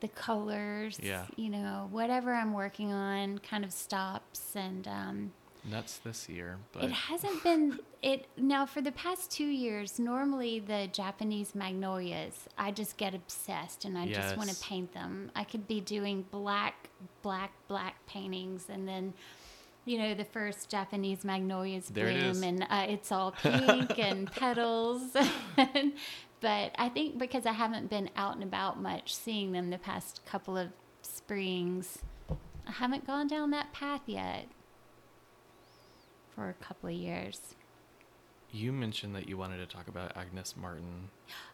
The 0.00 0.08
colors, 0.08 0.98
Yeah. 1.02 1.26
you 1.36 1.50
know, 1.50 1.88
whatever 1.90 2.32
I'm 2.34 2.52
working 2.54 2.92
on 2.92 3.38
kind 3.38 3.64
of 3.64 3.72
stops 3.72 4.54
and 4.56 4.86
um 4.88 5.32
nuts 5.62 5.98
this 5.98 6.26
year, 6.26 6.56
but 6.72 6.84
It 6.84 6.90
hasn't 6.90 7.42
been 7.44 7.80
it 8.00 8.26
now 8.38 8.64
for 8.64 8.80
the 8.80 8.92
past 8.92 9.30
two 9.30 9.44
years. 9.46 9.98
Normally, 9.98 10.58
the 10.58 10.88
Japanese 10.90 11.54
magnolias, 11.54 12.48
I 12.56 12.70
just 12.70 12.96
get 12.96 13.14
obsessed 13.14 13.84
and 13.84 13.98
I 13.98 14.06
just 14.08 14.38
want 14.38 14.48
to 14.48 14.56
paint 14.62 14.94
them. 14.94 15.30
I 15.36 15.44
could 15.44 15.68
be 15.68 15.82
doing 15.82 16.24
black, 16.30 16.88
black, 17.20 17.52
black 17.68 17.96
paintings, 18.06 18.70
and 18.70 18.88
then, 18.88 19.12
you 19.84 19.98
know, 19.98 20.14
the 20.14 20.24
first 20.24 20.70
Japanese 20.70 21.24
magnolias 21.24 21.88
There 21.90 22.06
bloom, 22.10 22.42
and 22.42 22.62
uh, 22.62 22.86
it's 22.88 23.12
all 23.12 23.32
pink 23.42 23.98
and 23.98 24.32
petals. 24.32 25.14
but 26.40 26.72
I 26.78 26.88
think 26.88 27.18
because 27.18 27.46
I 27.46 27.52
haven't 27.52 27.90
been 27.90 28.10
out 28.16 28.34
and 28.34 28.42
about 28.42 28.80
much, 28.80 29.14
seeing 29.14 29.52
them 29.52 29.70
the 29.70 29.78
past 29.78 30.22
couple 30.24 30.56
of 30.56 30.68
springs, 31.02 31.98
I 32.66 32.72
haven't 32.72 33.06
gone 33.06 33.26
down 33.26 33.50
that 33.50 33.72
path 33.72 34.02
yet 34.06 34.46
for 36.34 36.48
a 36.48 36.54
couple 36.54 36.88
of 36.88 36.94
years. 36.94 37.54
you 38.52 38.72
mentioned 38.72 39.14
that 39.14 39.28
you 39.28 39.36
wanted 39.38 39.58
to 39.58 39.66
talk 39.76 39.86
about 39.86 40.16
Agnes 40.16 40.54
Martin. 40.56 41.08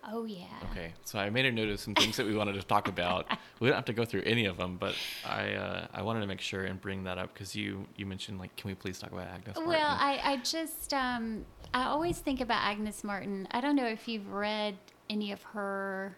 Oh 0.08 0.24
yeah. 0.24 0.46
Okay, 0.70 0.92
so 1.04 1.18
I 1.18 1.28
made 1.28 1.44
a 1.44 1.52
note 1.52 1.68
of 1.68 1.78
some 1.78 1.94
things 1.94 2.16
that 2.16 2.24
we 2.26 2.34
wanted 2.34 2.54
to 2.54 2.62
talk 2.62 2.88
about. 2.88 3.26
We 3.60 3.68
don't 3.68 3.76
have 3.76 3.86
to 3.86 3.94
go 3.94 4.04
through 4.04 4.22
any 4.26 4.44
of 4.46 4.58
them, 4.58 4.76
but 4.78 4.94
I 5.24 5.52
uh, 5.54 5.86
I 5.94 6.02
wanted 6.02 6.20
to 6.20 6.26
make 6.26 6.40
sure 6.42 6.64
and 6.64 6.78
bring 6.80 7.04
that 7.04 7.16
up 7.18 7.32
because 7.32 7.56
you 7.56 7.86
you 7.96 8.04
mentioned 8.06 8.38
like, 8.38 8.54
can 8.56 8.68
we 8.68 8.74
please 8.74 8.98
talk 8.98 9.12
about 9.12 9.26
Agnes 9.28 9.56
Martin? 9.56 9.68
Well, 9.68 9.96
I, 9.98 10.20
I 10.22 10.36
just 10.38 10.92
um, 10.92 11.44
I 11.76 11.84
always 11.84 12.18
think 12.18 12.40
about 12.40 12.62
Agnes 12.62 13.04
Martin. 13.04 13.46
I 13.50 13.60
don't 13.60 13.76
know 13.76 13.86
if 13.86 14.08
you've 14.08 14.32
read 14.32 14.76
any 15.10 15.30
of 15.30 15.42
her. 15.42 16.16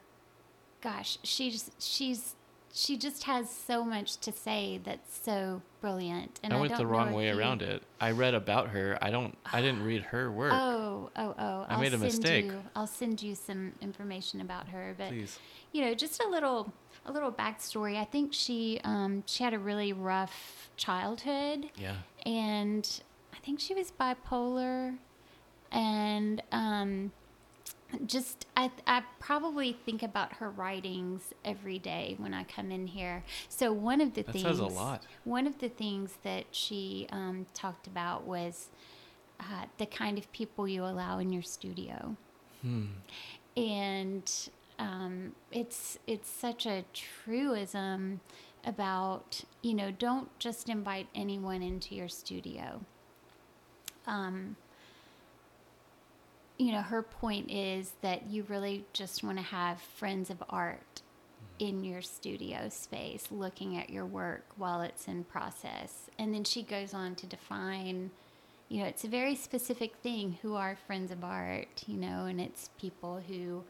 Gosh, 0.81 1.19
she's 1.25 1.71
she's 1.81 2.37
she 2.73 2.97
just 2.97 3.25
has 3.25 3.51
so 3.51 3.83
much 3.83 4.19
to 4.19 4.31
say 4.31 4.79
that's 4.85 5.19
so 5.19 5.63
brilliant. 5.81 6.39
And 6.45 6.53
I 6.53 6.57
I, 6.57 6.61
went 6.61 6.71
don't 6.73 6.79
the 6.79 6.87
wrong 6.87 7.13
way 7.13 7.29
you- 7.29 7.37
around 7.37 7.63
it. 7.63 7.83
I 8.01 8.13
read 8.13 8.35
about 8.35 8.69
her. 8.69 8.97
I 9.03 9.11
don't. 9.11 9.37
I 9.53 9.61
didn't 9.61 9.83
read 9.83 10.03
her 10.05 10.31
work. 10.41 10.53
Oh, 10.55 11.11
oh, 11.17 11.35
oh! 11.37 11.67
I 11.69 11.75
I'll 11.75 11.81
made 11.81 11.89
a 11.89 11.99
send 11.99 12.03
mistake. 12.03 12.45
You, 12.45 12.63
I'll 12.77 12.87
send 12.87 13.21
you 13.21 13.35
some 13.35 13.73
information 13.81 14.41
about 14.41 14.69
her, 14.69 14.95
but 14.97 15.09
Please. 15.09 15.41
you 15.73 15.85
know, 15.85 15.93
just 15.95 16.23
a 16.23 16.29
little 16.29 16.73
a 17.05 17.11
little 17.11 17.33
backstory. 17.33 17.97
I 17.97 18.05
think 18.05 18.33
she 18.33 18.81
um, 18.85 19.25
she 19.27 19.43
had 19.43 19.55
a 19.55 19.59
really 19.59 19.93
rough 19.93 20.71
childhood. 20.77 21.71
Yeah. 21.77 21.97
and 22.25 22.89
I 23.35 23.39
think 23.39 23.59
she 23.61 23.75
was 23.75 23.91
bipolar, 23.91 24.97
and 25.73 26.43
um, 26.53 27.13
just 28.07 28.47
I 28.57 28.71
I 28.87 29.03
probably 29.19 29.73
think 29.73 30.03
about 30.03 30.35
her 30.35 30.51
writings 30.51 31.33
every 31.45 31.79
day 31.79 32.15
when 32.19 32.35
I 32.35 32.45
come 32.45 32.71
in 32.71 32.87
here. 32.87 33.25
So 33.49 33.73
one 33.73 34.01
of 34.01 34.15
the 34.15 34.23
That 34.23 34.33
things 34.33 34.45
says 34.45 34.59
a 34.59 34.67
lot. 34.67 35.05
One 35.25 35.47
of 35.47 35.59
the 35.59 35.69
things 35.69 36.15
that 36.23 36.45
she 36.51 37.07
um, 37.11 37.47
talked 37.55 37.87
about 37.87 38.25
was 38.27 38.69
uh, 39.41 39.67
the 39.79 39.87
kind 39.87 40.19
of 40.19 40.31
people 40.33 40.67
you 40.69 40.85
allow 40.85 41.19
in 41.19 41.33
your 41.33 41.43
studio 41.43 42.17
Hmm. 42.63 42.87
and 43.57 44.31
um, 44.81 45.33
it's 45.53 45.99
it's 46.09 46.29
such 46.29 46.67
a 46.67 46.85
truism 46.93 48.21
about 48.65 49.43
you 49.63 49.75
know 49.75 49.93
don't 49.93 50.37
just 50.41 50.69
invite 50.69 51.07
anyone 51.15 51.63
into 51.63 51.95
your 51.95 52.09
studio. 52.09 52.81
Um, 54.07 54.57
you 56.59 56.73
know, 56.73 56.83
her 56.83 57.03
point 57.03 57.51
is 57.51 57.93
that 58.03 58.27
you 58.27 58.45
really 58.49 58.85
just 58.93 59.23
want 59.23 59.39
to 59.39 59.45
have 59.45 59.81
friends 59.81 60.29
of 60.29 60.43
art 60.51 61.03
mm-hmm. 61.61 61.69
in 61.69 61.85
your 61.85 62.03
studio 62.03 62.69
space 62.69 63.29
looking 63.31 63.77
at 63.77 63.91
your 63.91 64.05
work 64.05 64.45
while 64.57 64.83
it's 64.83 65.07
in 65.09 65.25
process. 65.25 66.11
And 66.19 66.35
then 66.35 66.45
she 66.45 66.63
goes 66.63 66.93
on 66.93 67.15
to 67.17 67.27
define, 67.27 68.11
you 68.69 68.83
know, 68.83 68.89
it's 68.89 69.05
a 69.05 69.09
very 69.09 69.37
specific 69.37 69.97
thing 70.03 70.39
who 70.43 70.57
are 70.57 70.77
friends 70.87 71.13
of 71.13 71.25
art, 71.25 71.85
you 71.87 71.97
know, 71.97 72.27
and 72.27 72.41
it's 72.41 72.71
people 72.79 73.23
who 73.27 73.65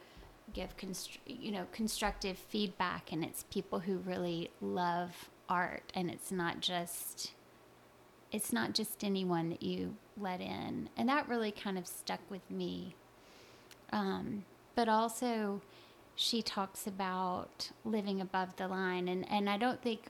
give 0.53 0.77
constr- 0.77 1.19
you 1.27 1.53
know 1.53 1.67
constructive 1.73 2.39
feedback 2.39 3.13
and 3.13 3.25
it's 3.25 3.45
people 3.45 3.81
who 3.81 3.99
really 3.99 4.51
love 4.61 5.29
art 5.49 5.93
and 5.95 6.11
it's 6.11 6.31
not 6.31 6.61
just 6.61 7.33
it's 8.31 8.53
not 8.53 8.75
just 8.75 9.05
anyone 9.05 9.49
that 9.51 9.63
you 9.63 9.97
let 10.17 10.41
in. 10.41 10.91
And 10.97 11.09
that 11.09 11.29
really 11.29 11.53
kind 11.53 11.79
of 11.79 11.87
stuck 11.87 12.21
with 12.29 12.49
me. 12.51 12.95
Um, 13.93 14.45
but 14.75 14.89
also 14.89 15.63
she 16.15 16.43
talks 16.43 16.87
about 16.87 17.71
living 17.85 18.21
above 18.21 18.57
the 18.57 18.69
line. 18.69 19.09
And, 19.09 19.31
and 19.31 19.49
i 19.49 19.57
don't 19.57 19.81
think 19.81 20.09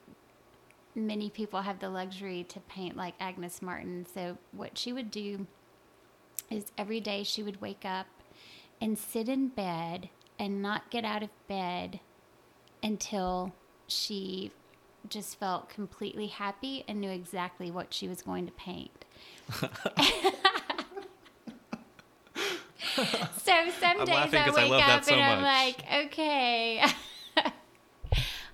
many 0.94 1.30
people 1.30 1.62
have 1.62 1.78
the 1.78 1.88
luxury 1.88 2.44
to 2.48 2.60
paint 2.60 2.96
like 2.96 3.14
agnes 3.20 3.62
martin. 3.62 4.06
So 4.12 4.38
what 4.52 4.76
she 4.76 4.92
would 4.92 5.10
do 5.10 5.46
is 6.50 6.72
every 6.76 7.00
day 7.00 7.22
she 7.22 7.42
would 7.42 7.60
wake 7.60 7.84
up 7.84 8.06
and 8.80 8.98
sit 8.98 9.28
in 9.28 9.48
bed 9.48 10.08
and 10.38 10.62
not 10.62 10.90
get 10.90 11.04
out 11.04 11.22
of 11.22 11.30
bed 11.46 12.00
until 12.82 13.52
she 13.86 14.52
just 15.08 15.38
felt 15.38 15.68
completely 15.68 16.26
happy 16.28 16.84
and 16.88 17.00
knew 17.00 17.10
exactly 17.10 17.70
what 17.70 17.92
she 17.94 18.08
was 18.08 18.22
going 18.22 18.46
to 18.46 18.52
paint. 18.52 19.04
so 19.60 19.62
some 23.80 24.00
I'm 24.00 24.04
days 24.04 24.34
I 24.34 24.44
I 24.46 24.50
wake 24.50 24.70
that 24.70 24.90
up 24.98 25.04
so 25.04 25.14
and 25.14 25.22
I'm 25.22 25.42
much. 25.42 25.78
like, 25.78 26.06
okay. 26.06 26.82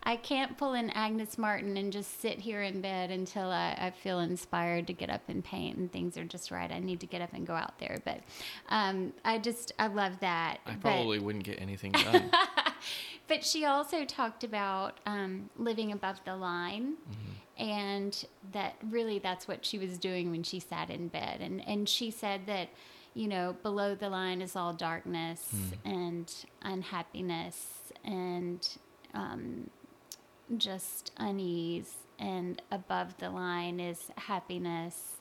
I 0.06 0.16
can't 0.16 0.58
pull 0.58 0.74
an 0.74 0.90
Agnes 0.90 1.38
Martin 1.38 1.78
and 1.78 1.90
just 1.90 2.20
sit 2.20 2.38
here 2.38 2.60
in 2.62 2.82
bed 2.82 3.10
until 3.10 3.48
I, 3.50 3.74
I 3.80 3.90
feel 3.90 4.20
inspired 4.20 4.86
to 4.88 4.92
get 4.92 5.08
up 5.08 5.22
and 5.28 5.42
paint 5.42 5.78
and 5.78 5.90
things 5.90 6.18
are 6.18 6.24
just 6.24 6.50
right. 6.50 6.70
I 6.70 6.78
need 6.78 7.00
to 7.00 7.06
get 7.06 7.22
up 7.22 7.32
and 7.32 7.46
go 7.46 7.54
out 7.54 7.78
there. 7.78 8.02
But 8.04 8.20
um, 8.68 9.14
I 9.24 9.38
just, 9.38 9.72
I 9.78 9.86
love 9.86 10.20
that. 10.20 10.58
I 10.66 10.72
But- 10.72 10.80
probably 10.82 11.20
wouldn't 11.20 11.44
get 11.44 11.58
anything 11.60 11.92
done. 11.92 12.30
but 13.28 13.44
she 13.44 13.64
also 13.64 14.04
talked 14.04 14.44
about 14.44 15.00
um, 15.06 15.50
living 15.56 15.92
above 15.92 16.20
the 16.24 16.36
line, 16.36 16.94
and 17.58 18.24
that 18.52 18.76
really 18.90 19.18
that's 19.18 19.46
what 19.48 19.64
she 19.64 19.78
was 19.78 19.98
doing 19.98 20.30
when 20.30 20.42
she 20.42 20.60
sat 20.60 20.90
in 20.90 21.08
bed. 21.08 21.40
And 21.40 21.66
and 21.66 21.88
she 21.88 22.10
said 22.10 22.46
that, 22.46 22.68
you 23.14 23.28
know, 23.28 23.56
below 23.62 23.94
the 23.94 24.08
line 24.08 24.42
is 24.42 24.56
all 24.56 24.72
darkness 24.72 25.54
and 25.84 26.32
unhappiness 26.62 27.92
and 28.04 28.68
um, 29.14 29.70
just 30.58 31.12
unease, 31.16 31.94
and 32.18 32.60
above 32.70 33.16
the 33.18 33.30
line 33.30 33.80
is 33.80 34.10
happiness 34.16 35.16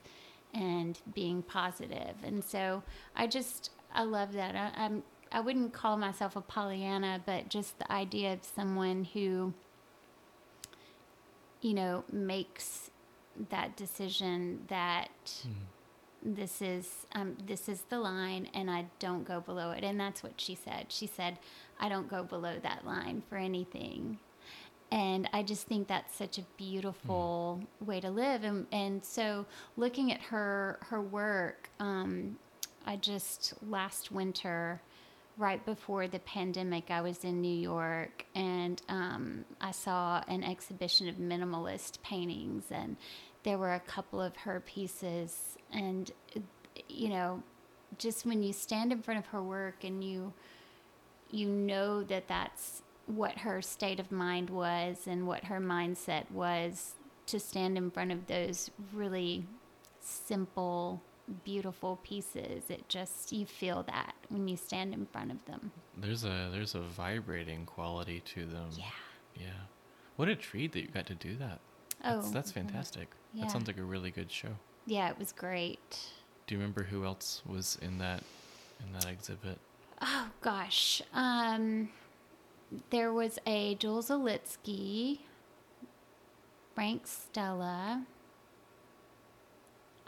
and 0.54 1.00
being 1.14 1.42
positive. 1.42 2.16
And 2.24 2.44
so 2.44 2.84
I 3.16 3.28
just 3.28 3.72
I 3.94 4.04
love 4.04 4.34
that. 4.34 4.56
I, 4.56 4.72
I'm 4.86 5.04
I 5.34 5.40
wouldn't 5.40 5.74
call 5.74 5.98
myself 5.98 6.36
a 6.36 6.42
Pollyanna, 6.42 7.22
but 7.26 7.50
just 7.50 7.80
the 7.80 7.92
idea 7.92 8.34
of 8.34 8.44
someone 8.44 9.06
who 9.14 9.54
you 11.62 11.74
know 11.74 12.04
makes 12.12 12.92
that 13.50 13.76
decision 13.76 14.66
that 14.68 15.10
this 16.22 16.62
is 16.62 17.06
um, 17.14 17.36
this 17.46 17.68
is 17.68 17.82
the 17.90 18.00
line 18.00 18.48
and 18.54 18.70
I 18.70 18.86
don't 19.00 19.26
go 19.26 19.42
below 19.42 19.72
it. 19.72 19.84
And 19.84 20.00
that's 20.00 20.24
what 20.24 20.40
she 20.40 20.56
said. 20.56 20.86
She 20.90 21.08
said, 21.08 21.38
I 21.80 21.90
don't 21.90 22.10
go 22.10 22.24
below 22.24 22.56
that 22.62 22.86
line 22.86 23.24
for 23.28 23.38
anything. 23.38 24.20
And 24.92 25.28
I 25.34 25.42
just 25.42 25.66
think 25.66 25.88
that's 25.88 26.16
such 26.16 26.38
a 26.38 26.44
beautiful 26.56 27.62
way 27.84 28.00
to 28.00 28.12
live. 28.12 28.44
And, 28.44 28.68
and 28.72 29.04
so 29.04 29.48
looking 29.76 30.12
at 30.12 30.22
her, 30.22 30.78
her 30.82 31.02
work, 31.02 31.70
um, 31.80 32.38
I 32.86 32.98
just 32.98 33.56
last 33.68 34.12
winter, 34.12 34.82
right 35.38 35.66
before 35.66 36.08
the 36.08 36.20
pandemic, 36.20 36.92
I 36.92 37.02
was 37.02 37.24
in 37.24 37.42
New 37.42 37.56
York 37.56 38.26
and 38.36 38.82
um, 38.90 39.46
I 39.60 39.72
saw 39.72 40.24
an 40.28 40.44
exhibition 40.44 41.08
of 41.08 41.16
minimalist 41.16 42.02
paintings, 42.02 42.66
and 42.72 42.98
there 43.44 43.58
were 43.58 43.74
a 43.74 43.80
couple 43.80 44.22
of 44.22 44.36
her 44.38 44.60
pieces. 44.60 45.58
And, 45.72 46.12
you 46.88 47.10
know, 47.10 47.44
just 47.98 48.26
when 48.26 48.44
you 48.44 48.54
stand 48.54 48.92
in 48.92 49.02
front 49.02 49.20
of 49.20 49.28
her 49.28 49.42
work 49.42 49.84
and 49.84 50.04
you, 50.04 50.34
you 51.32 51.48
know 51.48 52.04
that 52.04 52.28
that's 52.28 52.84
what 53.06 53.40
her 53.40 53.62
state 53.62 54.00
of 54.00 54.12
mind 54.12 54.50
was 54.50 55.08
and 55.08 55.28
what 55.28 55.46
her 55.46 55.60
mindset 55.60 56.30
was 56.32 56.94
to 57.26 57.40
stand 57.40 57.78
in 57.78 57.92
front 57.92 58.12
of 58.12 58.28
those 58.28 58.70
really 58.94 59.46
simple 60.00 61.02
beautiful 61.46 62.00
pieces 62.04 62.64
it 62.70 62.88
just 62.90 63.32
you 63.32 63.46
feel 63.46 63.84
that 63.84 64.14
when 64.30 64.48
you 64.48 64.58
stand 64.58 64.94
in 64.94 65.06
front 65.06 65.32
of 65.32 65.44
them 65.46 65.72
there's 65.98 66.26
a 66.26 66.50
there's 66.52 66.76
a 66.76 66.82
vibrating 66.82 67.66
quality 67.66 68.20
to 68.26 68.46
them. 68.46 68.70
yeah 68.78 68.86
Yeah. 69.40 69.48
What 70.18 70.28
a 70.30 70.36
treat 70.36 70.74
that 70.74 70.82
you 70.82 70.88
got 70.90 71.08
to 71.08 71.16
do 71.16 71.36
that. 71.38 71.60
That's, 72.04 72.28
Oh, 72.28 72.30
that's 72.32 72.52
mhm. 72.52 72.56
fantastic. 72.56 73.08
Yeah. 73.34 73.44
That 73.46 73.52
sounds 73.52 73.66
like 73.68 73.78
a 73.80 73.84
really 73.84 74.12
good 74.12 74.32
show. 74.32 74.50
yeah 74.86 75.10
it 75.10 75.18
was 75.18 75.32
great 75.32 75.98
Do 76.46 76.56
you 76.56 76.60
remember 76.60 76.84
who 76.84 77.06
else 77.06 77.42
was 77.48 77.78
in 77.82 77.98
that 78.00 78.24
in 78.86 78.92
that 78.94 79.08
exhibit? 79.10 79.58
oh 80.02 80.28
gosh 80.42 81.02
um 81.14 81.88
there 82.90 83.14
was 83.14 83.40
a 83.48 83.76
Jules 83.76 84.10
Olitski 84.10 85.20
Frank 86.76 87.08
Stella 87.08 88.04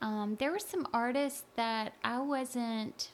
um, 0.06 0.36
there 0.40 0.52
were 0.52 0.60
some 0.60 0.88
artists 0.94 1.46
that 1.56 1.94
I 2.04 2.20
wasn't 2.20 3.10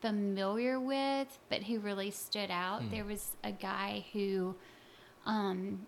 familiar 0.00 0.80
with, 0.80 1.38
but 1.48 1.62
who 1.62 1.78
really 1.78 2.10
stood 2.10 2.50
out. 2.50 2.82
Hmm. 2.82 2.90
There 2.90 3.04
was 3.04 3.36
a 3.44 3.52
guy 3.52 4.06
who 4.12 4.56
um, 5.24 5.86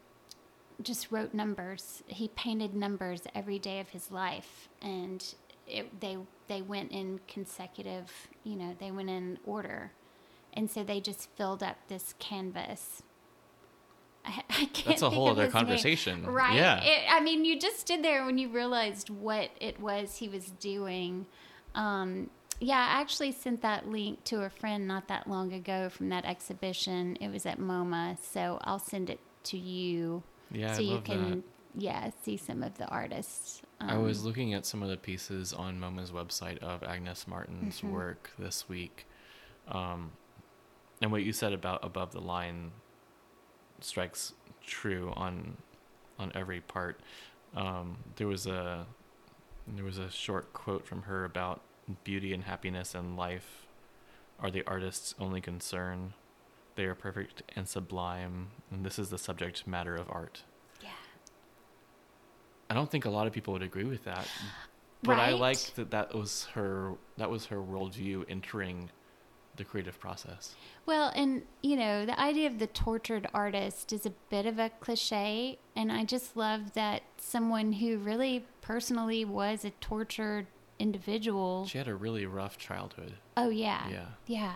just 0.81 1.11
wrote 1.11 1.35
numbers. 1.35 2.05
He 2.07 2.29
painted 2.29 2.73
numbers 2.73 3.23
every 3.35 3.59
day 3.59 3.81
of 3.81 3.89
his 3.89 4.13
life, 4.13 4.69
and 4.81 5.25
it, 5.67 6.01
they 6.01 6.19
they 6.47 6.63
went 6.63 6.93
in 6.93 7.19
consecutive. 7.27 8.29
You 8.45 8.55
know, 8.55 8.77
they 8.79 8.93
went 8.93 9.11
in 9.11 9.41
order, 9.45 9.91
and 10.53 10.71
so 10.71 10.85
they 10.85 11.01
just 11.01 11.31
filled 11.37 11.65
up 11.65 11.79
this 11.89 12.15
canvas. 12.21 13.03
I, 14.25 14.43
I 14.51 14.65
can't 14.67 14.85
That's 14.87 15.03
a 15.03 15.11
whole 15.11 15.29
other 15.29 15.45
his 15.45 15.55
name. 15.55 15.65
conversation. 15.65 16.27
right? 16.27 16.55
Yeah. 16.55 16.83
It, 16.83 17.05
I 17.11 17.21
mean, 17.21 17.45
you 17.45 17.59
just 17.59 17.81
stood 17.81 18.03
there 18.03 18.25
when 18.25 18.39
you 18.39 18.49
realized 18.49 19.11
what 19.11 19.51
it 19.61 19.79
was 19.81 20.17
he 20.17 20.29
was 20.29 20.47
doing. 20.61 21.27
Um, 21.75 22.31
yeah, 22.61 22.79
I 22.79 23.01
actually 23.01 23.33
sent 23.33 23.63
that 23.63 23.89
link 23.89 24.23
to 24.25 24.43
a 24.45 24.51
friend 24.51 24.87
not 24.87 25.09
that 25.09 25.29
long 25.29 25.53
ago 25.53 25.89
from 25.89 26.09
that 26.11 26.25
exhibition. 26.25 27.17
It 27.21 27.29
was 27.33 27.45
at 27.47 27.59
MoMA, 27.59 28.17
so 28.23 28.59
I'll 28.63 28.79
send 28.79 29.11
it 29.11 29.19
to 29.45 29.59
you 29.59 30.23
Yeah, 30.51 30.73
so 30.75 30.81
I 30.81 30.85
you 30.85 30.95
love 30.95 31.05
can 31.05 31.31
that. 31.31 31.43
yeah 31.77 32.11
see 32.23 32.37
some 32.37 32.63
of 32.63 32.79
the 32.79 32.87
artists. 32.87 33.61
I 33.81 33.97
was 33.99 34.21
Um, 34.21 34.27
looking 34.27 34.55
at 34.55 34.65
some 34.65 34.83
of 34.83 34.89
the 34.89 34.97
pieces 34.97 35.53
on 35.53 35.79
MoMA's 35.81 36.13
website 36.13 36.59
of 36.59 36.83
Agnes 36.85 37.27
Martin's 37.27 37.81
Mhm. 37.81 37.91
work 37.91 38.31
this 38.39 38.69
week. 38.69 39.07
Um, 39.69 40.13
and 41.03 41.11
what 41.11 41.23
you 41.25 41.33
said 41.33 41.53
about 41.53 41.85
above 41.85 42.13
the 42.13 42.21
line 42.21 42.71
strikes 43.85 44.33
true 44.67 45.13
on 45.17 45.57
on 46.19 46.33
every 46.35 46.61
part. 46.61 47.01
Um, 47.57 47.97
there 48.17 48.27
was 48.27 48.47
a 48.47 48.87
there 49.67 49.85
was 49.85 49.99
a 49.99 50.11
short 50.11 50.53
quote 50.53 50.87
from 50.87 51.03
her 51.03 51.25
about 51.25 51.61
beauty 52.05 52.33
and 52.33 52.45
happiness 52.45 52.95
and 52.95 53.17
life 53.17 53.67
are 54.41 54.51
the 54.51 54.63
artist's 54.67 55.15
only 55.21 55.41
concern. 55.41 56.15
They 56.77 56.85
are 56.87 56.95
perfect 56.95 57.43
and 57.55 57.69
sublime, 57.69 58.49
and 58.71 58.85
this 58.85 58.99
is 58.99 59.11
the 59.11 59.19
subject 59.19 59.67
matter 59.67 59.95
of 59.97 60.11
art. 60.11 60.43
yeah. 60.83 60.89
I 62.69 62.75
don't 62.75 62.91
think 62.91 63.05
a 63.05 63.11
lot 63.11 63.27
of 63.27 63.33
people 63.33 63.53
would 63.53 63.63
agree 63.63 63.85
with 63.85 64.05
that, 64.05 64.27
but 65.03 65.19
I 65.19 65.31
Right? 65.33 65.39
like 65.41 65.75
that 65.75 65.91
that 65.93 66.15
was 66.15 66.47
her 66.55 66.95
that 67.17 67.31
was 67.31 67.47
her 67.47 67.59
worldview 67.59 68.25
entering 68.29 68.91
the 69.57 69.65
creative 69.65 69.99
process. 69.99 70.55
Well, 70.87 71.13
and 71.15 71.43
you 71.63 71.77
know, 71.77 72.05
the 72.07 72.19
idea 72.19 72.47
of 72.47 72.59
the 72.59 72.67
tortured 72.67 73.29
artist 73.33 73.93
is 73.93 74.07
a 74.07 74.11
bit 74.31 74.47
of 74.47 74.59
a 74.59 74.71
cliche, 74.81 75.59
and 75.77 75.91
I 75.93 76.05
just 76.05 76.37
love 76.37 76.75
that 76.75 77.03
someone 77.17 77.75
who 77.75 77.99
really 77.99 78.45
personally 78.61 79.25
was 79.25 79.65
a 79.65 79.71
tortured 79.71 80.47
individual. 80.79 81.67
She 81.67 81.79
had 81.79 81.89
a 81.89 81.95
really 81.95 82.27
rough 82.27 82.59
childhood. 82.59 83.15
Oh 83.37 83.49
yeah. 83.49 83.89
Yeah. 83.89 84.07
Yeah. 84.27 84.55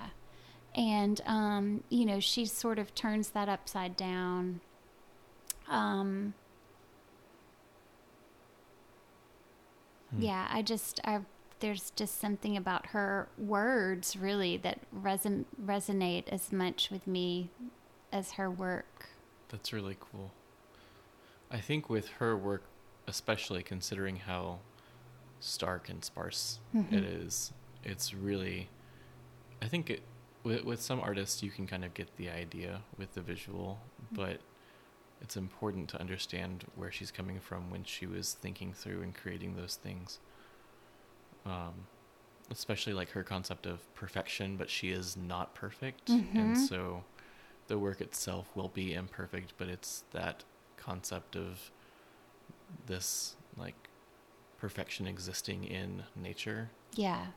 And 0.74 1.20
um, 1.26 1.84
you 1.88 2.05
know, 2.05 2.20
she 2.20 2.44
sort 2.46 2.78
of 2.78 2.94
turns 2.94 3.30
that 3.30 3.49
upside 3.49 3.96
down. 3.96 4.61
Um 5.68 6.34
Hmm. 10.11 10.22
Yeah, 10.22 10.49
I 10.51 10.62
just 10.62 11.01
I 11.05 11.20
there's 11.61 11.91
just 11.97 12.21
something 12.21 12.57
about 12.57 12.87
her 12.87 13.29
words 13.37 14.17
really 14.17 14.57
that 14.59 14.79
reson- 14.95 15.45
resonate 15.63 16.29
as 16.29 16.53
much 16.53 16.91
with 16.91 17.07
me 17.07 17.51
as 18.13 18.33
her 18.33 18.51
work. 18.51 19.09
That's 19.49 19.73
really 19.73 19.97
cool. 19.99 20.33
I 21.51 21.59
think 21.61 21.89
with 21.89 22.09
her 22.19 22.37
work, 22.37 22.63
especially 23.07 23.63
considering 23.63 24.17
how 24.17 24.59
stark 25.41 25.89
and 25.89 26.05
sparse 26.05 26.59
Mhm. 26.75 26.93
it 26.93 27.05
is, 27.05 27.53
it's 27.85 28.13
really. 28.13 28.69
I 29.63 29.69
think 29.69 29.91
it 29.91 30.03
with 30.45 30.65
with 30.65 30.81
some 30.81 31.01
artists 31.01 31.43
you 31.43 31.51
can 31.51 31.67
kind 31.67 31.85
of 31.85 31.95
get 31.95 32.17
the 32.17 32.29
idea 32.31 32.83
with 32.97 33.15
the 33.15 33.21
visual, 33.21 33.81
but 34.13 34.41
it's 35.21 35.37
important 35.37 35.89
to 35.91 36.01
understand 36.01 36.65
where 36.77 36.93
she's 36.93 37.11
coming 37.11 37.41
from 37.41 37.71
when 37.71 37.83
she 37.85 38.07
was 38.07 38.35
thinking 38.35 38.73
through 38.73 39.03
and 39.03 39.15
creating 39.15 39.57
those 39.57 39.75
things. 39.77 40.21
Um, 41.49 41.74
especially 42.51 42.92
like 42.92 43.11
her 43.11 43.22
concept 43.22 43.66
of 43.66 43.92
perfection, 43.94 44.57
but 44.57 44.70
she 44.70 44.90
is 44.90 45.16
not 45.16 45.55
perfect, 45.55 46.09
and 46.11 46.55
Mhm. 46.55 46.57
so 46.57 47.05
the 47.66 47.78
work 47.78 48.01
itself 48.01 48.55
will 48.55 48.68
be 48.68 48.94
imperfect, 48.94 49.53
but 49.59 49.68
it's 49.68 50.05
that 50.12 50.44
concept 50.76 51.36
of 51.36 51.70
this 52.86 53.36
like 53.57 53.74
perfection 54.59 55.07
existing 55.07 55.64
in 55.64 56.05
nature. 56.16 56.70
Yeah. 56.94 57.28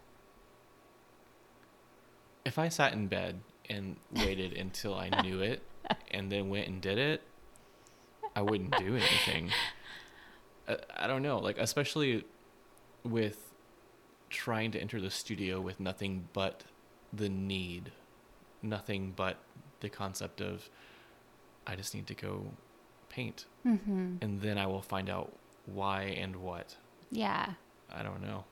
If 2.45 2.57
I 2.57 2.69
sat 2.69 2.93
in 2.93 3.07
bed 3.07 3.41
and 3.69 3.97
waited 4.11 4.53
until 4.53 4.95
I 4.95 5.09
knew 5.21 5.41
it 5.41 5.61
and 6.11 6.31
then 6.31 6.49
went 6.49 6.67
and 6.67 6.81
did 6.81 6.97
it, 6.97 7.21
I 8.35 8.41
wouldn't 8.41 8.77
do 8.77 8.95
anything. 8.95 9.51
I, 10.67 10.77
I 10.95 11.07
don't 11.07 11.21
know, 11.21 11.39
like 11.39 11.57
especially 11.57 12.23
with 13.03 13.50
trying 14.31 14.71
to 14.71 14.79
enter 14.79 14.99
the 15.01 15.11
studio 15.11 15.61
with 15.61 15.79
nothing 15.79 16.27
but 16.33 16.63
the 17.13 17.29
need, 17.29 17.91
nothing 18.63 19.13
but 19.15 19.37
the 19.81 19.89
concept 19.89 20.41
of 20.41 20.69
I 21.67 21.75
just 21.75 21.93
need 21.93 22.07
to 22.07 22.15
go 22.15 22.53
paint 23.09 23.45
Mhm. 23.65 24.21
and 24.21 24.41
then 24.41 24.57
I 24.57 24.65
will 24.67 24.81
find 24.81 25.09
out 25.09 25.31
why 25.65 26.03
and 26.03 26.37
what. 26.37 26.77
Yeah. 27.11 27.53
I 27.93 28.01
don't 28.03 28.21
know. 28.21 28.45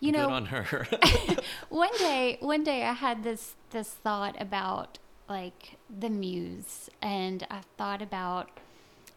You 0.00 0.10
Good 0.12 0.18
know, 0.18 0.30
on 0.30 0.46
her. 0.46 0.86
one 1.68 1.92
day 1.98 2.38
one 2.40 2.64
day 2.64 2.82
i 2.84 2.92
had 2.94 3.22
this 3.22 3.54
this 3.70 3.90
thought 3.92 4.34
about 4.40 4.98
like 5.28 5.76
the 5.90 6.08
muse 6.08 6.88
and 7.02 7.46
i 7.50 7.60
thought 7.76 8.00
about 8.00 8.48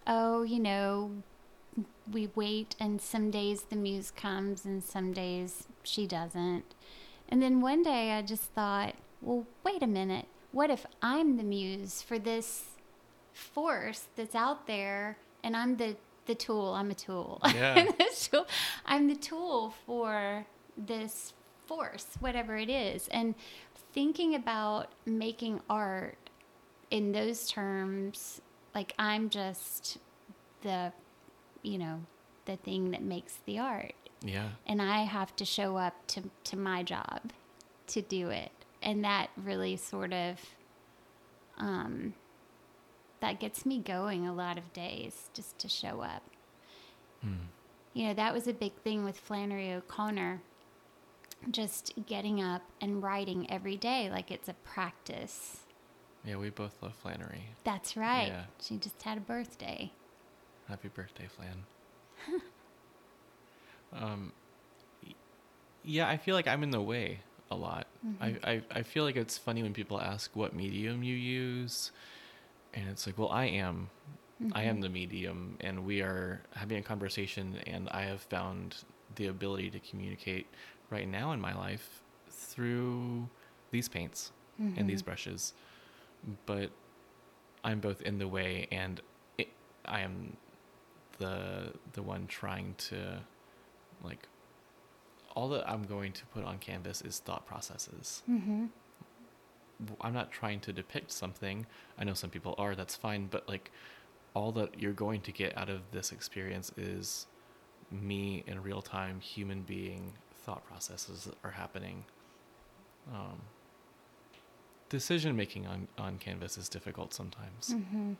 oh 0.06 0.44
you 0.44 0.60
know 0.60 1.24
we 2.12 2.30
wait 2.36 2.76
and 2.80 3.02
some 3.02 3.32
days 3.32 3.64
the 3.64 3.76
muse 3.76 4.12
comes 4.12 4.66
and 4.66 4.84
some 4.84 5.14
days 5.14 5.68
she 5.84 6.06
doesn't. 6.08 6.74
And 7.30 7.42
then 7.42 7.62
one 7.62 7.82
day 7.84 8.12
i 8.12 8.22
just 8.22 8.44
thought 8.54 8.96
well 9.22 9.46
wait 9.64 9.82
a 9.84 9.88
minute. 9.88 10.26
What 10.52 10.70
if 10.70 10.86
i'm 11.02 11.38
the 11.38 11.44
muse 11.44 12.02
for 12.02 12.20
this 12.20 12.66
force 13.34 14.08
that's 14.16 14.36
out 14.36 14.68
there 14.68 15.18
and 15.44 15.56
i'm 15.56 15.78
the 15.78 15.96
the 16.26 16.36
tool? 16.36 16.74
I'm 16.74 16.92
a 16.92 16.96
tool. 16.96 17.42
Yeah. 17.54 17.74
I'm 17.76 17.88
the 17.88 18.16
tool. 18.16 18.48
I'm 18.86 19.08
the 19.08 19.16
tool 19.16 19.74
for 19.86 20.46
this 20.78 21.34
force 21.66 22.08
whatever 22.20 22.58
it 22.58 22.70
is. 22.70 23.08
And 23.10 23.36
thinking 23.94 24.34
about 24.36 24.88
making 25.06 25.62
art 25.70 26.18
in 26.90 27.12
those 27.12 27.48
terms 27.48 28.40
like 28.76 28.94
i'm 29.00 29.30
just 29.30 29.98
the 30.62 30.92
you 31.64 31.78
know 31.80 32.02
the 32.46 32.56
thing 32.58 32.92
that 32.92 33.02
makes 33.02 33.40
the 33.46 33.58
art 33.58 33.94
yeah. 34.22 34.50
and 34.68 34.82
i 34.82 35.04
have 35.04 35.36
to 35.36 35.44
show 35.46 35.78
up 35.78 35.96
to 36.08 36.22
to 36.44 36.56
my 36.58 36.84
job 36.84 37.32
to 37.88 38.02
do 38.02 38.30
it 38.30 38.52
and 38.82 39.04
that 39.04 39.30
really 39.38 39.76
sort 39.76 40.14
of 40.14 40.40
um 41.58 42.14
that 43.22 43.40
gets 43.40 43.66
me 43.66 43.80
going 43.80 44.28
a 44.28 44.34
lot 44.34 44.58
of 44.58 44.72
days 44.74 45.30
just 45.34 45.58
to 45.60 45.68
show 45.70 46.02
up 46.02 46.24
Hmm. 47.22 47.46
you 47.94 48.08
know 48.08 48.14
that 48.14 48.34
was 48.34 48.48
a 48.50 48.54
big 48.54 48.74
thing 48.84 49.06
with 49.06 49.18
flannery 49.18 49.72
o'connor 49.72 50.42
just 51.52 51.94
getting 52.06 52.42
up 52.42 52.62
and 52.82 53.02
writing 53.02 53.50
every 53.50 53.78
day 53.78 54.10
like 54.10 54.30
it's 54.32 54.50
a 54.50 54.54
practice 54.54 55.60
Yeah, 56.26 56.36
we 56.38 56.50
both 56.50 56.76
love 56.82 56.94
Flannery. 56.96 57.44
that's 57.64 57.96
right 57.98 58.28
Yeah. 58.28 58.44
she 58.62 58.76
just 58.78 59.02
had 59.04 59.18
a 59.18 59.22
birthday 59.22 59.92
Happy 60.74 60.88
birthday, 60.88 61.28
Flan. 61.28 62.42
um, 63.94 64.32
yeah, 65.84 66.10
I 66.10 66.18
feel 66.18 66.34
like 66.34 66.48
I'm 66.48 66.64
in 66.64 66.72
the 66.72 66.82
way 66.82 67.20
a 67.52 67.56
lot. 67.56 67.86
Mhm. 68.04 68.40
I, 68.44 68.52
I 68.54 68.62
I 68.72 68.82
feel 68.82 69.04
like 69.04 69.16
it's 69.16 69.38
funny 69.38 69.62
when 69.62 69.72
people 69.72 70.02
ask 70.02 70.36
what 70.36 70.56
medium 70.56 71.04
you 71.04 71.14
use, 71.16 71.92
and 72.74 72.90
it's 72.90 73.06
like, 73.06 73.20
well, 73.20 73.30
I 73.30 73.46
am, 73.46 73.90
I 74.54 74.64
am 74.64 74.78
Mhm. 74.78 74.82
the 74.82 74.90
medium, 74.90 75.58
and 75.62 75.86
we 75.86 76.02
are 76.02 76.42
having 76.56 76.80
a 76.80 76.82
conversation, 76.82 77.58
and 77.68 77.88
I 77.90 78.02
have 78.06 78.22
found 78.22 78.78
the 79.16 79.28
ability 79.28 79.70
to 79.70 79.80
communicate 79.80 80.48
right 80.90 81.08
now 81.08 81.34
in 81.34 81.40
my 81.40 81.54
life 81.54 82.02
through 82.32 83.30
these 83.70 83.88
paints 83.88 84.32
and 84.76 84.90
these 84.90 85.02
Mhm. 85.02 85.06
brushes, 85.06 85.54
but 86.48 86.72
I'm 87.64 87.80
both 87.80 88.02
in 88.02 88.18
the 88.18 88.28
way 88.28 88.68
and 88.72 89.02
it, 89.38 89.50
I 89.86 90.02
am 90.02 90.36
the 91.20 91.74
the 91.94 92.02
one 92.02 92.28
trying 92.28 92.76
to 92.90 93.20
like 94.04 94.28
all 95.36 95.50
that 95.50 95.68
I'm 95.70 95.84
going 95.84 96.12
to 96.14 96.26
put 96.28 96.44
on 96.44 96.60
canvas 96.60 97.02
is 97.02 97.20
thought 97.20 97.46
processes. 97.48 98.22
Mhm. 98.30 98.70
W- 99.80 99.98
I'm 100.02 100.14
not 100.14 100.32
trying 100.32 100.60
to 100.62 100.74
depict 100.74 101.12
something. 101.12 101.66
I 101.98 102.04
know 102.04 102.14
some 102.14 102.30
people 102.30 102.54
are, 102.60 102.76
that's 102.76 102.96
fine, 102.96 103.28
but 103.32 103.48
like 103.50 103.72
all 104.36 104.52
that 104.54 104.80
you're 104.80 104.94
going 104.94 105.22
to 105.22 105.32
get 105.32 105.58
out 105.58 105.70
of 105.70 105.82
this 105.92 106.12
experience 106.12 106.72
is 106.78 107.26
me 107.92 108.44
in 108.48 108.62
real 108.62 108.82
time 108.82 109.20
human 109.20 109.62
being 109.64 110.14
thought 110.46 110.66
processes 110.68 111.28
are 111.44 111.52
happening. 111.52 112.06
Um, 113.12 113.42
decision 114.90 115.36
making 115.36 115.66
on, 115.68 115.88
on 115.98 116.18
canvas 116.20 116.58
is 116.58 116.70
difficult 116.70 117.14
sometimes. 117.14 117.70
Mm-hmm. 117.74 118.14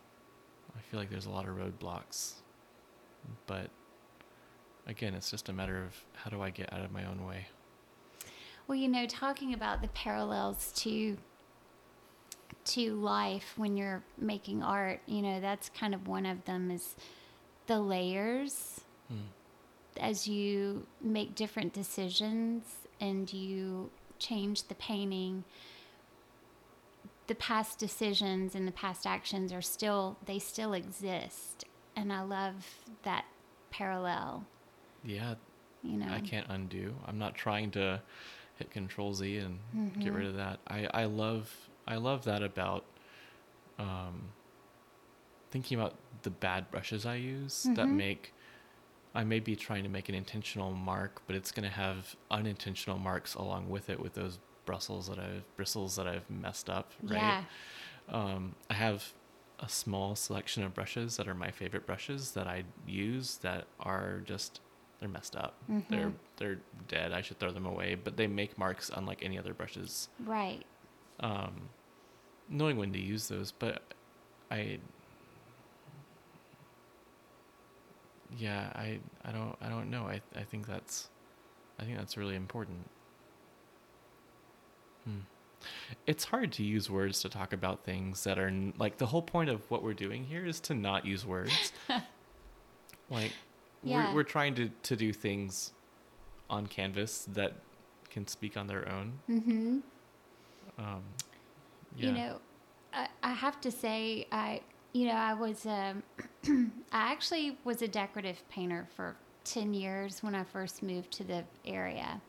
I 0.76 0.82
feel 0.82 1.00
like 1.00 1.10
there's 1.10 1.26
a 1.28 1.30
lot 1.32 1.48
of 1.48 1.56
roadblocks, 1.56 2.34
but 3.48 3.70
again, 4.88 5.14
it's 5.14 5.32
just 5.32 5.50
a 5.50 5.54
matter 5.54 5.84
of 5.84 5.96
how 6.14 6.30
do 6.30 6.42
I 6.42 6.50
get 6.50 6.72
out 6.74 6.82
of 6.82 6.92
my 6.92 7.06
own 7.06 7.26
way. 7.26 7.48
Well, 8.68 8.78
you 8.78 8.88
know, 8.88 9.06
talking 9.06 9.54
about 9.54 9.82
the 9.82 9.90
parallels 9.90 10.72
to 10.78 11.18
to 12.66 12.96
life 12.96 13.54
when 13.58 13.76
you're 13.76 14.04
making 14.18 14.64
art, 14.64 15.02
you 15.06 15.22
know, 15.22 15.42
that's 15.42 15.70
kind 15.70 15.94
of 15.94 16.08
one 16.08 16.26
of 16.26 16.46
them 16.46 16.72
is 16.72 16.96
the 17.68 17.80
layers 17.80 18.82
Hmm. 19.10 19.18
as 20.00 20.28
you 20.30 20.86
make 21.02 21.36
different 21.36 21.74
decisions 21.74 22.64
and 23.02 23.32
you 23.34 23.90
change 24.18 24.64
the 24.70 24.76
painting 24.76 25.44
the 27.28 27.36
past 27.36 27.80
decisions 27.80 28.56
and 28.56 28.66
the 28.66 28.72
past 28.72 29.06
actions 29.06 29.52
are 29.52 29.62
still 29.62 30.18
they 30.26 30.40
still 30.40 30.74
exist 30.74 31.66
and 31.96 32.12
i 32.12 32.22
love 32.22 32.66
that 33.04 33.26
parallel 33.72 34.44
Yeah, 35.04 35.36
you 35.84 35.98
know 35.98 36.08
I 36.14 36.20
can't 36.20 36.48
undo. 36.50 36.94
I'm 37.06 37.18
not 37.18 37.36
trying 37.36 37.72
to 37.72 38.02
hit 38.58 38.72
Control 38.72 39.14
Z 39.14 39.38
and 39.38 39.60
get 40.00 40.14
Mhm. 40.14 40.18
rid 40.18 40.28
of 40.28 40.36
that. 40.36 40.60
I, 40.68 40.88
I 40.94 41.06
love 41.06 41.52
I 41.88 41.96
love 41.96 42.24
that 42.26 42.44
about 42.44 42.86
um, 43.80 44.30
thinking 45.52 45.80
about 45.80 45.96
the 46.24 46.30
bad 46.30 46.70
brushes 46.72 47.06
I 47.06 47.16
use 47.16 47.64
that 47.76 47.88
Mhm. 47.88 47.98
make. 47.98 48.34
I 49.16 49.24
may 49.24 49.40
be 49.40 49.56
trying 49.56 49.84
to 49.84 49.90
make 49.90 50.10
an 50.10 50.16
intentional 50.16 50.72
mark, 50.72 51.22
but 51.28 51.36
it's 51.36 51.52
going 51.52 51.68
to 51.70 51.76
have 51.76 52.16
unintentional 52.32 52.98
marks 52.98 53.36
along 53.36 53.70
with 53.70 53.90
it 53.90 54.00
with 54.00 54.14
those 54.14 54.40
bristles 54.66 55.08
that 55.08 55.20
I've 55.20 55.44
bristles 55.58 55.96
that 55.98 56.08
I've 56.08 56.30
messed 56.30 56.70
up. 56.70 56.92
Right. 57.04 57.22
yeah 57.22 57.36
Um, 58.10 58.56
I 58.70 58.74
have 58.74 59.14
a 59.64 59.70
small 59.70 60.14
selection 60.16 60.62
of 60.64 60.74
brushes 60.74 61.16
that 61.16 61.26
are 61.28 61.34
my 61.34 61.50
favorite 61.50 61.86
brushes 61.86 62.32
that 62.32 62.48
I 62.48 62.66
use 62.86 63.38
that 63.38 63.66
are 63.80 64.20
just 64.26 64.60
they're 65.00 65.08
messed 65.10 65.36
up. 65.38 65.56
They're 65.90 66.10
Mhm. 66.10 66.14
they're 66.38 66.60
dead. 66.88 67.14
I 67.14 67.22
should 67.22 67.40
throw 67.40 67.52
them 67.52 67.66
away, 67.66 67.96
but 67.96 68.18
they 68.18 68.28
make 68.28 68.58
marks 68.58 68.90
unlike 68.94 69.24
any 69.24 69.38
other 69.40 69.54
brushes. 69.54 70.10
right 70.26 70.64
Um, 71.20 71.70
knowing 72.50 72.78
when 72.78 72.92
to 72.94 73.00
use 73.00 73.28
those, 73.30 73.52
but 73.54 73.82
I 74.52 74.80
yeah, 78.38 78.72
I 78.76 79.00
I 79.24 79.32
don't 79.32 79.56
I 79.62 79.70
don't 79.70 79.90
know. 79.90 80.04
I 80.08 80.22
I 80.36 80.44
think 80.44 80.68
that's 80.68 81.10
I 81.80 81.84
think 81.84 81.98
that's 81.98 82.18
really 82.18 82.36
important. 82.36 82.90
Hmm. 85.06 85.20
It's 86.08 86.24
hard 86.26 86.52
to 86.54 86.64
use 86.64 86.90
words 86.90 87.22
to 87.22 87.30
talk 87.30 87.54
about 87.54 87.84
things 87.84 88.24
that 88.24 88.38
are 88.40 88.52
like 88.78 88.98
the 88.98 89.06
whole 89.06 89.22
point 89.22 89.50
of 89.50 89.70
what 89.72 89.84
we're 89.84 89.94
doing 89.94 90.24
here 90.24 90.46
is 90.46 90.60
to 90.62 90.74
not 90.74 91.06
use 91.06 91.26
words. 91.26 91.72
like 93.10 93.32
Yeah. 93.84 94.10
we're 94.10 94.16
we're 94.16 94.24
trying 94.24 94.56
to 94.56 94.70
to 94.70 94.96
do 94.96 95.14
things 95.14 95.74
on 96.50 96.68
canvas 96.68 97.26
that 97.34 97.54
can 98.10 98.28
speak 98.28 98.58
on 98.58 98.68
their 98.68 98.88
own. 98.90 99.14
mm-hmm 99.30 99.80
Um, 100.78 101.04
yeah. 101.96 102.08
You 102.08 102.12
know, 102.14 102.40
I, 102.94 103.08
I 103.24 103.32
have 103.34 103.60
to 103.62 103.72
say, 103.72 104.28
I 104.32 104.62
you 104.94 105.08
know, 105.08 105.14
I 105.16 105.34
was 105.34 105.66
um, 105.66 106.04
I 106.92 107.12
actually 107.12 107.58
was 107.64 107.82
a 107.82 107.88
decorative 107.88 108.44
painter 108.50 108.88
for 108.96 109.16
ten 109.44 109.74
years 109.74 110.22
when 110.22 110.36
I 110.36 110.44
first 110.44 110.84
moved 110.84 111.12
to 111.14 111.24
the 111.24 111.44
area, 111.66 112.22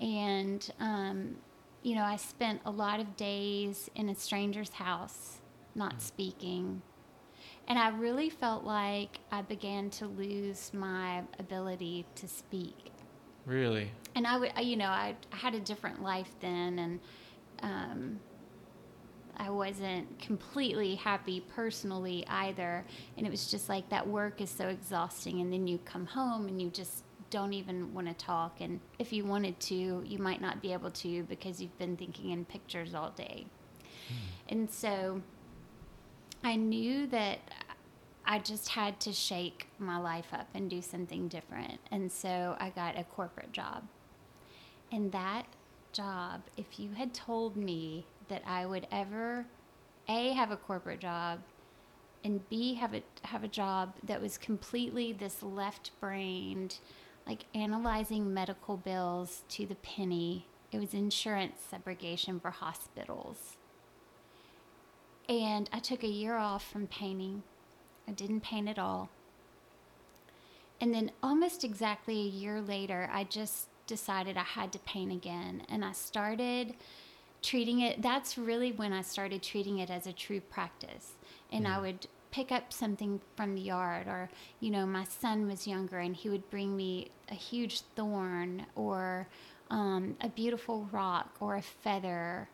and 0.00 0.70
um, 0.78 1.36
you 1.82 1.94
know, 1.94 2.04
I 2.04 2.16
spent 2.16 2.60
a 2.64 2.70
lot 2.70 3.00
of 3.00 3.16
days 3.16 3.88
in 3.94 4.08
a 4.08 4.14
stranger's 4.14 4.70
house, 4.70 5.38
not 5.74 6.02
speaking. 6.02 6.82
And 7.68 7.78
I 7.78 7.88
really 7.90 8.30
felt 8.30 8.64
like 8.64 9.20
I 9.30 9.42
began 9.42 9.90
to 9.90 10.06
lose 10.06 10.72
my 10.74 11.22
ability 11.38 12.04
to 12.16 12.28
speak 12.28 12.90
really. 13.46 13.90
and 14.14 14.26
I 14.26 14.38
would, 14.38 14.52
you 14.60 14.76
know, 14.76 14.88
I, 14.88 15.14
I 15.32 15.36
had 15.36 15.54
a 15.54 15.60
different 15.60 16.02
life 16.02 16.30
then, 16.40 16.78
and 16.78 17.00
um, 17.62 18.20
I 19.36 19.50
wasn't 19.50 20.18
completely 20.18 20.96
happy 20.96 21.40
personally 21.54 22.24
either. 22.28 22.84
And 23.16 23.26
it 23.26 23.30
was 23.30 23.50
just 23.50 23.68
like 23.68 23.88
that 23.90 24.06
work 24.06 24.40
is 24.40 24.50
so 24.50 24.68
exhausting, 24.68 25.40
and 25.40 25.52
then 25.52 25.66
you 25.66 25.78
come 25.84 26.06
home 26.06 26.46
and 26.46 26.60
you 26.60 26.70
just 26.70 27.04
don't 27.30 27.52
even 27.52 27.94
want 27.94 28.06
to 28.08 28.14
talk. 28.14 28.60
And 28.60 28.80
if 28.98 29.12
you 29.12 29.24
wanted 29.24 29.58
to, 29.60 30.02
you 30.04 30.18
might 30.18 30.40
not 30.40 30.60
be 30.60 30.72
able 30.72 30.90
to 30.90 31.22
because 31.24 31.60
you've 31.60 31.78
been 31.78 31.96
thinking 31.96 32.30
in 32.30 32.44
pictures 32.44 32.94
all 32.94 33.10
day. 33.10 33.46
Hmm. 34.08 34.14
And 34.48 34.70
so 34.70 35.22
I 36.42 36.56
knew 36.56 37.06
that 37.08 37.38
I 38.24 38.38
just 38.38 38.68
had 38.68 39.00
to 39.00 39.12
shake 39.12 39.68
my 39.78 39.98
life 39.98 40.28
up 40.32 40.48
and 40.54 40.68
do 40.68 40.82
something 40.82 41.28
different. 41.28 41.80
And 41.90 42.10
so 42.10 42.56
I 42.58 42.70
got 42.70 42.98
a 42.98 43.04
corporate 43.04 43.52
job. 43.52 43.84
And 44.92 45.12
that 45.12 45.46
job, 45.92 46.42
if 46.56 46.78
you 46.78 46.92
had 46.92 47.14
told 47.14 47.56
me 47.56 48.06
that 48.28 48.42
I 48.46 48.66
would 48.66 48.86
ever 48.92 49.46
A 50.08 50.32
have 50.32 50.50
a 50.50 50.56
corporate 50.56 51.00
job 51.00 51.40
and 52.24 52.48
B 52.48 52.74
have 52.74 52.94
a 52.94 53.02
have 53.22 53.44
a 53.44 53.48
job 53.48 53.94
that 54.04 54.20
was 54.20 54.36
completely 54.38 55.12
this 55.12 55.42
left-brained 55.42 56.78
like 57.30 57.44
analyzing 57.54 58.34
medical 58.34 58.76
bills 58.76 59.44
to 59.48 59.64
the 59.64 59.76
penny. 59.76 60.46
It 60.72 60.80
was 60.80 60.92
insurance 60.92 61.60
subrogation 61.72 62.42
for 62.42 62.50
hospitals. 62.50 63.56
And 65.28 65.70
I 65.72 65.78
took 65.78 66.02
a 66.02 66.08
year 66.08 66.36
off 66.36 66.68
from 66.68 66.88
painting. 66.88 67.44
I 68.08 68.10
didn't 68.10 68.40
paint 68.40 68.68
at 68.68 68.80
all. 68.80 69.10
And 70.80 70.92
then 70.92 71.12
almost 71.22 71.62
exactly 71.62 72.18
a 72.18 72.24
year 72.24 72.60
later, 72.60 73.08
I 73.12 73.22
just 73.22 73.68
decided 73.86 74.36
I 74.36 74.42
had 74.42 74.72
to 74.72 74.80
paint 74.80 75.12
again. 75.12 75.62
And 75.68 75.84
I 75.84 75.92
started 75.92 76.74
treating 77.42 77.78
it, 77.78 78.02
that's 78.02 78.36
really 78.36 78.72
when 78.72 78.92
I 78.92 79.02
started 79.02 79.40
treating 79.40 79.78
it 79.78 79.88
as 79.88 80.04
a 80.04 80.12
true 80.12 80.40
practice. 80.40 81.12
And 81.52 81.68
I 81.68 81.76
Mhm. 81.76 81.82
would 81.82 82.08
pick 82.30 82.52
up 82.52 82.72
something 82.72 83.20
from 83.36 83.54
the 83.54 83.60
yard, 83.60 84.06
or, 84.06 84.30
you 84.60 84.70
know, 84.70 84.86
my 84.86 85.04
son 85.04 85.46
was 85.46 85.66
younger 85.66 85.98
and 85.98 86.14
he 86.14 86.28
would 86.28 86.48
bring 86.50 86.76
me 86.76 87.10
a 87.28 87.34
huge 87.34 87.80
thorn 87.96 88.66
or 88.74 89.26
um, 89.70 90.16
a 90.20 90.28
beautiful 90.28 90.88
rock 90.92 91.36
or 91.40 91.56
a 91.56 91.62
feather. 91.62 92.48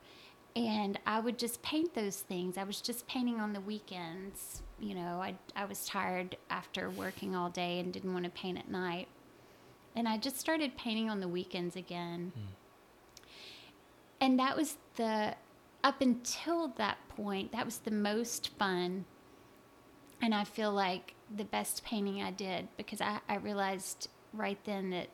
And 0.55 0.99
I 1.07 1.21
would 1.21 1.39
just 1.39 1.61
paint 1.63 1.95
those 1.95 2.21
things. 2.21 2.57
I 2.57 2.65
was 2.65 2.81
just 2.81 3.07
painting 3.07 3.41
on 3.41 3.53
the 3.53 3.61
weekends. 3.61 4.63
You 4.81 4.95
know, 4.95 5.21
I, 5.21 5.35
I 5.55 5.67
was 5.67 5.85
tired 5.85 6.37
after 6.49 6.89
working 6.89 7.37
all 7.37 7.51
day 7.51 7.79
and 7.79 7.93
didn't 7.93 8.13
want 8.13 8.25
to 8.25 8.31
paint 8.31 8.59
at 8.59 8.71
night. 8.71 9.09
And 9.95 10.09
I 10.09 10.17
just 10.17 10.39
started 10.39 10.77
painting 10.77 11.11
on 11.11 11.21
the 11.21 11.29
weekends 11.29 11.77
again. 11.77 12.33
And 14.21 14.39
that 14.39 14.57
was 14.57 14.77
the, 14.97 15.35
up 15.85 16.01
until 16.01 16.69
that 16.77 16.97
point, 17.09 17.53
that 17.53 17.67
was 17.67 17.79
the 17.79 17.91
most 17.91 18.49
fun. 18.59 19.05
And 20.23 20.35
I 20.35 20.45
feel 20.45 20.73
like 20.73 21.15
the 21.35 21.45
best 21.45 21.85
painting 21.85 22.23
I 22.23 22.31
did 22.31 22.69
because 22.77 23.01
I, 23.01 23.21
I 23.29 23.37
realized 23.37 24.09
right 24.33 24.59
then 24.65 24.91
that 24.91 25.09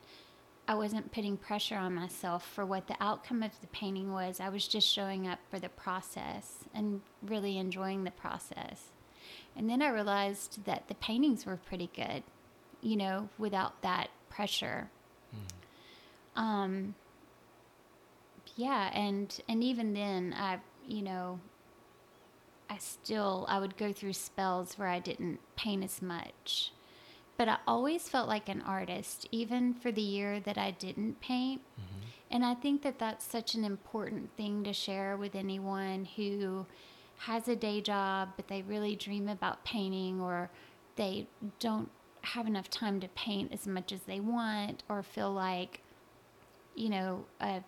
I 0.69 0.75
wasn't 0.75 1.13
putting 1.13 1.37
pressure 1.37 1.77
on 1.77 1.95
myself 1.95 2.47
for 2.47 2.65
what 2.65 2.87
the 2.87 2.97
outcome 3.01 3.43
of 3.43 3.61
the 3.61 3.67
painting 3.69 4.13
was. 4.13 4.41
I 4.41 4.49
was 4.49 4.69
just 4.69 4.89
showing 4.89 5.27
up 5.27 5.41
for 5.51 5.59
the 5.59 5.69
process 5.69 6.65
and 6.73 7.01
really 7.21 7.59
enjoying 7.59 8.05
the 8.05 8.11
process. 8.13 8.91
And 9.57 9.69
then 9.69 9.83
I 9.83 9.89
realized 9.89 10.65
that 10.65 10.89
the 10.89 10.95
paintings 10.95 11.45
were 11.45 11.57
pretty 11.57 11.91
good, 11.95 12.23
you 12.81 12.97
know, 12.97 13.29
without 13.39 13.83
that 13.83 14.09
pressure. 14.31 14.89
Um, 16.37 16.95
yeah, 18.57 18.91
and 18.97 19.39
and 19.49 19.63
even 19.63 19.95
then, 19.95 20.35
I 20.37 20.59
you 20.87 21.03
know, 21.03 21.41
I 22.73 22.79
still 22.79 23.45
I 23.51 23.59
would 23.59 23.77
go 23.77 23.93
through 23.93 24.15
spells 24.15 24.79
where 24.79 24.89
I 24.89 24.99
didn't 24.99 25.41
paint 25.57 25.85
as 25.85 26.01
much, 26.01 26.73
but 27.37 27.47
I 27.47 27.59
always 27.67 28.09
felt 28.09 28.29
like 28.29 28.49
an 28.49 28.63
artist, 28.63 29.29
even 29.31 29.75
for 29.75 29.93
the 29.93 30.01
year 30.01 30.41
that 30.41 30.57
I 30.57 30.71
didn't 30.71 31.21
paint. 31.21 31.61
Mm-hmm. 31.79 32.07
And 32.31 32.45
I 32.47 32.55
think 32.55 32.81
that 32.83 32.99
that's 32.99 33.27
such 33.27 33.55
an 33.55 33.63
important 33.63 34.35
thing 34.39 34.65
to 34.65 34.73
share 34.73 35.19
with 35.19 35.35
anyone 35.35 36.09
who 36.17 36.65
has 37.19 37.47
a 37.47 37.55
day 37.55 37.83
job, 37.83 38.31
but 38.37 38.49
they 38.49 38.63
really 38.63 38.97
dream 38.97 39.29
about 39.29 39.67
painting 39.67 40.19
or 40.19 40.51
they 40.97 41.27
don't 41.61 41.91
have 42.23 42.47
enough 42.47 42.71
time 42.71 43.01
to 43.01 43.09
paint 43.09 43.53
as 43.53 43.67
much 43.67 43.93
as 43.93 44.01
they 44.05 44.19
want 44.19 44.83
or 44.89 45.03
feel 45.03 45.31
like, 45.31 45.83
you 46.75 46.89
know, 46.89 47.27
a, 47.39 47.63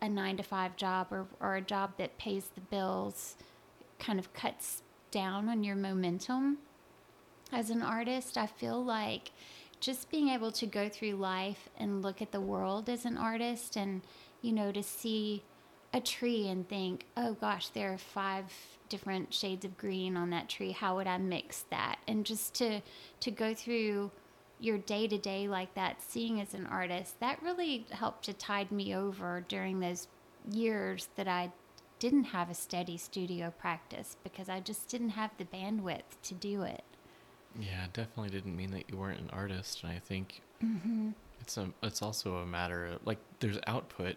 a 0.00 0.08
nine 0.08 0.36
to 0.36 0.42
five 0.42 0.76
job 0.76 1.06
or, 1.12 1.28
or 1.38 1.54
a 1.54 1.60
job 1.60 1.92
that 1.98 2.18
pays 2.18 2.50
the 2.56 2.60
bills 2.60 3.36
kind 4.02 4.18
of 4.18 4.32
cuts 4.34 4.82
down 5.10 5.48
on 5.48 5.62
your 5.62 5.76
momentum 5.76 6.58
as 7.52 7.70
an 7.70 7.82
artist. 7.82 8.36
I 8.36 8.46
feel 8.46 8.84
like 8.84 9.30
just 9.80 10.10
being 10.10 10.28
able 10.28 10.50
to 10.52 10.66
go 10.66 10.88
through 10.88 11.12
life 11.12 11.68
and 11.78 12.02
look 12.02 12.20
at 12.20 12.32
the 12.32 12.40
world 12.40 12.88
as 12.88 13.04
an 13.04 13.16
artist 13.16 13.76
and, 13.76 14.02
you 14.40 14.52
know, 14.52 14.72
to 14.72 14.82
see 14.82 15.42
a 15.94 16.00
tree 16.00 16.48
and 16.48 16.68
think, 16.68 17.06
oh 17.16 17.34
gosh, 17.34 17.68
there 17.68 17.92
are 17.92 17.98
five 17.98 18.46
different 18.88 19.32
shades 19.32 19.64
of 19.64 19.76
green 19.76 20.16
on 20.16 20.30
that 20.30 20.48
tree. 20.48 20.72
How 20.72 20.96
would 20.96 21.06
I 21.06 21.18
mix 21.18 21.64
that? 21.70 21.98
And 22.08 22.24
just 22.24 22.54
to 22.54 22.80
to 23.20 23.30
go 23.30 23.54
through 23.54 24.10
your 24.58 24.78
day 24.78 25.06
to 25.08 25.18
day 25.18 25.48
like 25.48 25.74
that, 25.74 26.00
seeing 26.00 26.40
as 26.40 26.54
an 26.54 26.66
artist, 26.66 27.20
that 27.20 27.42
really 27.42 27.86
helped 27.90 28.24
to 28.24 28.32
tide 28.32 28.72
me 28.72 28.94
over 28.94 29.44
during 29.48 29.80
those 29.80 30.08
years 30.50 31.08
that 31.16 31.28
I 31.28 31.52
didn't 32.02 32.24
have 32.24 32.50
a 32.50 32.54
steady 32.54 32.96
studio 32.96 33.52
practice 33.56 34.16
because 34.24 34.48
I 34.48 34.58
just 34.58 34.88
didn't 34.88 35.10
have 35.10 35.30
the 35.38 35.44
bandwidth 35.44 36.10
to 36.24 36.34
do 36.34 36.62
it. 36.62 36.82
Yeah, 37.56 37.86
definitely 37.92 38.30
didn't 38.30 38.56
mean 38.56 38.72
that 38.72 38.90
you 38.90 38.96
weren't 38.96 39.20
an 39.20 39.30
artist, 39.32 39.82
and 39.84 39.92
I 39.92 40.00
think 40.00 40.42
Mm-hmm. 40.64 41.10
it's 41.40 41.56
a 41.56 41.68
it's 41.82 42.02
also 42.02 42.36
a 42.38 42.46
matter 42.46 42.86
of 42.86 43.06
like 43.06 43.18
there's 43.40 43.58
output, 43.68 44.16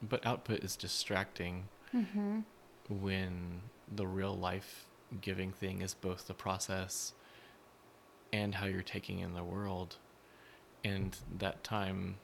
but 0.00 0.24
output 0.24 0.62
is 0.62 0.76
distracting 0.76 1.64
Mm-hmm. 1.92 2.40
when 2.88 3.60
the 3.94 4.06
real 4.06 4.36
life 4.36 4.86
giving 5.20 5.50
thing 5.52 5.82
is 5.82 5.94
both 5.94 6.26
the 6.28 6.34
process 6.34 7.14
and 8.32 8.54
how 8.56 8.66
you're 8.66 8.82
taking 8.82 9.18
in 9.20 9.34
the 9.34 9.42
world. 9.44 9.96
And 10.84 11.16
that 11.38 11.64
time 11.64 12.16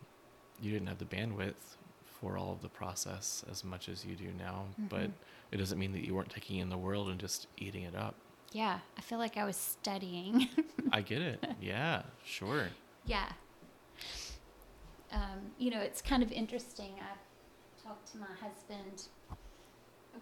you 0.61 0.71
didn't 0.73 0.89
have 0.89 0.99
the 0.99 1.05
bandwidth 1.17 1.77
for 2.21 2.37
all 2.37 2.53
of 2.53 2.61
the 2.61 2.69
process 2.69 3.45
as 3.51 3.65
much 3.65 3.89
as 3.89 4.05
you 4.05 4.15
do 4.15 4.31
now, 4.39 4.67
but 4.91 5.03
Mhm. 5.09 5.13
it 5.53 5.57
doesn't 5.57 5.79
mean 5.79 5.93
that 5.93 6.05
you 6.07 6.15
weren't 6.15 6.31
taking 6.31 6.59
in 6.59 6.69
the 6.69 6.77
world 6.79 7.09
and 7.09 7.19
just 7.19 7.47
eating 7.57 7.83
it 7.85 7.95
up. 7.95 8.15
Yeah, 8.53 8.81
I 8.99 9.01
feel 9.01 9.19
like 9.19 9.37
I 9.37 9.45
was 9.45 9.57
studying. 9.57 10.49
I 10.93 11.01
get 11.03 11.23
it. 11.23 11.45
Yeah, 11.61 12.03
sure. 12.25 12.69
yeah. 13.07 13.33
Um, 15.13 15.53
you 15.59 15.71
know, 15.71 15.81
it's 15.81 16.01
kind 16.03 16.23
of 16.23 16.31
interesting. 16.31 16.93
I've 17.01 17.83
talked 17.83 18.11
to 18.13 18.19
my 18.19 18.27
husband. 18.41 19.09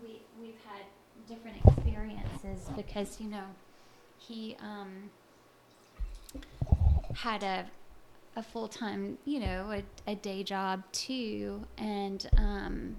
We 0.02 0.22
we've 0.40 0.60
had 0.64 0.84
different 1.28 1.56
experiences 1.66 2.68
because 2.76 3.20
you 3.20 3.28
know 3.28 3.44
he 4.18 4.56
um, 4.60 5.10
had 7.16 7.42
a 7.42 7.66
a 8.38 8.42
full 8.42 8.68
time 8.68 9.18
you 9.24 9.40
know 9.40 9.70
a, 10.06 10.10
a 10.12 10.14
day 10.14 10.42
job 10.42 10.82
too, 10.92 11.60
and 11.76 12.30
um, 12.38 12.96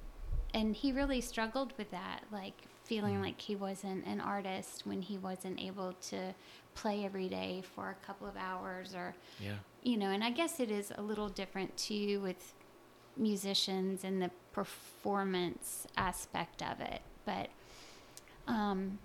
and 0.54 0.76
he 0.76 0.92
really 0.92 1.22
struggled 1.22 1.74
with 1.78 1.90
that, 1.92 2.24
like 2.32 2.54
feeling 2.84 3.18
Mm. 3.18 3.22
like 3.24 3.40
he 3.40 3.56
wasn't 3.56 4.06
an 4.06 4.20
artist 4.20 4.86
when 4.86 5.02
he 5.02 5.18
wasn't 5.18 5.60
able 5.60 5.94
to 6.10 6.34
play 6.76 7.06
every 7.06 7.30
day 7.30 7.62
for 7.76 7.90
a 7.92 8.06
couple 8.06 8.28
of 8.28 8.36
hours 8.36 8.94
or 8.96 9.16
Yeah. 9.40 9.56
you 9.84 9.96
know, 9.98 10.10
and 10.10 10.24
I 10.24 10.32
guess 10.32 10.60
it 10.60 10.72
is 10.72 10.92
a 10.96 11.02
little 11.02 11.30
different 11.30 11.78
too 11.78 12.20
with 12.22 12.54
musicians 13.16 14.04
and 14.04 14.22
the 14.22 14.32
performance 14.52 15.86
aspect 15.98 16.62
of 16.64 16.80
it. 16.82 17.02
But 17.26 17.50
um, 18.48 18.98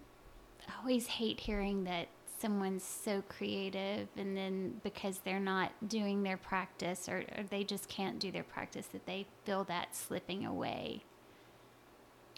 I 0.66 0.72
always 0.80 1.06
hate 1.06 1.40
hearing 1.40 1.84
that 1.84 2.08
someone's 2.40 2.82
so 2.82 3.22
creative 3.28 4.08
and 4.16 4.36
then 4.36 4.80
because 4.82 5.18
they're 5.24 5.40
not 5.40 5.72
doing 5.88 6.22
their 6.22 6.36
practice 6.36 7.08
or, 7.08 7.24
or 7.36 7.44
they 7.48 7.64
just 7.64 7.88
can't 7.88 8.18
do 8.18 8.30
their 8.30 8.42
practice, 8.42 8.86
that 8.88 9.06
they 9.06 9.26
feel 9.44 9.64
that 9.64 9.94
slipping 9.94 10.44
away. 10.44 11.02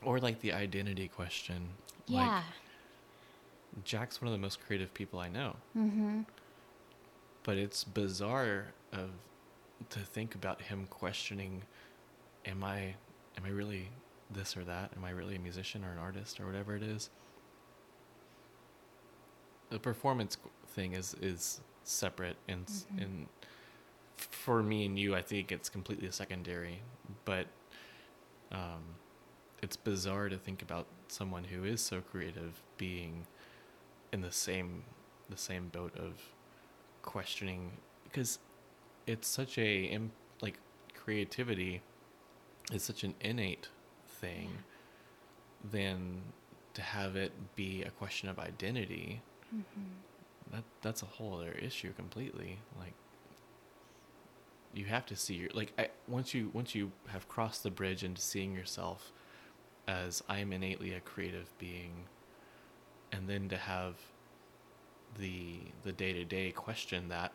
Or 0.05 0.19
like 0.19 0.41
the 0.41 0.53
identity 0.53 1.09
question. 1.09 1.69
Yeah. 2.07 2.37
Like, 2.37 2.45
Jack's 3.85 4.21
one 4.21 4.29
of 4.29 4.33
the 4.33 4.39
most 4.39 4.65
creative 4.65 4.93
people 4.95 5.19
I 5.19 5.29
know. 5.29 5.57
mm-hmm. 5.77 6.21
but 7.43 7.57
it's 7.59 7.85
bizarre 7.85 8.67
of 8.93 9.11
to 9.91 9.99
think 10.01 10.35
about 10.35 10.63
him 10.63 10.87
questioning 10.89 11.63
am 12.47 12.65
i 12.65 12.95
am 13.37 13.45
i 13.45 13.49
really 13.49 13.89
this 14.31 14.57
or 14.57 14.65
that 14.65 14.91
am 14.97 15.05
i 15.05 15.11
really 15.11 15.37
a 15.37 15.39
musician 15.39 15.85
or 15.85 15.93
an 15.93 15.99
artist 15.99 16.41
or 16.41 16.47
whatever 16.47 16.75
it 16.75 16.83
is 16.83 17.11
the 19.71 19.79
performance 19.79 20.37
thing 20.69 20.93
is 20.93 21.15
is 21.21 21.61
separate 21.85 22.37
and 22.49 22.65
s 22.69 22.87
Mhm. 22.93 23.03
and 23.03 23.29
for 24.17 24.63
me 24.63 24.87
and 24.87 24.99
you 24.99 25.15
i 25.15 25.23
think 25.23 25.53
it's 25.53 25.69
completely 25.69 26.11
secondary 26.11 26.83
but 27.25 27.47
um 28.51 28.83
it's 29.63 29.77
bizarre 29.77 30.29
to 30.29 30.39
think 30.39 30.63
about 30.63 30.87
someone 31.09 31.45
who 31.45 31.65
is 31.65 31.81
so 31.81 32.01
creative 32.01 32.63
being 32.77 33.27
in 34.13 34.21
the 34.21 34.33
same 34.33 34.85
the 35.31 35.37
same 35.37 35.69
boat 35.69 35.95
of 35.97 36.13
questioning 37.03 37.73
because 38.05 38.39
it's 39.07 39.29
such 39.29 39.59
a 39.59 39.99
like 40.41 40.59
creativity 40.95 41.83
is 42.73 42.83
such 42.83 43.05
an 43.05 43.15
innate 43.21 43.69
thing 44.09 44.51
than 45.71 46.23
to 46.75 46.83
have 46.83 47.17
it 47.17 47.33
be 47.57 47.83
a 47.83 47.91
question 47.91 48.29
of 48.29 48.39
identity 48.39 49.23
Mm-hmm. 49.55 50.53
that 50.55 50.65
that's 50.83 51.03
a 51.03 51.07
whole 51.07 51.35
other 51.39 51.53
issue 51.53 51.93
completely 51.93 52.59
like 52.79 52.95
you 54.75 54.85
have 54.87 55.07
to 55.07 55.17
see 55.17 55.35
your 55.35 55.51
like 55.55 55.73
I, 55.79 55.89
once 56.09 56.35
you 56.35 56.51
once 56.53 56.75
you 56.75 56.93
have 57.09 57.29
crossed 57.29 57.63
the 57.63 57.71
bridge 57.71 58.05
into 58.05 58.21
seeing 58.21 58.53
yourself 58.55 59.13
as 59.89 60.23
i 60.29 60.39
am 60.39 60.53
innately 60.53 60.93
a 60.93 61.01
creative 61.01 61.57
being 61.59 61.93
and 63.13 63.29
then 63.29 63.49
to 63.49 63.57
have 63.57 63.95
the 65.19 65.59
the 65.85 65.93
day-to-day 65.93 66.51
question 66.53 67.09
that 67.09 67.33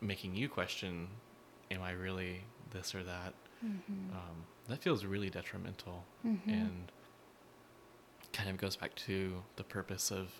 making 0.00 0.34
you 0.34 0.48
question 0.48 1.06
am 1.70 1.82
i 1.82 1.92
really 1.92 2.42
this 2.72 2.94
or 2.94 3.02
that 3.04 3.34
Mm-hmm. 3.64 4.16
um, 4.16 4.36
that 4.68 4.82
feels 4.82 5.04
really 5.04 5.28
detrimental 5.28 6.02
Mm-hmm. 6.26 6.50
and 6.50 6.92
kind 8.32 8.48
of 8.48 8.56
goes 8.56 8.74
back 8.76 8.94
to 8.94 9.42
the 9.56 9.62
purpose 9.64 10.10
of 10.10 10.30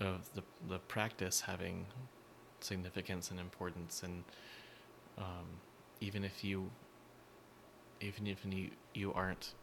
of 0.00 0.28
the 0.34 0.42
the 0.68 0.78
practice 0.80 1.40
having 1.40 1.86
significance 2.60 3.30
and 3.30 3.38
importance 3.38 4.02
and 4.02 4.24
um, 5.18 5.46
even 6.00 6.24
if 6.24 6.42
you 6.42 6.70
even 8.00 8.26
if 8.26 8.44
you 8.44 8.70
you 8.94 9.12
aren't 9.12 9.54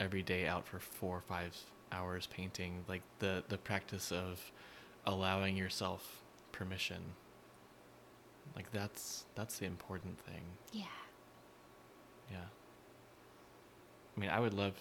every 0.00 0.22
day 0.22 0.46
out 0.46 0.66
for 0.66 0.78
four 0.78 1.16
or 1.16 1.20
five 1.20 1.56
hours 1.92 2.26
painting 2.26 2.84
like 2.88 3.02
the 3.18 3.42
the 3.48 3.58
practice 3.58 4.12
of 4.12 4.52
allowing 5.06 5.56
yourself 5.56 6.22
permission 6.52 7.02
like 8.56 8.70
that's 8.72 9.24
that's 9.34 9.58
the 9.58 9.66
important 9.66 10.18
thing 10.20 10.42
yeah. 10.72 10.84
yeah. 12.30 12.38
I 14.18 14.20
mean, 14.20 14.30
I 14.30 14.40
would 14.40 14.54
love 14.54 14.74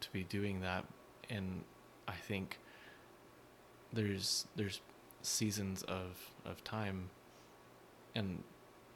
to 0.00 0.10
be 0.10 0.24
doing 0.24 0.60
that, 0.62 0.84
and 1.30 1.62
I 2.08 2.14
think 2.14 2.58
there's 3.92 4.46
there's 4.56 4.80
seasons 5.22 5.82
of 5.84 6.16
of 6.44 6.62
time, 6.64 7.10
and 8.14 8.42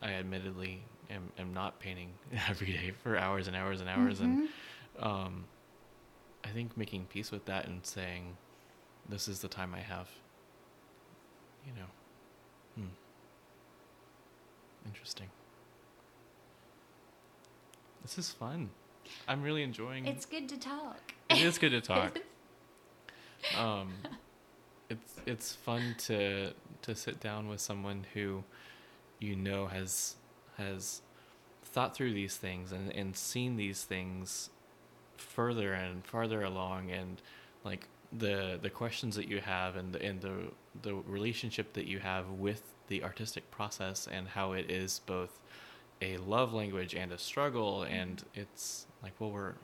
I 0.01 0.12
admittedly 0.12 0.82
am 1.11 1.30
am 1.38 1.53
not 1.55 1.78
painting 1.80 2.12
every 2.49 2.68
day 2.72 2.93
for 3.03 3.16
hours 3.16 3.47
and 3.47 3.57
hours 3.57 3.80
and 3.80 3.88
hours, 3.88 4.20
and 4.20 4.49
Mhm. 4.99 5.05
um, 5.05 5.45
I 6.45 6.49
think 6.49 6.76
making 6.76 7.07
peace 7.07 7.30
with 7.30 7.45
that 7.47 7.66
and 7.66 7.84
saying, 7.86 8.36
this 9.09 9.28
is 9.28 9.40
the 9.40 9.49
time 9.49 9.74
I 9.74 9.80
have. 9.80 10.09
You 11.66 11.72
know, 11.74 11.86
hmm. 12.76 12.88
Interesting. 14.86 15.28
This 18.03 18.18
is 18.18 18.30
fun. 18.30 18.70
I'm 19.28 19.43
really 19.43 19.62
enjoying. 19.62 20.07
It. 20.07 20.11
It's 20.16 20.26
good 20.26 20.49
to 20.49 20.59
talk. 20.59 21.14
it 21.30 21.40
is 21.40 21.59
good 21.59 21.70
to 21.70 21.80
talk. 21.95 22.18
Um, 23.59 23.93
it's 24.93 25.14
it's 25.26 25.55
fun 25.55 25.95
to 25.99 26.53
to 26.82 26.95
sit 26.95 27.20
down 27.20 27.49
with 27.49 27.61
someone 27.61 28.07
who 28.14 28.43
you 29.18 29.36
know 29.36 29.66
has 29.66 30.16
has 30.57 31.03
thought 31.64 31.95
through 31.95 32.12
these 32.12 32.36
things 32.36 32.72
and, 32.72 32.93
and 32.93 33.16
seen 33.16 33.57
these 33.57 33.84
things 33.84 34.51
further 35.16 35.72
and 35.72 36.05
farther 36.05 36.43
along 36.43 36.90
and 36.90 37.22
like 37.64 37.88
the 38.12 38.59
the 38.61 38.70
questions 38.70 39.16
that 39.16 39.28
you 39.28 39.40
have 39.40 39.76
and 39.76 39.95
the, 39.95 40.03
and 40.03 40.20
the 40.20 40.34
the 40.82 40.95
relationship 40.95 41.72
that 41.72 41.86
you 41.86 41.99
have 41.99 42.28
with 42.30 42.62
the 42.88 43.03
artistic 43.03 43.51
process 43.51 44.07
and 44.11 44.28
how 44.28 44.53
it 44.53 44.70
is 44.70 45.01
both 45.07 45.40
a 46.03 46.16
love 46.18 46.53
language 46.53 46.95
and 46.95 47.12
a 47.12 47.18
struggle 47.18 47.80
mm-hmm. 47.80 47.95
and 47.95 48.24
it's 48.34 48.86
like 49.03 49.12
well 49.18 49.30
we're 49.30 49.55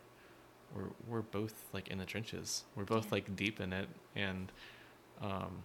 we're 0.74 0.90
we're 1.08 1.22
both 1.22 1.54
like 1.72 1.88
in 1.88 1.98
the 1.98 2.04
trenches. 2.04 2.64
We're 2.74 2.84
both 2.84 3.12
like 3.12 3.34
deep 3.36 3.60
in 3.60 3.72
it 3.72 3.88
and 4.14 4.50
um 5.22 5.62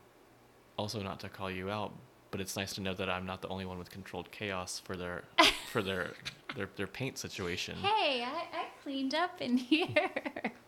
also 0.78 1.02
not 1.02 1.20
to 1.20 1.30
call 1.30 1.50
you 1.52 1.70
out 1.70 1.92
but 2.32 2.42
it's 2.42 2.56
nice 2.58 2.74
to 2.74 2.82
know 2.82 2.94
that 2.96 3.10
I'm 3.10 3.26
not 3.28 3.42
the 3.44 3.48
only 3.50 3.66
one 3.66 3.78
with 3.78 3.92
controlled 3.92 4.32
chaos 4.32 4.82
for 4.84 4.96
their 4.96 5.24
for 5.72 5.82
their 5.84 6.12
their 6.56 6.68
their 6.76 6.88
paint 6.88 7.18
situation 7.18 7.76
Hey, 7.78 8.24
I, 8.24 8.46
I 8.58 8.66
cleaned 8.84 9.14
up 9.16 9.40
in 9.42 9.58
here. 9.72 9.88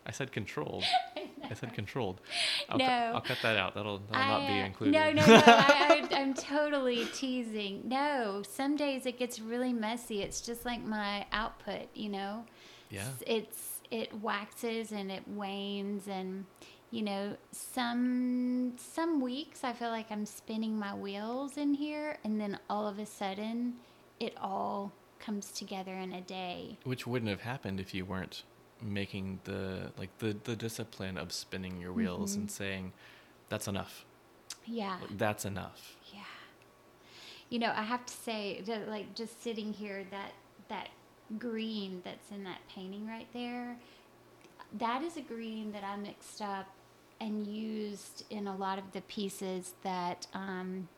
I 0.06 0.10
said 0.12 0.30
controlled 0.32 0.84
I 1.16 1.28
I 1.50 1.54
said 1.54 1.74
controlled. 1.74 2.20
I'll, 2.68 2.78
No. 2.78 2.84
cu- 2.86 2.90
I'll 2.92 3.20
cut 3.20 3.38
that 3.42 3.56
out. 3.56 3.74
That'll, 3.74 3.98
that'll 4.10 4.16
I, 4.22 4.28
not 4.28 4.46
be 4.48 4.60
uh, 4.60 4.66
included. 4.66 4.92
No, 4.98 5.12
no, 5.12 5.24
no. 5.26 5.42
I, 5.46 6.08
I, 6.10 6.16
I'm 6.16 6.34
totally 6.34 7.04
teasing. 7.14 7.82
No, 7.84 8.42
some 8.48 8.74
days 8.76 9.06
it 9.06 9.16
gets 9.16 9.38
really 9.38 9.72
messy. 9.72 10.22
It's 10.22 10.40
just 10.40 10.64
like 10.64 10.84
my 10.84 11.24
output, 11.30 11.82
you 11.94 12.08
know. 12.08 12.44
Yeah. 12.90 13.04
It's 13.28 13.80
it 13.92 14.12
waxes 14.20 14.90
and 14.90 15.12
it 15.12 15.22
wanes, 15.28 16.08
and 16.08 16.46
you 16.96 17.02
know, 17.02 17.36
some 17.52 18.72
some 18.78 19.20
weeks 19.20 19.64
I 19.64 19.74
feel 19.74 19.90
like 19.90 20.10
I'm 20.10 20.24
spinning 20.24 20.78
my 20.78 20.94
wheels 20.94 21.58
in 21.58 21.74
here, 21.74 22.16
and 22.24 22.40
then 22.40 22.58
all 22.70 22.88
of 22.88 22.98
a 22.98 23.04
sudden, 23.04 23.74
it 24.18 24.34
all 24.40 24.92
comes 25.18 25.52
together 25.52 25.92
in 25.92 26.14
a 26.14 26.22
day. 26.22 26.78
Which 26.84 27.06
wouldn't 27.06 27.28
have 27.28 27.42
happened 27.42 27.80
if 27.80 27.92
you 27.92 28.06
weren't 28.06 28.44
making 28.80 29.40
the 29.44 29.92
like 29.98 30.16
the 30.20 30.38
the 30.44 30.56
discipline 30.56 31.18
of 31.18 31.32
spinning 31.32 31.78
your 31.78 31.92
wheels 31.92 32.30
Mm-hmm. 32.32 32.40
and 32.40 32.50
saying, 32.50 32.92
"That's 33.50 33.68
enough. 33.68 34.06
Yeah. 34.64 34.96
That's 35.18 35.44
enough." 35.44 35.96
Yeah. 36.14 36.20
You 37.50 37.58
know, 37.58 37.74
I 37.76 37.82
have 37.82 38.06
to 38.06 38.14
say 38.14 38.62
that 38.66 38.88
like 38.88 39.14
just 39.14 39.42
sitting 39.42 39.74
here 39.74 40.06
that 40.10 40.32
that 40.68 40.88
green 41.38 42.00
that's 42.06 42.30
in 42.30 42.42
that 42.44 42.60
painting 42.74 43.06
right 43.06 43.28
there, 43.34 43.76
that 44.78 45.02
is 45.02 45.18
a 45.18 45.20
green 45.20 45.72
that 45.72 45.84
I 45.84 45.96
mixed 45.96 46.40
up 46.40 46.68
and 47.20 47.46
used 47.46 48.24
in 48.30 48.46
a 48.46 48.56
lot 48.56 48.78
of 48.78 48.92
the 48.92 49.00
pieces 49.02 49.74
that 49.82 50.26
um, 50.34 50.88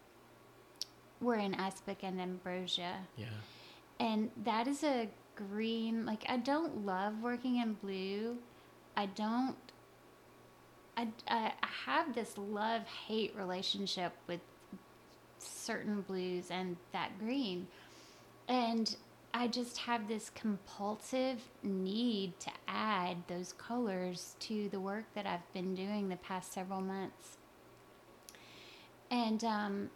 were 1.21 1.37
in 1.37 1.55
Aspic 1.55 1.99
and 2.03 2.21
Ambrosia. 2.21 2.97
Yeah. 3.16 3.27
And 4.01 4.31
that 4.45 4.66
is 4.66 4.85
a 4.85 5.09
green, 5.37 6.07
like, 6.07 6.25
I 6.29 6.37
don't 6.37 6.85
love 6.85 7.23
working 7.23 7.57
in 7.57 7.75
blue. 7.75 8.37
I 8.97 9.07
don't, 9.07 9.57
I, 10.97 11.09
I 11.29 11.53
I 11.62 11.69
have 11.87 12.14
this 12.14 12.37
love 12.37 12.83
hate 13.07 13.35
relationship 13.37 14.12
with 14.27 14.41
certain 15.39 16.01
blues 16.03 16.51
and 16.51 16.77
that 16.93 17.16
green. 17.19 17.69
And 18.49 18.97
I 19.39 19.47
just 19.47 19.78
have 19.78 20.09
this 20.09 20.30
compulsive 20.34 21.39
need 21.62 22.41
to 22.41 22.51
add 22.66 23.18
those 23.28 23.53
colors 23.53 24.34
to 24.41 24.68
the 24.70 24.80
work 24.80 25.05
that 25.14 25.26
I've 25.26 25.53
been 25.53 25.76
doing 25.76 26.09
the 26.09 26.16
past 26.16 26.53
several 26.53 26.80
months. 26.80 27.36
And 29.12 29.45
um, 29.45 29.91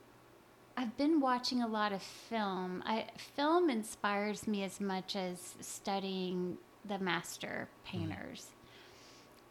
I've 0.77 0.97
been 0.97 1.21
watching 1.21 1.61
a 1.61 1.67
lot 1.67 1.93
of 1.93 2.03
film. 2.03 2.85
I, 2.87 3.07
film 3.35 3.69
inspires 3.69 4.47
me 4.47 4.63
as 4.63 4.81
much 4.81 5.17
as 5.17 5.57
studying 5.61 6.59
the 6.85 7.01
master 7.01 7.69
painters. 7.85 8.47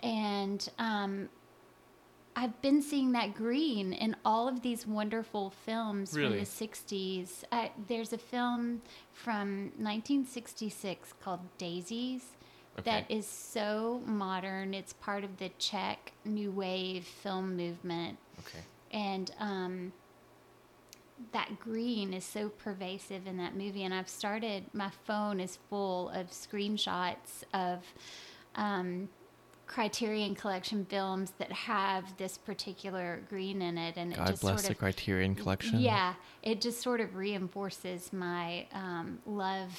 And 0.01 0.69
um, 0.79 1.27
I've 2.35 2.61
been 2.61 2.81
seeing 2.81 3.11
that 3.11 3.33
green 3.35 3.93
in 3.93 4.15
all 4.23 4.47
of 4.47 4.61
these 4.61 4.87
wonderful 4.87 5.49
films 5.65 6.13
Really? 6.13 6.29
from 6.29 6.39
the 6.39 6.45
60s. 6.45 7.43
Uh, 7.51 7.67
there's 7.87 8.13
a 8.13 8.17
film 8.17 8.81
from 9.11 9.65
1966 9.77 11.13
called 11.21 11.41
Daisies 11.57 12.23
that 12.83 13.03
Okay. 13.03 13.05
is 13.17 13.27
so 13.27 14.01
modern. 14.05 14.73
It's 14.73 14.93
part 14.93 15.23
of 15.25 15.37
the 15.37 15.49
Czech 15.59 16.13
New 16.23 16.51
Wave 16.51 17.03
film 17.05 17.57
movement 17.57 18.17
Okay. 18.39 18.63
and 18.91 19.31
um, 19.39 19.91
that 21.33 21.59
green 21.59 22.13
is 22.13 22.23
so 22.23 22.49
pervasive 22.49 23.27
in 23.27 23.37
that 23.37 23.55
movie 23.55 23.83
and 23.83 23.93
i've 23.93 24.09
started 24.09 24.65
my 24.73 24.89
phone 25.05 25.39
is 25.39 25.59
full 25.69 26.09
of 26.09 26.31
screenshots 26.31 27.43
of 27.53 27.83
um, 28.55 29.07
criterion 29.71 30.35
collection 30.35 30.85
films 30.85 31.31
that 31.37 31.51
have 31.51 32.17
this 32.17 32.37
particular 32.37 33.21
green 33.29 33.61
in 33.61 33.77
it 33.77 33.95
and 33.95 34.11
it 34.11 34.17
God 34.17 34.27
just 34.27 34.41
bless 34.41 34.55
sort 34.55 34.65
the 34.65 34.71
of 34.73 34.77
Criterion 34.77 35.33
Collection. 35.33 35.79
yeah 35.79 36.15
it 36.43 36.59
just 36.59 36.81
sort 36.81 36.99
of 36.99 37.15
reinforces 37.15 38.11
my 38.11 38.67
um, 38.73 39.19
love 39.25 39.71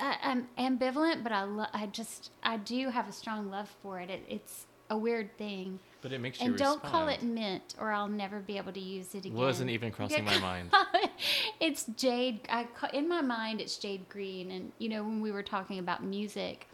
I, 0.00 0.16
i'm 0.24 0.48
ambivalent 0.58 1.22
but 1.22 1.30
i 1.30 1.44
lo- 1.44 1.66
i 1.72 1.86
just 1.86 2.32
i 2.42 2.56
do 2.56 2.88
have 2.88 3.08
a 3.08 3.12
strong 3.12 3.50
love 3.50 3.68
for 3.82 4.00
it, 4.00 4.10
it 4.10 4.24
it's 4.28 4.66
a 4.88 4.98
weird 4.98 5.38
thing 5.38 5.78
But 6.02 6.12
it 6.12 6.20
makes 6.20 6.40
you 6.40 6.48
and 6.48 6.56
don't 6.56 6.82
call 6.82 7.06
it 7.06 7.22
mint, 7.22 7.76
or 7.78 7.92
I'll 7.92 8.08
never 8.08 8.40
be 8.40 8.56
able 8.56 8.72
to 8.72 8.80
use 8.80 9.14
it 9.14 9.24
again. 9.24 9.36
It 9.36 9.40
wasn't 9.40 9.70
even 9.70 9.92
crossing 9.92 10.24
my 10.24 10.36
mind. 10.40 10.72
it's 11.60 11.84
jade. 11.96 12.40
I 12.48 12.64
ca- 12.64 12.90
in 12.92 13.08
my 13.08 13.20
mind, 13.20 13.60
it's 13.60 13.76
jade 13.76 14.08
green. 14.08 14.50
And 14.50 14.72
you 14.78 14.88
know, 14.88 15.04
when 15.04 15.20
we 15.20 15.30
were 15.30 15.44
talking 15.44 15.78
about 15.78 16.02
music, 16.02 16.66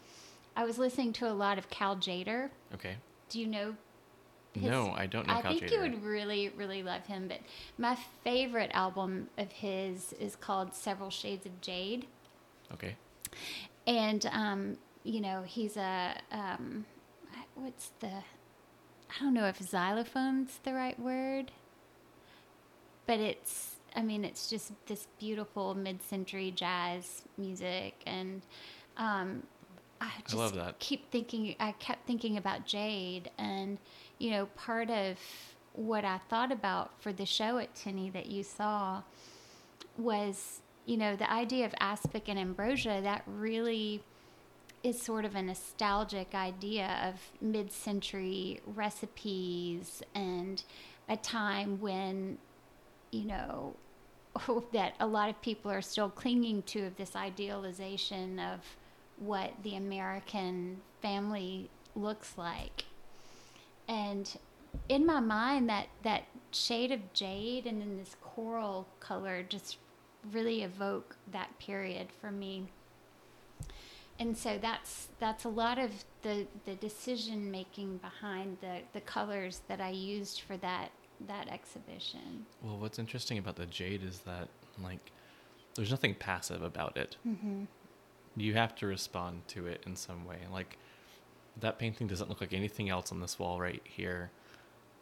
I 0.57 0.65
was 0.65 0.79
listening 0.79 1.13
to 1.15 1.29
a 1.29 1.35
lot 1.35 1.59
of 1.59 1.69
Cal 1.71 1.97
Tjader. 1.97 2.49
Okay. 2.75 2.97
Do 3.29 3.39
you 3.41 3.47
know? 3.47 3.77
his- 4.55 4.65
No, 4.65 4.93
I 4.97 5.05
don't 5.07 5.27
know 5.27 5.35
I 5.35 5.43
Cal 5.43 5.53
think 5.53 5.71
you 5.71 5.81
would 5.81 6.03
really, 6.03 6.49
really 6.57 6.83
love 6.83 7.05
him. 7.07 7.29
But 7.29 7.41
my 7.77 7.95
favorite 8.25 8.71
album 8.73 9.29
of 9.37 9.53
his 9.53 10.15
is 10.15 10.35
called 10.35 10.75
Several 10.75 11.11
Shades 11.11 11.45
of 11.47 11.61
Jade 11.61 12.07
Okay. 12.73 12.97
and 13.87 14.25
um, 14.33 14.79
you 15.05 15.21
know 15.21 15.43
he's 15.47 15.77
a 15.77 16.15
um, 16.33 16.87
what's 17.55 17.93
the 18.01 18.09
I 18.09 19.21
don't 19.21 19.35
know 19.35 19.45
if 19.47 19.59
xylophone's 19.61 20.59
the 20.65 20.73
right 20.73 20.99
word, 20.99 21.53
but 23.07 23.21
it's 23.21 23.77
I 23.95 24.03
mean 24.03 24.25
it's 24.25 24.49
just 24.51 24.73
this 24.87 25.07
beautiful 25.19 25.75
mid-century 25.75 26.51
jazz 26.51 27.23
music, 27.39 27.95
and 28.07 28.43
um, 28.97 29.43
I 30.07 30.23
just 30.23 30.35
love 30.35 30.55
that. 30.55 30.79
keep 30.79 31.11
thinking 31.11 31.55
I 31.61 31.73
kept 31.73 32.07
thinking 32.07 32.37
about 32.37 32.67
Jade, 32.67 33.31
and 33.39 33.79
you 34.19 34.31
know 34.31 34.47
part 34.57 34.91
of 34.91 35.19
what 35.73 36.05
I 36.05 36.19
thought 36.29 36.53
about 36.53 36.91
for 37.01 37.13
the 37.13 37.27
show 37.27 37.59
at 37.59 37.75
Tinney 37.75 38.11
that 38.11 38.27
you 38.27 38.43
saw 38.43 39.03
was 39.99 40.61
you 40.87 40.97
know 40.97 41.17
the 41.17 41.31
idea 41.31 41.67
of 41.67 41.75
aspic 41.81 42.29
and 42.29 42.39
ambrosia 42.39 43.01
that 43.03 43.23
really 43.27 44.03
is 44.83 45.01
sort 45.01 45.25
of 45.25 45.35
a 45.35 45.43
nostalgic 45.43 46.35
idea 46.35 47.01
of 47.09 47.15
mid-century 47.41 48.61
recipes 48.67 50.03
and 50.15 50.63
a 51.09 51.17
time 51.17 51.81
when 51.81 52.39
you 53.11 53.25
know 53.25 53.75
that 54.73 54.95
a 55.01 55.07
lot 55.07 55.29
of 55.29 55.41
people 55.43 55.71
are 55.71 55.83
still 55.83 56.09
clinging 56.09 56.63
to 56.63 56.87
of 56.87 56.97
this 56.97 57.17
idealization 57.17 58.39
of 58.39 58.61
what 59.19 59.53
the 59.63 59.77
American 59.77 60.79
family 61.01 61.71
looks 61.95 62.37
like. 62.37 62.85
And 63.89 64.37
in 64.89 65.07
my 65.07 65.21
mind 65.21 65.69
that 65.69 65.87
that 66.03 66.25
shade 66.51 66.93
of 66.93 67.13
jade 67.13 67.67
and 67.67 67.81
then 67.81 67.97
this 67.97 68.17
coral 68.21 68.87
color 69.01 69.43
just 69.43 69.79
really 70.33 70.63
evoke 70.63 71.17
that 71.33 71.59
period 71.59 72.09
for 72.21 72.31
me 72.31 72.67
and 74.19 74.37
so 74.37 74.59
that's 74.61 75.09
that's 75.19 75.45
a 75.45 75.49
lot 75.49 75.79
of 75.79 75.91
the 76.23 76.47
the 76.65 76.75
decision 76.77 77.51
making 77.51 77.99
behind 77.99 78.57
the 78.61 78.81
the 78.93 79.01
colors 79.01 79.63
that 79.69 79.81
I 79.81 79.91
used 79.91 80.41
for 80.41 80.57
that 80.59 80.91
that 81.29 81.49
exhibition. 81.49 82.45
Well, 82.63 82.77
what's 82.79 82.99
interesting 82.99 83.39
about 83.39 83.57
the 83.57 83.67
jade 83.67 84.03
is 84.03 84.21
that 84.21 84.49
like 84.83 85.13
there's 85.75 85.91
nothing 85.91 86.15
passive 86.15 86.63
about 86.63 86.97
it. 86.97 87.17
Mm-hmm. 87.27 87.65
You 88.37 88.55
have 88.55 88.75
to 88.77 88.87
respond 88.87 89.49
to 89.49 89.67
it 89.67 89.83
in 89.87 89.97
some 89.97 90.25
way. 90.25 90.39
Like 90.53 90.79
that 91.61 91.79
painting 91.79 92.07
doesn't 92.07 92.29
look 92.29 92.41
like 92.41 92.53
anything 92.53 92.89
else 92.91 93.13
on 93.13 93.21
this 93.21 93.39
wall 93.39 93.61
right 93.61 93.83
here, 93.85 94.31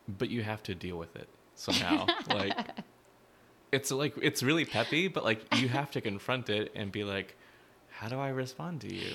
but 0.08 0.30
you 0.30 0.42
have 0.42 0.62
to 0.64 0.74
deal 0.74 0.96
with 0.96 1.16
it 1.16 1.28
somehow. 1.54 2.06
like 2.28 2.56
it's 3.72 3.90
like 3.90 4.14
it's 4.22 4.42
really 4.42 4.64
peppy, 4.64 5.08
but 5.08 5.24
like 5.24 5.42
you 5.56 5.68
have 5.68 5.90
to 5.92 6.00
confront 6.00 6.48
it 6.48 6.72
and 6.74 6.92
be 6.92 7.04
like, 7.04 7.36
how 7.90 8.08
do 8.08 8.18
I 8.18 8.28
respond 8.28 8.80
to 8.82 8.94
you? 8.94 9.14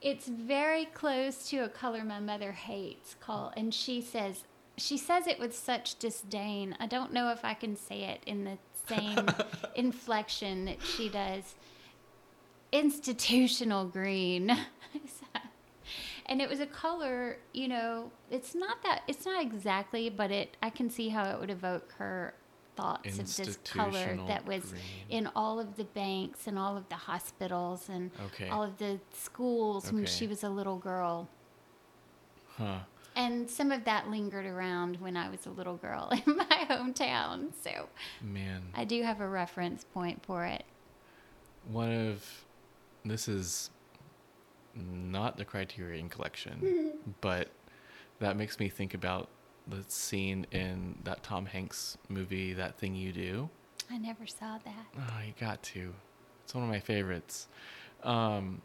It's 0.00 0.26
very 0.28 0.86
close 0.86 1.48
to 1.48 1.58
a 1.58 1.68
color 1.68 2.04
my 2.04 2.20
mother 2.20 2.52
hates 2.52 3.16
called 3.20 3.54
and 3.56 3.72
she 3.72 4.00
says 4.02 4.44
she 4.76 4.96
says 4.98 5.26
it 5.26 5.38
with 5.38 5.54
such 5.54 5.98
disdain. 5.98 6.76
I 6.80 6.86
don't 6.86 7.12
know 7.12 7.30
if 7.30 7.44
I 7.44 7.54
can 7.54 7.76
say 7.76 8.02
it 8.04 8.22
in 8.26 8.44
the 8.44 8.58
same 8.88 9.26
inflection 9.76 10.64
that 10.64 10.82
she 10.82 11.08
does. 11.08 11.54
Institutional 12.74 13.84
green. 13.86 14.50
and 16.26 16.42
it 16.42 16.48
was 16.48 16.60
a 16.60 16.66
color, 16.66 17.38
you 17.52 17.68
know, 17.68 18.10
it's 18.30 18.54
not 18.54 18.82
that 18.82 19.02
it's 19.06 19.24
not 19.24 19.40
exactly, 19.42 20.10
but 20.10 20.30
it 20.30 20.56
I 20.62 20.70
can 20.70 20.90
see 20.90 21.08
how 21.08 21.24
it 21.30 21.38
would 21.40 21.50
evoke 21.50 21.92
her 21.98 22.34
thoughts 22.76 23.18
of 23.20 23.36
this 23.36 23.56
color 23.62 24.18
that 24.26 24.44
was 24.44 24.64
green. 24.64 24.82
in 25.08 25.30
all 25.36 25.60
of 25.60 25.76
the 25.76 25.84
banks 25.84 26.48
and 26.48 26.58
all 26.58 26.76
of 26.76 26.88
the 26.88 26.96
hospitals 26.96 27.88
and 27.88 28.10
Okay. 28.26 28.48
all 28.48 28.64
of 28.64 28.78
the 28.78 28.98
schools 29.12 29.92
when 29.92 30.04
she 30.06 30.26
was 30.26 30.42
a 30.42 30.48
little 30.48 30.78
girl. 30.78 31.28
Huh. 32.58 32.78
And 33.14 33.48
some 33.48 33.70
of 33.70 33.84
that 33.84 34.10
lingered 34.10 34.44
around 34.46 34.96
when 35.00 35.16
I 35.16 35.30
was 35.30 35.46
a 35.46 35.50
little 35.50 35.76
girl 35.76 36.10
in 36.26 36.36
my 36.36 36.66
hometown. 36.68 37.52
So 37.62 37.88
Man. 38.20 38.62
I 38.74 38.84
do 38.84 39.02
have 39.04 39.20
a 39.20 39.28
reference 39.28 39.84
point 39.84 40.24
for 40.24 40.44
it. 40.44 40.64
One 41.70 41.92
of 41.92 42.43
this 43.04 43.28
is 43.28 43.70
not 44.74 45.36
the 45.36 45.44
Criterion 45.44 46.08
collection, 46.08 46.92
but 47.20 47.48
that 48.18 48.36
makes 48.36 48.58
me 48.58 48.68
think 48.68 48.94
about 48.94 49.28
the 49.68 49.84
scene 49.88 50.46
in 50.52 50.96
that 51.04 51.22
Tom 51.22 51.46
Hanks 51.46 51.96
movie, 52.08 52.52
That 52.52 52.76
Thing 52.76 52.94
You 52.94 53.12
Do. 53.12 53.48
I 53.90 53.98
never 53.98 54.26
saw 54.26 54.58
that. 54.64 54.86
Oh, 54.96 55.20
you 55.26 55.32
got 55.38 55.62
to. 55.64 55.92
It's 56.42 56.54
one 56.54 56.64
of 56.64 56.70
my 56.70 56.80
favorites. 56.80 57.48
Um, 58.02 58.60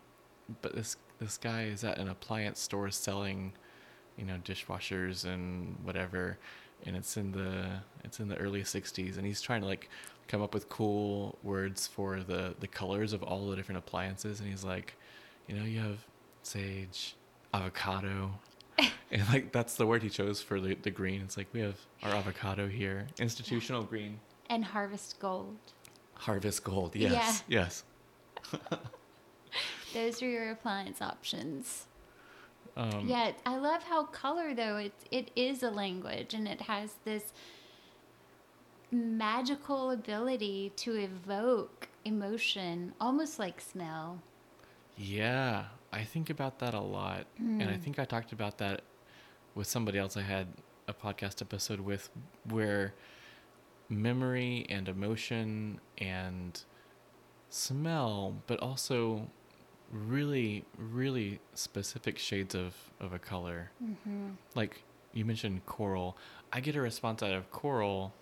but 0.61 0.75
this 0.75 0.97
this 1.19 1.37
guy 1.37 1.63
is 1.65 1.83
at 1.83 1.97
an 1.97 2.09
appliance 2.09 2.59
store 2.59 2.89
selling, 2.89 3.53
you 4.17 4.25
know, 4.25 4.37
dishwashers 4.43 5.25
and 5.25 5.77
whatever, 5.83 6.37
and 6.85 6.95
it's 6.95 7.17
in 7.17 7.31
the 7.31 7.81
it's 8.03 8.19
in 8.19 8.27
the 8.27 8.37
early 8.37 8.63
'60s, 8.63 9.17
and 9.17 9.25
he's 9.25 9.41
trying 9.41 9.61
to 9.61 9.67
like 9.67 9.89
come 10.29 10.41
up 10.43 10.53
with 10.53 10.69
cool 10.69 11.37
words 11.43 11.87
for 11.87 12.21
the 12.21 12.55
the 12.61 12.67
colors 12.67 13.11
of 13.11 13.21
all 13.23 13.49
the 13.49 13.55
different 13.57 13.79
appliances, 13.79 14.39
and 14.39 14.47
he's 14.49 14.63
like, 14.63 14.93
you 15.47 15.55
know, 15.55 15.65
you 15.65 15.81
have 15.81 15.97
sage, 16.43 17.15
avocado. 17.53 18.31
and 19.11 19.27
like 19.33 19.51
that's 19.51 19.75
the 19.75 19.85
word 19.85 20.03
he 20.03 20.09
chose 20.09 20.41
for 20.41 20.61
the, 20.61 20.75
the 20.75 20.91
green. 20.91 21.21
It's 21.21 21.35
like 21.35 21.47
we 21.51 21.59
have 21.59 21.77
our 22.03 22.13
avocado 22.13 22.67
here, 22.69 23.07
institutional 23.19 23.83
green. 23.83 24.19
And 24.49 24.63
Harvest 24.63 25.19
Gold. 25.19 25.57
Harvest 26.13 26.63
Gold. 26.63 26.95
Yes. 26.95 27.43
Yes. 27.47 27.83
Those 29.93 30.21
are 30.21 30.29
your 30.29 30.51
appliance 30.51 31.01
options. 31.01 31.87
Um, 32.77 33.07
yeah, 33.07 33.31
I 33.45 33.57
love 33.57 33.83
how 33.83 34.03
color 34.03 34.53
though 34.53 34.77
it 34.77 34.93
it 35.11 35.31
is 35.35 35.63
a 35.63 35.71
language 35.71 36.35
and 36.35 36.47
it 36.47 36.61
has 36.61 36.93
this 37.03 37.33
magical 38.91 39.91
ability 39.91 40.71
to 40.77 40.95
evoke 40.95 41.87
emotion, 42.05 42.93
almost 42.99 43.39
like 43.39 43.61
smell. 43.61 44.21
Yeah, 44.97 45.65
I 45.93 46.03
think 46.03 46.29
about 46.29 46.59
that 46.59 46.73
a 46.73 46.79
lot. 46.79 47.25
And 47.37 47.63
I 47.63 47.77
think 47.77 47.99
I 47.99 48.05
talked 48.05 48.31
about 48.31 48.57
that 48.57 48.81
with 49.55 49.67
somebody 49.67 49.97
else 49.97 50.17
I 50.17 50.21
had 50.21 50.47
a 50.87 50.93
podcast 50.93 51.41
episode 51.41 51.79
with 51.79 52.09
where 52.49 52.93
memory 53.87 54.65
and 54.69 54.87
emotion 54.87 55.79
and 55.97 56.61
smell, 57.49 58.35
but 58.47 58.59
also 58.59 59.29
really, 59.91 60.65
really 60.77 61.39
specific 61.53 62.17
shades 62.17 62.53
of, 62.53 62.75
of 62.99 63.13
a 63.13 63.19
color. 63.19 63.71
Mm-hmm. 63.83 64.29
Like 64.55 64.83
you 65.13 65.25
mentioned 65.25 65.65
coral. 65.65 66.17
I 66.51 66.59
get 66.59 66.75
a 66.75 66.81
response 66.81 67.23
out 67.23 67.33
of 67.33 67.49
coral 67.51 68.13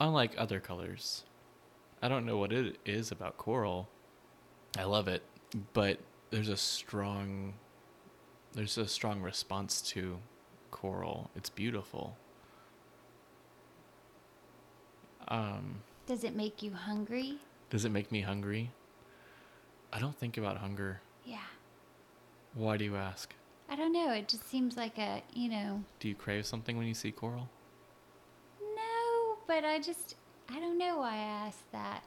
unlike 0.00 0.34
other 0.36 0.60
colors. 0.60 1.24
I 2.02 2.08
don't 2.08 2.26
know 2.26 2.36
what 2.36 2.52
it 2.52 2.76
is 2.84 3.10
about 3.10 3.36
coral. 3.38 3.88
I 4.78 4.84
love 4.84 5.08
it, 5.08 5.22
but 5.72 5.98
there's 6.30 6.48
a 6.48 6.56
strong 6.56 7.54
there's 8.52 8.78
a 8.78 8.86
strong 8.86 9.20
response 9.20 9.82
to 9.82 10.18
coral. 10.70 11.30
It's 11.36 11.50
beautiful. 11.50 12.16
Um, 15.28 15.82
Does 16.06 16.24
it 16.24 16.34
make 16.34 16.62
you 16.62 16.72
hungry? 16.72 17.38
does 17.68 17.84
it 17.84 17.90
make 17.90 18.12
me 18.12 18.20
hungry? 18.20 18.70
I 19.92 19.98
don't 19.98 20.16
think 20.16 20.36
about 20.38 20.58
hunger. 20.58 21.00
Yeah. 21.24 21.38
Why 22.54 22.76
do 22.76 22.84
you 22.84 22.96
ask? 22.96 23.34
I 23.68 23.74
don't 23.74 23.92
know. 23.92 24.12
It 24.12 24.28
just 24.28 24.48
seems 24.48 24.76
like 24.76 24.98
a, 24.98 25.22
you 25.34 25.48
know, 25.50 25.82
Do 25.98 26.08
you 26.08 26.14
crave 26.14 26.46
something 26.46 26.76
when 26.78 26.86
you 26.86 26.94
see 26.94 27.10
coral? 27.10 27.48
But 29.46 29.64
I 29.64 29.78
just, 29.80 30.14
I 30.50 30.58
don't 30.60 30.78
know 30.78 30.98
why 30.98 31.14
I 31.14 31.46
asked 31.46 31.70
that. 31.72 32.02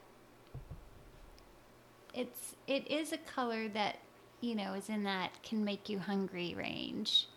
It's, 2.14 2.56
it 2.66 2.90
is 2.90 3.12
a 3.12 3.18
color 3.18 3.68
that, 3.68 3.96
you 4.40 4.54
know, 4.54 4.74
is 4.74 4.88
in 4.88 5.04
that 5.04 5.42
can 5.42 5.64
make 5.64 5.88
you 5.88 5.98
hungry 5.98 6.54
range. 6.56 7.28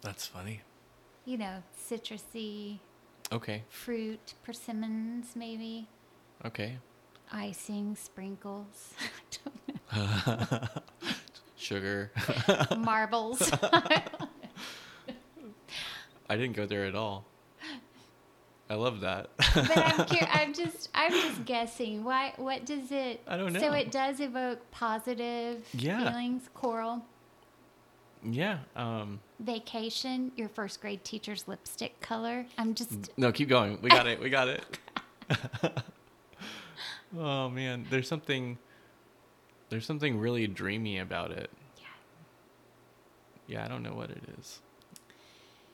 That's 0.00 0.26
funny. 0.26 0.60
You 1.24 1.38
know, 1.38 1.62
citrusy, 1.88 2.78
Okay. 3.32 3.62
fruit, 3.68 4.34
persimmons, 4.44 5.34
maybe, 5.34 5.88
Okay. 6.44 6.78
icing, 7.32 7.96
sprinkles, 7.96 8.94
I 9.92 10.68
Sugar. 11.56 12.12
don't 12.46 12.70
know, 12.70 12.76
marbles. 12.84 13.50
I 16.28 16.36
didn't 16.36 16.54
go 16.56 16.66
there 16.66 16.84
at 16.86 16.94
all. 16.94 17.24
I 18.68 18.74
love 18.74 19.00
that. 19.00 19.30
but 19.54 19.76
I'm 19.78 20.06
cur- 20.06 20.28
I'm 20.32 20.52
just 20.52 20.88
I'm 20.94 21.12
just 21.12 21.44
guessing. 21.44 22.02
Why? 22.02 22.32
What 22.36 22.66
does 22.66 22.90
it? 22.90 23.20
I 23.28 23.36
don't 23.36 23.52
know. 23.52 23.60
So 23.60 23.72
it 23.72 23.90
does 23.92 24.18
evoke 24.20 24.70
positive 24.72 25.64
Yeah. 25.72 26.08
feelings. 26.10 26.48
Coral, 26.54 27.04
yeah. 28.24 28.58
Um, 28.74 29.20
vacation, 29.38 30.32
your 30.36 30.48
first 30.48 30.80
grade 30.80 31.04
teacher's 31.04 31.46
lipstick 31.46 32.00
color. 32.00 32.46
I'm 32.58 32.74
just 32.74 33.16
no, 33.16 33.30
keep 33.30 33.48
going. 33.48 33.78
We 33.82 33.88
got 33.90 34.06
it. 34.08 34.20
We 34.20 34.30
got 34.30 34.48
it. 34.48 34.64
oh 37.16 37.48
man, 37.48 37.86
there's 37.90 38.08
something. 38.08 38.58
There's 39.68 39.86
something 39.86 40.18
really 40.18 40.46
dreamy 40.46 40.98
about 40.98 41.30
it. 41.32 41.50
yeah. 41.78 41.84
Yeah, 43.48 43.64
I 43.64 43.68
don't 43.68 43.82
know 43.82 43.94
what 43.94 44.10
it 44.10 44.22
is. 44.38 44.60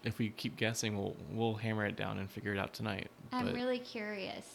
If 0.05 0.18
we 0.18 0.30
keep 0.30 0.57
guessing, 0.57 0.96
we'll 0.96 1.16
we'll 1.30 1.55
hammer 1.55 1.86
it 1.86 1.96
down 1.96 2.18
and 2.18 2.30
figure 2.30 2.53
it 2.53 2.59
out 2.59 2.72
tonight. 2.72 3.09
I'm 3.32 3.46
but 3.46 3.55
really 3.55 3.78
curious. 3.78 4.46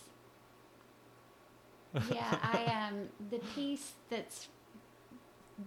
yeah, 2.11 2.37
I 2.43 2.65
um 2.89 3.09
the 3.31 3.39
piece 3.39 3.93
that's 4.09 4.49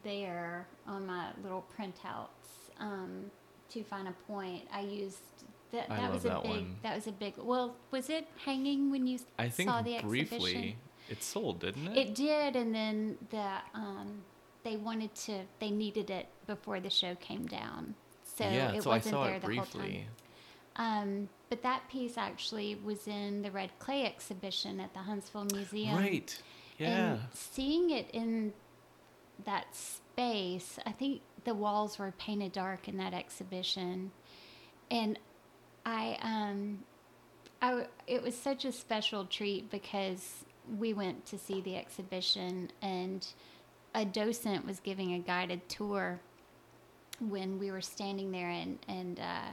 there 0.04 0.66
on 0.86 1.06
my 1.06 1.28
little 1.42 1.64
printouts 1.76 2.70
um, 2.78 3.30
to 3.70 3.82
find 3.82 4.08
a 4.08 4.12
point. 4.30 4.62
I 4.72 4.80
used 4.82 5.18
that. 5.72 5.86
I 5.90 5.96
That 5.96 6.12
was 6.12 6.24
a 6.24 6.28
that 6.28 6.42
big. 6.42 6.50
one. 6.50 6.76
That 6.82 6.94
was 6.94 7.06
a 7.06 7.12
big. 7.12 7.34
Well, 7.38 7.76
was 7.90 8.10
it 8.10 8.26
hanging 8.44 8.90
when 8.90 9.06
you 9.06 9.18
I 9.38 9.48
think 9.48 9.68
saw 9.68 9.82
the 9.82 9.96
exhibition? 9.96 10.28
briefly 10.38 10.76
it 11.08 11.22
sold, 11.22 11.60
didn't 11.60 11.88
it? 11.88 11.96
It 11.98 12.14
did, 12.14 12.56
and 12.56 12.74
then 12.74 13.18
the 13.30 13.54
um, 13.74 14.22
they 14.62 14.76
wanted 14.76 15.14
to. 15.26 15.40
They 15.58 15.70
needed 15.70 16.10
it 16.10 16.28
before 16.46 16.80
the 16.80 16.90
show 16.90 17.14
came 17.16 17.46
down, 17.46 17.94
so 18.40 18.48
yeah, 18.50 18.72
it 18.72 18.82
so 18.82 18.90
I 18.90 18.96
wasn't 18.96 19.12
saw 19.12 19.24
there 19.24 19.34
it 19.34 19.42
the 19.42 19.46
whole 19.46 19.56
time. 19.56 19.80
briefly. 19.80 20.06
Um, 20.76 21.28
but 21.48 21.62
that 21.62 21.88
piece 21.90 22.16
actually 22.16 22.78
was 22.84 23.06
in 23.06 23.42
the 23.42 23.50
Red 23.50 23.70
Clay 23.78 24.06
exhibition 24.06 24.80
at 24.80 24.94
the 24.94 25.00
Huntsville 25.00 25.46
Museum. 25.52 25.96
Right. 25.96 26.42
Yeah. 26.78 27.12
And 27.12 27.20
seeing 27.32 27.90
it 27.90 28.08
in 28.12 28.52
that 29.44 29.74
space, 29.74 30.78
I 30.86 30.92
think 30.92 31.20
the 31.44 31.54
walls 31.54 31.98
were 31.98 32.12
painted 32.18 32.52
dark 32.52 32.88
in 32.88 32.96
that 32.98 33.12
exhibition, 33.12 34.12
and 34.90 35.18
I 35.84 36.18
um, 36.22 36.80
I 37.60 37.86
it 38.06 38.22
was 38.22 38.36
such 38.36 38.64
a 38.64 38.72
special 38.72 39.24
treat 39.24 39.70
because 39.70 40.44
we 40.78 40.94
went 40.94 41.26
to 41.26 41.38
see 41.38 41.60
the 41.60 41.76
exhibition 41.76 42.70
and 42.80 43.26
a 43.94 44.04
docent 44.04 44.66
was 44.66 44.78
giving 44.78 45.14
a 45.14 45.18
guided 45.18 45.68
tour 45.68 46.20
when 47.20 47.58
we 47.58 47.70
were 47.70 47.80
standing 47.80 48.30
there 48.30 48.48
and 48.48 48.78
and 48.88 49.18
uh, 49.20 49.48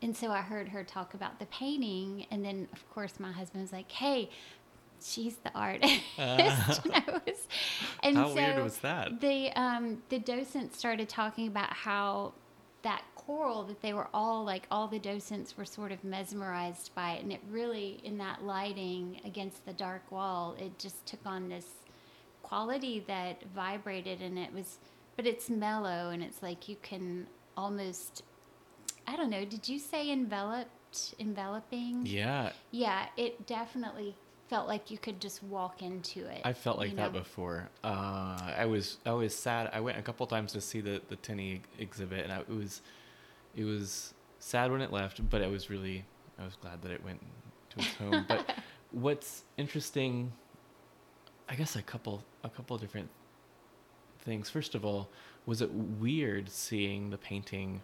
and 0.00 0.16
so 0.16 0.30
I 0.30 0.40
heard 0.40 0.68
her 0.68 0.84
talk 0.84 1.14
about 1.14 1.38
the 1.38 1.46
painting 1.46 2.26
and 2.30 2.44
then 2.44 2.68
of 2.72 2.88
course 2.90 3.18
my 3.18 3.32
husband 3.32 3.62
was 3.62 3.72
like, 3.72 3.90
"Hey, 3.90 4.30
she's 5.02 5.36
the 5.36 5.50
artist." 5.54 6.02
was, 6.18 7.48
and 8.02 8.16
How 8.16 8.28
so 8.28 8.34
weird 8.34 8.62
was 8.62 8.78
that? 8.78 9.20
the 9.20 9.50
um, 9.58 10.02
the 10.08 10.18
docent 10.18 10.74
started 10.74 11.08
talking 11.08 11.48
about 11.48 11.72
how 11.72 12.32
that 12.82 13.02
coral 13.14 13.64
that 13.64 13.82
they 13.82 13.92
were 13.92 14.08
all 14.14 14.44
like 14.44 14.66
all 14.70 14.86
the 14.86 14.98
docents 14.98 15.56
were 15.56 15.64
sort 15.64 15.92
of 15.92 16.02
mesmerized 16.04 16.94
by 16.94 17.12
it 17.12 17.22
and 17.22 17.32
it 17.32 17.40
really 17.50 18.00
in 18.04 18.16
that 18.18 18.42
lighting 18.44 19.20
against 19.24 19.66
the 19.66 19.72
dark 19.72 20.10
wall 20.10 20.56
it 20.58 20.78
just 20.78 21.04
took 21.04 21.20
on 21.26 21.48
this 21.48 21.66
quality 22.42 23.04
that 23.06 23.42
vibrated 23.54 24.22
and 24.22 24.38
it 24.38 24.52
was 24.54 24.78
but 25.18 25.26
it's 25.26 25.50
mellow 25.50 26.10
and 26.10 26.22
it's 26.22 26.42
like 26.44 26.68
you 26.68 26.76
can 26.80 27.26
almost 27.56 28.22
i 29.06 29.16
don't 29.16 29.30
know 29.30 29.44
did 29.44 29.68
you 29.68 29.78
say 29.78 30.10
enveloped 30.12 31.14
enveloping 31.18 32.06
Yeah, 32.06 32.52
yeah 32.70 33.06
it 33.16 33.46
definitely 33.46 34.14
felt 34.48 34.68
like 34.68 34.92
you 34.92 34.96
could 34.96 35.20
just 35.20 35.42
walk 35.42 35.82
into 35.82 36.20
it 36.20 36.40
I 36.44 36.52
felt 36.52 36.78
like 36.78 36.90
you 36.90 36.96
that 36.96 37.12
before. 37.12 37.68
Uh, 37.84 38.38
I 38.56 38.64
was 38.64 38.96
I 39.04 39.12
was 39.12 39.34
sad. 39.34 39.68
I 39.74 39.80
went 39.80 39.98
a 39.98 40.02
couple 40.02 40.26
times 40.26 40.52
to 40.52 40.60
see 40.62 40.80
the 40.80 41.02
the 41.10 41.16
Tinney 41.16 41.60
exhibit, 41.78 42.24
and 42.24 42.32
I, 42.32 42.38
it 42.38 42.48
was 42.48 42.80
it 43.54 43.64
was 43.64 44.14
sad 44.38 44.70
when 44.72 44.80
it 44.80 44.90
left, 44.90 45.28
but 45.28 45.42
I 45.42 45.48
was 45.48 45.68
really 45.68 46.06
I 46.38 46.44
was 46.44 46.56
glad 46.56 46.80
that 46.80 46.90
it 46.90 47.04
went 47.04 47.20
to 47.70 47.78
its 47.78 47.94
home. 47.96 48.24
but 48.26 48.54
what's 48.92 49.44
interesting, 49.58 50.32
I 51.46 51.54
guess 51.54 51.76
a 51.76 51.82
couple 51.82 52.24
a 52.42 52.48
couple 52.48 52.78
different 52.78 53.10
things. 54.28 54.48
First 54.50 54.74
of 54.74 54.84
all, 54.84 55.08
was 55.46 55.62
it 55.62 55.72
weird 55.72 56.50
seeing 56.50 57.10
the 57.10 57.18
painting? 57.18 57.80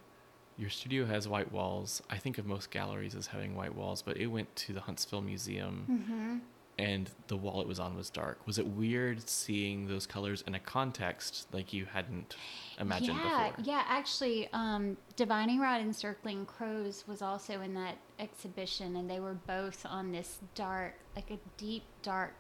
Your 0.57 0.71
studio 0.71 1.07
has 1.07 1.27
white 1.27 1.51
walls. 1.51 2.03
I 2.11 2.19
think 2.19 2.39
of 2.39 2.47
most 2.47 2.71
galleries 2.71 3.15
as 3.17 3.27
having 3.27 3.57
white 3.57 3.75
walls, 3.75 4.03
but 4.03 4.17
it 4.19 4.27
went 4.27 4.55
to 4.57 4.73
the 4.73 4.81
Huntsville 4.81 5.23
Museum 5.23 5.87
Mhm. 5.91 6.41
and 6.79 7.11
the 7.29 7.37
wall 7.37 7.61
it 7.61 7.67
was 7.67 7.81
on 7.81 7.97
was 7.97 8.11
dark. 8.11 8.47
Was 8.47 8.59
it 8.59 8.67
weird 8.67 9.29
seeing 9.29 9.89
those 9.89 10.07
colors 10.07 10.45
in 10.47 10.55
a 10.55 10.61
context 10.61 11.49
like 11.53 11.73
you 11.73 11.87
hadn't 11.87 12.37
imagined 12.79 13.19
yeah, 13.25 13.51
before? 13.51 13.65
Yeah, 13.65 13.83
actually, 13.89 14.49
um, 14.53 14.97
Divining 15.17 15.59
Rod 15.59 15.81
and 15.81 15.97
Circling 15.97 16.47
Crows 16.47 17.05
was 17.09 17.23
also 17.23 17.61
in 17.63 17.75
that 17.75 17.97
exhibition, 18.19 18.97
and 18.97 19.09
they 19.11 19.19
were 19.21 19.35
both 19.47 19.85
on 19.87 20.13
this 20.13 20.41
dark, 20.55 20.95
like 21.17 21.31
a 21.31 21.39
deep 21.57 21.85
dark 22.03 22.35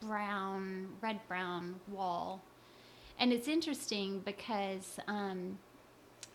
brown, 0.00 0.88
red 1.00 1.20
brown 1.28 1.76
wall. 1.88 2.42
And 3.18 3.32
it's 3.32 3.48
interesting 3.48 4.20
because 4.24 4.98
um, 5.06 5.58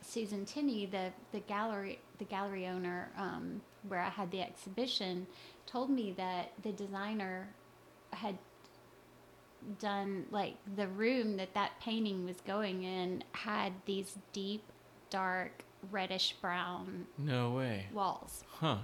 Susan 0.01 0.45
Tinney, 0.45 0.85
the, 0.85 1.11
the 1.31 1.39
gallery 1.41 1.99
the 2.19 2.25
gallery 2.25 2.65
owner 2.67 3.11
um, 3.17 3.61
where 3.87 3.99
I 4.01 4.09
had 4.09 4.31
the 4.31 4.41
exhibition, 4.41 5.27
told 5.67 5.89
me 5.89 6.13
that 6.17 6.51
the 6.63 6.71
designer 6.71 7.47
had 8.11 8.37
done 9.79 10.25
like 10.31 10.55
the 10.75 10.87
room 10.87 11.37
that 11.37 11.53
that 11.53 11.71
painting 11.81 12.25
was 12.25 12.37
going 12.41 12.83
in 12.83 13.23
had 13.33 13.73
these 13.85 14.15
deep, 14.33 14.63
dark, 15.09 15.63
reddish 15.91 16.33
brown 16.41 17.05
No 17.17 17.51
way. 17.51 17.85
walls. 17.93 18.43
Huh. 18.49 18.77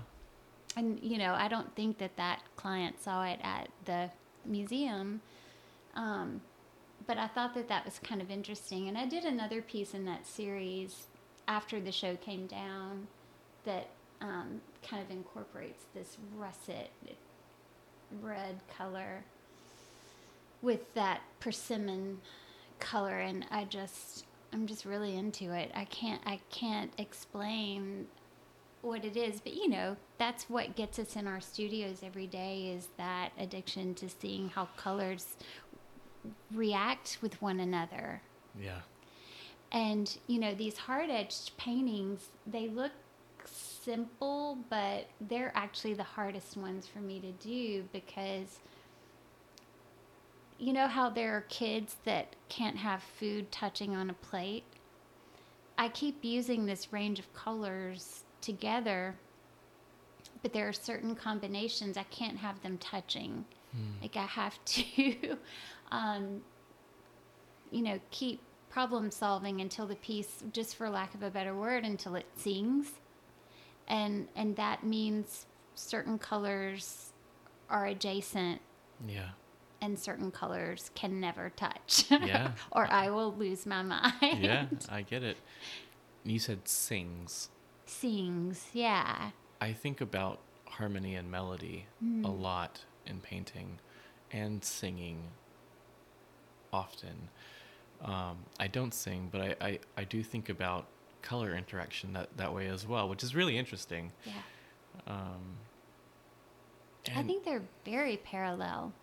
And 0.75 0.99
you 1.01 1.17
know, 1.17 1.33
I 1.33 1.47
don't 1.47 1.73
think 1.75 1.97
that 1.99 2.17
that 2.17 2.41
client 2.55 3.01
saw 3.01 3.23
it 3.23 3.39
at 3.43 3.69
the 3.85 4.09
museum. 4.45 5.21
Um, 5.95 6.41
but 7.05 7.17
I 7.17 7.27
thought 7.27 7.53
that 7.55 7.67
that 7.67 7.85
was 7.85 7.99
kind 7.99 8.21
of 8.21 8.31
interesting. 8.31 8.87
And 8.87 8.97
I 8.97 9.05
did 9.05 9.25
another 9.25 9.61
piece 9.61 9.93
in 9.93 10.05
that 10.05 10.25
series 10.25 11.07
after 11.47 11.79
the 11.79 11.91
show 11.91 12.15
came 12.15 12.47
down 12.47 13.07
that 13.65 13.87
um, 14.21 14.61
kind 14.87 15.03
of 15.03 15.11
incorporates 15.11 15.85
this 15.93 16.17
russet 16.37 16.91
red 18.21 18.59
color 18.77 19.23
with 20.61 20.93
that 20.93 21.21
persimmon 21.39 22.19
color 22.79 23.19
and 23.19 23.45
I 23.49 23.65
just 23.65 24.25
I'm 24.51 24.67
just 24.67 24.85
really 24.85 25.15
into 25.17 25.51
it. 25.51 25.71
I 25.73 25.85
can't 25.85 26.21
I 26.25 26.39
can't 26.49 26.91
explain 26.97 28.07
what 28.83 29.05
it 29.05 29.15
is, 29.15 29.39
but 29.39 29.53
you 29.53 29.69
know, 29.69 29.95
that's 30.17 30.49
what 30.49 30.75
gets 30.75 30.99
us 30.99 31.15
in 31.15 31.27
our 31.27 31.41
studios 31.41 32.01
every 32.03 32.27
day 32.27 32.73
is 32.75 32.89
that 32.97 33.31
addiction 33.39 33.95
to 33.95 34.09
seeing 34.09 34.49
how 34.49 34.67
colors 34.77 35.37
react 36.53 37.17
with 37.21 37.41
one 37.41 37.59
another. 37.59 38.21
Yeah. 38.59 38.81
And 39.71 40.15
you 40.27 40.39
know, 40.39 40.53
these 40.53 40.77
hard-edged 40.77 41.57
paintings, 41.57 42.27
they 42.45 42.67
look 42.67 42.91
simple, 43.45 44.57
but 44.69 45.07
they're 45.19 45.51
actually 45.55 45.93
the 45.93 46.03
hardest 46.03 46.57
ones 46.57 46.85
for 46.87 46.99
me 46.99 47.19
to 47.19 47.31
do 47.31 47.83
because 47.91 48.59
you 50.59 50.71
know 50.71 50.87
how 50.87 51.09
there 51.09 51.35
are 51.35 51.41
kids 51.49 51.97
that 52.05 52.35
can't 52.49 52.77
have 52.77 53.01
food 53.01 53.51
touching 53.51 53.95
on 53.95 54.09
a 54.09 54.13
plate? 54.13 54.63
I 55.77 55.89
keep 55.89 56.23
using 56.23 56.65
this 56.65 56.93
range 56.93 57.19
of 57.19 57.33
colors 57.33 58.23
together, 58.43 59.15
but 60.43 60.53
there 60.53 60.67
are 60.67 60.73
certain 60.73 61.15
combinations 61.15 61.97
I 61.97 62.03
can't 62.03 62.37
have 62.37 62.61
them 62.61 62.77
touching. 62.77 63.45
Like 64.03 64.15
I 64.17 64.25
have 64.25 64.63
to, 64.65 65.37
um, 65.91 66.41
you 67.71 67.81
know, 67.81 67.99
keep 68.11 68.39
problem 68.69 69.09
solving 69.09 69.61
until 69.61 69.87
the 69.87 69.95
piece, 69.95 70.43
just 70.51 70.75
for 70.75 70.89
lack 70.89 71.15
of 71.15 71.23
a 71.23 71.31
better 71.31 71.55
word, 71.55 71.83
until 71.83 72.13
it 72.13 72.27
sings, 72.35 72.91
and 73.87 74.27
and 74.35 74.55
that 74.57 74.83
means 74.83 75.47
certain 75.73 76.19
colors 76.19 77.13
are 77.69 77.87
adjacent 77.87 78.61
Yeah. 79.07 79.29
and 79.81 79.97
certain 79.97 80.29
colors 80.29 80.91
can 80.93 81.19
never 81.19 81.49
touch. 81.49 82.05
Yeah. 82.11 82.51
or 82.71 82.85
I 82.91 83.09
will 83.09 83.33
lose 83.33 83.65
my 83.65 83.81
mind. 83.93 84.13
Yeah, 84.39 84.67
I 84.87 85.01
get 85.01 85.23
it. 85.23 85.37
You 86.23 86.37
said 86.37 86.67
sings. 86.67 87.49
Sings, 87.85 88.67
yeah. 88.73 89.31
I 89.61 89.73
think 89.73 90.01
about 90.01 90.39
harmony 90.65 91.15
and 91.15 91.29
melody 91.29 91.85
a 92.23 92.29
lot 92.29 92.81
in 93.05 93.19
painting 93.19 93.79
and 94.31 94.63
singing 94.63 95.19
often. 96.71 97.29
Um, 98.03 98.39
I 98.59 98.67
don't 98.67 98.93
sing, 98.93 99.29
but 99.31 99.41
I, 99.41 99.55
I, 99.61 99.79
I 99.97 100.03
do 100.03 100.23
think 100.23 100.49
about 100.49 100.87
color 101.21 101.55
interaction 101.55 102.13
that, 102.13 102.35
that 102.37 102.53
way 102.53 102.67
as 102.67 102.87
well, 102.87 103.07
which 103.07 103.23
is 103.23 103.35
really 103.35 103.57
interesting. 103.57 104.11
Yeah. 104.25 104.33
Um, 105.07 105.57
I 107.15 107.23
think 107.23 107.43
they're 107.45 107.63
very 107.85 108.17
parallel. 108.17 108.93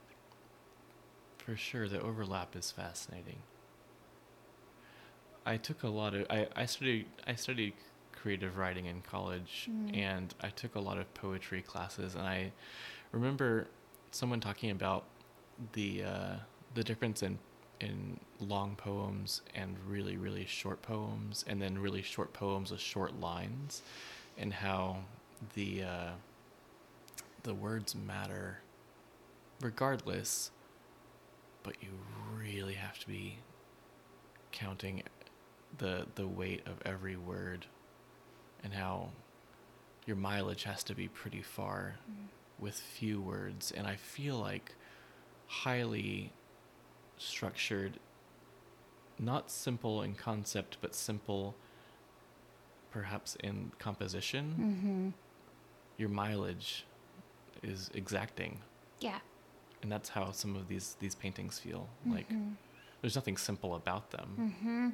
for 1.39 1.57
sure 1.57 1.89
the 1.89 2.01
overlap 2.01 2.57
is 2.57 2.70
fascinating. 2.70 3.39
I 5.47 5.57
took 5.57 5.82
a 5.82 5.89
lot 5.89 6.15
of 6.15 6.27
I, 6.31 6.48
I 6.55 6.66
studied 6.66 7.07
I 7.27 7.35
studied 7.35 7.74
creative 8.20 8.56
writing 8.59 8.86
in 8.86 9.01
college 9.02 9.68
Mm. 9.70 9.97
and 9.97 10.34
I 10.40 10.51
took 10.51 10.74
a 10.74 10.80
lot 10.80 10.98
of 10.98 11.12
poetry 11.14 11.62
classes 11.62 12.14
and 12.14 12.26
I 12.26 12.52
remember 13.12 13.66
someone 14.10 14.40
talking 14.40 14.70
about 14.70 15.05
the 15.72 16.05
uh, 16.05 16.34
the 16.74 16.84
difference 16.84 17.22
in 17.22 17.38
in 17.80 18.20
long 18.40 18.76
poems 18.76 19.40
and 19.55 19.76
really 19.88 20.16
really 20.18 20.44
short 20.47 20.82
poems 20.82 21.44
and 21.48 21.60
then 21.62 21.78
really 21.78 22.02
short 22.02 22.32
poems 22.32 22.70
with 22.70 22.80
short 22.80 23.18
lines 23.20 23.82
and 24.36 24.52
how 24.52 24.98
the 25.55 25.82
uh, 25.84 26.10
the 27.42 27.55
words 27.55 27.94
matter 27.94 28.59
regardless 29.62 30.51
but 31.62 31.74
you 31.82 31.88
really 32.36 32.74
have 32.74 32.98
to 32.98 33.06
be 33.06 33.38
counting 34.52 35.02
the 35.78 36.06
the 36.16 36.26
weight 36.26 36.66
of 36.66 36.74
every 36.84 37.16
word 37.16 37.66
and 38.62 38.72
how 38.74 39.10
your 40.06 40.16
mileage 40.16 40.64
has 40.64 40.82
to 40.84 40.94
be 40.94 41.08
pretty 41.08 41.42
far 41.42 41.96
with 42.58 42.74
few 42.78 43.20
words 43.20 43.70
and 43.76 43.86
i 43.86 43.96
feel 43.96 44.36
like 44.38 44.74
highly 45.46 46.32
structured 47.16 47.98
not 49.18 49.50
simple 49.50 50.02
in 50.02 50.14
concept 50.14 50.76
but 50.80 50.94
simple 50.94 51.54
perhaps 52.90 53.36
in 53.42 53.70
composition 53.78 54.54
Mm-hmm. 54.58 55.08
your 55.98 56.08
mileage 56.08 56.84
is 57.62 57.90
exacting 57.94 58.60
Yeah. 59.00 59.18
and 59.82 59.90
that's 59.92 60.08
how 60.10 60.30
some 60.32 60.56
of 60.56 60.68
these 60.68 60.96
these 61.00 61.14
paintings 61.14 61.58
feel 61.58 61.88
like 62.06 62.28
Mhm. 62.30 62.54
there's 63.00 63.14
nothing 63.14 63.36
simple 63.36 63.74
about 63.74 64.10
them 64.10 64.28
Mm-hmm. 64.38 64.88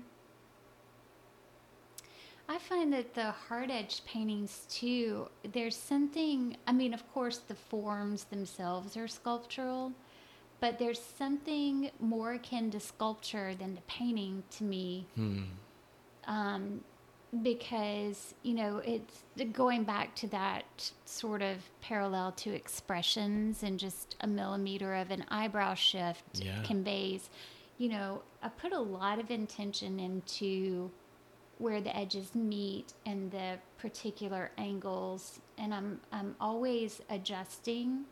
I 2.49 2.59
find 2.59 2.93
that 2.93 3.15
the 3.15 3.33
hard 3.33 3.71
edge 3.71 4.05
paintings 4.05 4.67
too, 4.69 5.29
there's 5.53 5.77
something, 5.77 6.57
I 6.67 6.73
mean, 6.73 6.95
of 6.95 7.11
course, 7.13 7.39
the 7.39 7.55
forms 7.57 8.25
themselves 8.25 8.97
are 8.97 9.09
sculptural, 9.09 9.93
but 10.61 10.79
there's 10.79 11.01
something 11.01 11.91
more 12.01 12.35
akin 12.35 12.71
to 12.71 12.81
sculpture 12.81 13.55
than 13.55 13.77
to 13.77 13.83
painting 13.83 14.43
to 14.53 14.65
me. 14.65 15.07
hmm. 15.15 15.43
Um, 16.29 16.81
because, 17.43 18.35
you 18.43 18.55
know, 18.55 18.79
it's 18.79 19.25
going 19.53 19.85
back 19.85 20.15
to 20.17 20.27
that 20.29 20.91
sort 21.05 21.43
of 21.43 21.59
parallel 21.83 22.33
to 22.33 22.51
expressions 22.55 23.63
and 23.63 23.79
just 23.79 24.17
a 24.21 24.27
millimeter 24.27 24.95
of 24.95 25.11
an 25.11 25.25
eyebrow 25.29 25.75
shift 25.75 26.25
Yeah. 26.41 26.63
conveys, 26.63 27.29
you 27.79 27.89
know, 27.89 28.23
I 28.43 28.49
put 28.49 28.73
a 28.73 28.79
lot 28.81 29.19
of 29.19 29.31
intention 29.31 29.99
into 30.01 30.91
where 31.59 31.81
the 31.81 31.97
edges 31.97 32.35
meet 32.35 32.93
and 33.05 33.31
the 33.31 33.59
particular 33.79 34.51
angles 34.59 35.41
and 35.59 35.73
I'm 35.73 36.01
I'm 36.13 36.37
always 36.41 37.01
adjusting 37.09 38.05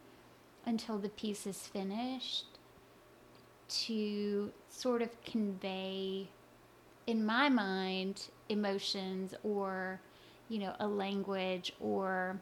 until 0.66 0.98
the 0.98 1.10
piece 1.10 1.46
is 1.46 1.66
finished 1.66 2.46
to 3.68 4.52
sort 4.70 5.02
of 5.02 5.22
convey 5.22 6.28
in 7.06 7.24
my 7.24 7.48
mind 7.48 8.28
emotions 8.48 9.34
or 9.42 10.00
you 10.48 10.58
know 10.58 10.74
a 10.80 10.86
language 10.86 11.72
or 11.80 12.40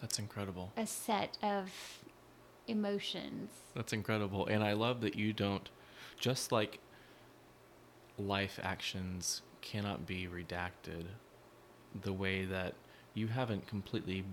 that's 0.00 0.18
incredible 0.18 0.72
a 0.76 0.86
set 0.86 1.36
of 1.42 1.70
emotions 2.68 3.50
That's 3.74 3.92
incredible. 3.92 4.46
And 4.46 4.62
I 4.62 4.74
love 4.74 5.00
that 5.00 5.16
you 5.16 5.32
don't, 5.32 5.68
just 6.18 6.52
like 6.52 6.80
life 8.18 8.58
actions 8.62 9.42
cannot 9.60 10.06
be 10.06 10.26
redacted, 10.26 11.04
the 12.02 12.12
way 12.12 12.44
that 12.44 12.74
you 13.14 13.26
haven't 13.28 13.66
completely 13.66 14.24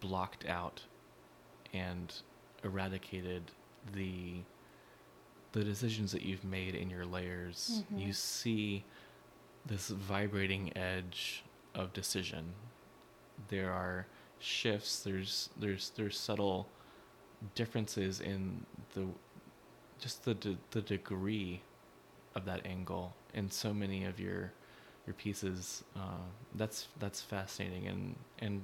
blocked 0.00 0.46
out 0.46 0.82
and 1.72 2.14
eradicated 2.64 3.42
the 3.94 4.34
the 5.52 5.64
decisions 5.64 6.12
that 6.12 6.22
you've 6.22 6.44
made 6.44 6.74
in 6.74 6.90
your 6.90 7.06
layers 7.06 7.82
Mhm. 7.92 8.06
you 8.06 8.12
see 8.12 8.84
this 9.64 9.88
vibrating 9.88 10.76
edge 10.76 11.42
of 11.74 11.92
decision 11.92 12.54
there 13.48 13.72
are 13.72 14.06
shifts. 14.40 15.02
There's 15.02 15.48
there's 15.56 15.90
there's 15.90 16.18
subtle 16.18 16.68
differences 17.54 18.20
in 18.20 18.66
the 18.94 19.06
just 20.00 20.24
the 20.24 20.34
de- 20.34 20.58
the 20.72 20.82
degree 20.82 21.62
of 22.34 22.44
that 22.44 22.66
angle 22.66 23.14
in 23.34 23.50
so 23.50 23.72
many 23.72 24.04
of 24.04 24.18
your 24.20 24.52
your 25.06 25.14
pieces. 25.14 25.84
Uh, 25.96 26.26
that's 26.54 26.88
that's 26.98 27.20
fascinating 27.20 27.86
and 27.86 28.16
and 28.40 28.62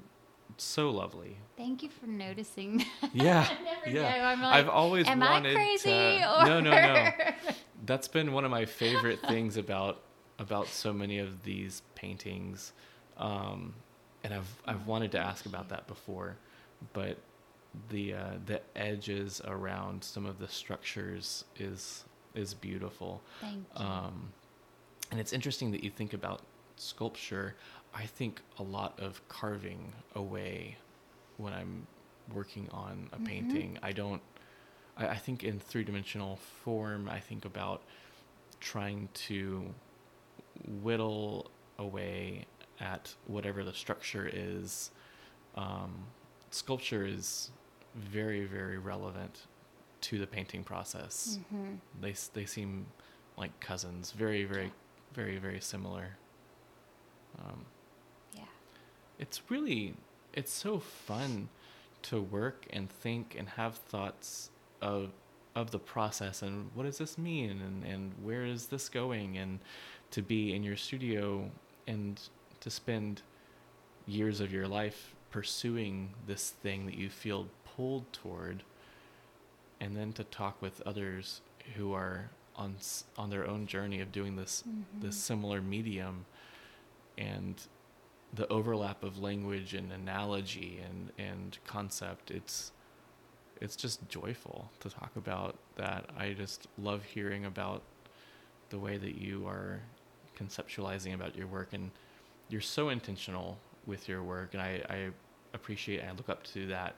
so 0.57 0.91
lovely. 0.91 1.37
Thank 1.57 1.83
you 1.83 1.89
for 1.89 2.07
noticing. 2.07 2.85
Yeah, 3.13 3.47
I 3.49 3.63
never 3.65 3.91
yeah. 3.91 4.17
know. 4.19 4.25
I'm 4.25 4.43
like, 4.43 4.55
I've 4.55 4.69
always 4.69 5.07
am 5.07 5.21
wanted 5.21 5.53
I 5.53 5.55
crazy? 5.55 5.91
to. 5.91 6.43
Or... 6.43 6.47
No, 6.47 6.61
no, 6.61 6.71
no. 6.71 7.11
That's 7.87 8.09
been 8.09 8.33
one 8.33 8.45
of 8.45 8.51
my 8.51 8.65
favorite 8.65 9.21
things 9.29 9.57
about 9.57 10.01
about 10.41 10.67
so 10.67 10.93
many 10.93 11.19
of 11.19 11.45
these 11.45 11.83
paintings, 11.95 12.73
um, 13.19 13.73
and 14.25 14.35
I've 14.35 14.63
I've 14.67 14.87
wanted 14.87 15.13
to 15.13 15.19
ask 15.19 15.47
about 15.47 15.69
that 15.69 15.87
before, 15.87 16.37
but 16.93 17.19
the 17.91 18.15
uh, 18.15 18.31
the 18.47 18.61
edges 18.77 19.41
around 19.45 20.03
some 20.03 20.27
of 20.27 20.39
the 20.39 20.49
structures 20.49 21.45
is 21.57 22.05
is 22.35 22.55
beautiful. 22.55 23.23
Thank 23.41 23.65
you. 23.79 23.85
Um, 23.85 24.33
and 25.11 25.21
it's 25.21 25.33
interesting 25.33 25.71
that 25.73 25.85
you 25.85 25.91
think 25.91 26.13
about 26.15 26.43
sculpture. 26.77 27.55
I 27.95 28.07
think 28.07 28.41
a 28.59 28.63
lot 28.63 28.99
of 28.99 29.27
carving 29.29 29.93
away 30.15 30.77
when 31.37 31.53
I'm 31.53 31.87
working 32.33 32.69
on 32.71 33.09
a 33.13 33.17
Mhm. 33.19 33.25
painting. 33.27 33.79
I 33.83 33.93
don't. 33.93 34.23
I, 34.97 35.09
I 35.09 35.17
think 35.17 35.45
in 35.45 35.59
three 35.61 35.85
dimensional 35.85 36.37
form. 36.37 37.09
I 37.09 37.21
think 37.21 37.45
about 37.45 37.83
trying 38.61 39.09
to 39.15 39.75
whittle 40.83 41.51
away 41.79 42.47
at 42.81 43.15
whatever 43.27 43.63
the 43.65 43.73
structure 43.73 44.29
is. 44.33 44.91
Um, 45.57 46.07
sculpture 46.51 47.07
is 47.07 47.51
very 47.95 48.45
very 48.45 48.79
relevant 48.79 49.47
to 50.09 50.19
the 50.19 50.27
painting 50.27 50.65
process. 50.65 51.39
Hmm 51.51 51.75
they 52.01 52.15
they 52.35 52.47
seem 52.47 52.87
like 53.37 53.59
cousins. 53.61 54.13
Very 54.13 54.45
very 54.45 54.71
very 55.15 55.39
very 55.39 55.61
similar. 55.61 56.17
Um, 57.39 57.65
Yeah. 58.33 58.45
it's 59.19 59.43
really 59.51 59.95
it's 60.33 60.53
so 60.53 60.79
fun 60.79 61.49
to 62.03 62.21
work 62.21 62.67
and 62.71 62.91
think 62.91 63.35
and 63.39 63.49
have 63.51 63.77
thoughts 63.77 64.51
of 64.81 65.11
of 65.55 65.71
the 65.71 65.79
process 65.79 66.43
and 66.43 66.71
what 66.75 66.83
does 66.85 66.99
this 66.99 67.17
mean 67.17 67.51
and, 67.63 67.85
and 67.85 68.13
where 68.23 68.45
is 68.45 68.67
this 68.67 68.89
going? 68.89 69.39
And 69.39 69.61
to 70.11 70.21
be 70.23 70.55
in 70.55 70.63
your 70.65 70.77
studio 70.77 71.51
and 71.87 72.21
to 72.61 72.71
spend 72.71 73.23
years 74.07 74.41
of 74.41 74.53
your 74.53 74.67
life 74.69 75.15
pursuing 75.31 76.11
this 76.27 76.51
thing 76.63 76.87
that 76.87 76.95
you 76.97 77.09
feel 77.09 77.47
pulled 77.77 78.13
toward 78.13 78.63
and 79.85 79.95
then 79.97 80.13
to 80.15 80.25
talk 80.25 80.61
with 80.63 80.81
others 80.87 81.43
who 81.77 81.93
are 81.93 82.31
on 82.57 82.77
on 83.19 83.31
their 83.31 83.47
own 83.47 83.67
journey 83.67 84.01
of 84.01 84.11
doing 84.13 84.37
this 84.37 84.65
this 85.01 85.17
Mhm. 85.17 85.21
similar 85.21 85.61
medium 85.61 86.25
and 87.19 87.67
the 88.33 88.47
overlap 88.49 89.03
of 89.05 89.19
language 89.19 89.75
and 89.75 89.93
analogy 89.93 90.79
and 90.81 91.13
and 91.19 91.59
concept 91.67 92.31
it's 92.31 92.73
it's 93.61 93.77
just 93.77 94.09
joyful 94.09 94.71
to 94.81 94.89
talk 94.91 95.15
about 95.17 95.57
that 95.77 96.09
i 96.17 96.33
just 96.33 96.67
love 96.79 97.05
hearing 97.05 97.45
about 97.45 97.83
the 98.71 98.79
way 98.79 98.97
that 98.97 99.17
you 99.17 99.47
are 99.47 99.81
conceptualizing 100.37 101.15
about 101.15 101.37
your 101.37 101.47
work 101.47 101.73
and 101.73 101.91
you're 102.49 102.61
so 102.61 102.89
intentional 102.89 103.59
with 103.87 104.09
your 104.09 104.23
work 104.23 104.55
and 104.55 104.63
i 104.63 104.83
i 104.89 105.11
appreciate 105.53 106.01
and 106.01 106.09
i 106.11 106.13
look 106.13 106.29
up 106.29 106.43
to 106.43 106.67
that 106.67 106.95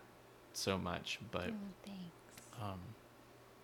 so 0.52 0.78
much 0.78 1.18
but 1.30 1.50
Oh, 1.50 1.72
thanks. 1.84 2.26
Um 2.62 2.81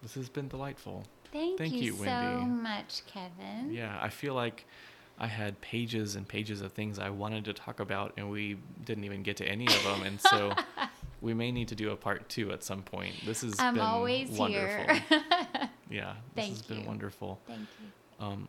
this 0.03 0.15
has 0.15 0.29
been 0.29 0.49
delightful 0.49 1.05
Thank, 1.33 1.57
thank 1.57 1.73
you, 1.73 1.95
you, 1.95 2.05
so 2.05 2.41
much, 2.45 3.03
Kevin. 3.07 3.73
Yeah, 3.73 3.99
I 4.01 4.11
feel 4.11 4.35
like 4.35 4.67
I 5.19 5.27
had 5.27 5.59
pages 5.63 6.15
and 6.15 6.29
pages 6.29 6.61
of 6.61 6.73
things 6.73 6.99
I 6.99 7.09
wanted 7.09 7.47
to 7.47 7.55
talk 7.55 7.81
about, 7.81 8.13
and 8.19 8.31
we 8.31 8.59
didn't 8.85 9.05
even 9.05 9.23
get 9.23 9.39
to 9.39 9.47
any 9.47 9.67
of 9.67 9.83
them. 9.83 10.03
And 10.03 10.21
so 10.21 10.53
we 11.23 11.33
may 11.33 11.51
need 11.51 11.69
to 11.69 11.75
do 11.75 11.91
a 11.91 11.97
part 11.97 12.29
two 12.29 12.53
at 12.53 12.63
some 12.63 12.83
point. 12.83 13.15
This 13.25 13.41
has 13.41 13.55
I'm 13.59 13.75
been 13.75 13.83
always 13.83 14.29
wonderful. 14.29 14.95
here. 14.95 15.03
yeah, 15.91 16.15
this 16.35 16.45
Thank 16.45 16.49
has 16.51 16.63
been 16.63 16.85
wonderful. 16.85 17.41
Thank 17.47 17.61
you. 17.61 18.27
Um, 18.27 18.49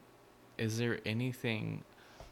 is 0.57 0.77
there 0.77 0.99
anything 1.05 1.83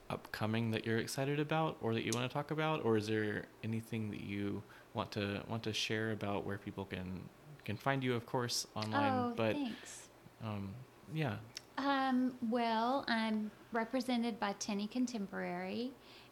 upcoming 0.10 0.72
that 0.72 0.86
you're 0.86 0.98
excited 0.98 1.40
about, 1.40 1.78
or 1.82 1.94
that 1.94 2.04
you 2.04 2.12
want 2.14 2.30
to 2.30 2.34
talk 2.34 2.52
about, 2.52 2.84
or 2.84 2.98
is 2.98 3.08
there 3.08 3.46
anything 3.64 4.12
that 4.12 4.20
you 4.20 4.62
want 4.94 5.12
to 5.12 5.42
want 5.48 5.64
to 5.64 5.72
share 5.72 6.12
about 6.12 6.46
where 6.46 6.58
people 6.58 6.84
can 6.84 7.22
can 7.66 7.78
find 7.78 8.04
you, 8.04 8.14
of 8.16 8.26
course, 8.26 8.68
online? 8.76 9.14
oh, 9.14 9.34
but 9.36 9.54
thanks. 9.56 10.10
um, 10.44 10.70
yeah, 11.14 11.36
Um, 11.78 12.34
well, 12.50 13.06
I'm 13.08 13.52
represented 13.72 14.40
by 14.40 14.54
Tinney 14.60 14.88
Contemporary, 14.88 15.92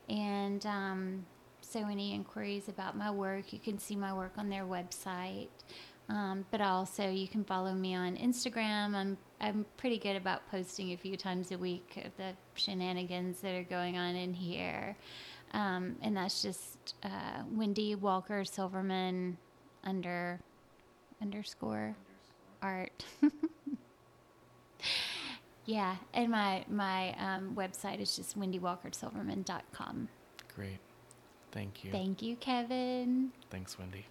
and 0.10 0.66
um, 0.66 1.26
so 1.62 1.80
any 1.88 2.14
inquiries 2.14 2.68
about 2.70 2.98
my 2.98 3.12
work, 3.12 3.54
you 3.54 3.60
can 3.60 3.78
see 3.80 3.96
my 3.96 4.14
work 4.14 4.34
on 4.38 4.50
their 4.50 4.66
website. 4.66 5.50
Um, 6.10 6.44
but 6.50 6.60
also, 6.60 7.08
you 7.08 7.28
can 7.28 7.44
follow 7.44 7.74
me 7.74 7.94
on 7.94 8.18
Instagram. 8.18 8.96
I'm 8.96 9.18
I'm 9.40 9.66
pretty 9.78 10.00
good 10.00 10.16
about 10.16 10.42
posting 10.50 10.92
a 10.94 10.98
few 10.98 11.16
times 11.16 11.52
a 11.52 11.58
week 11.58 12.02
of 12.04 12.16
the 12.18 12.34
shenanigans 12.56 13.40
that 13.42 13.54
are 13.54 13.64
going 13.64 13.96
on 13.98 14.16
in 14.16 14.34
here, 14.34 14.96
um, 15.54 15.96
and 16.02 16.18
that's 16.18 16.42
just 16.42 16.96
uh, 17.04 17.44
Wendy 17.52 17.94
Walker 17.94 18.44
Silverman 18.44 19.38
under 19.84 20.40
underscore 21.22 21.96
art. 22.62 23.06
Yeah, 25.70 25.98
and 26.16 26.32
my 26.32 26.66
my 26.68 27.14
um, 27.20 27.54
website 27.56 28.00
is 28.00 28.16
just 28.16 28.40
wendywalkersilverman.com. 28.40 30.10
great. 30.56 30.80
Thank 31.52 31.84
you. 31.84 31.92
Thank 31.92 32.24
you, 32.24 32.36
Kevin. 32.38 33.32
Thanks, 33.52 33.78
Wendy. 33.78 34.06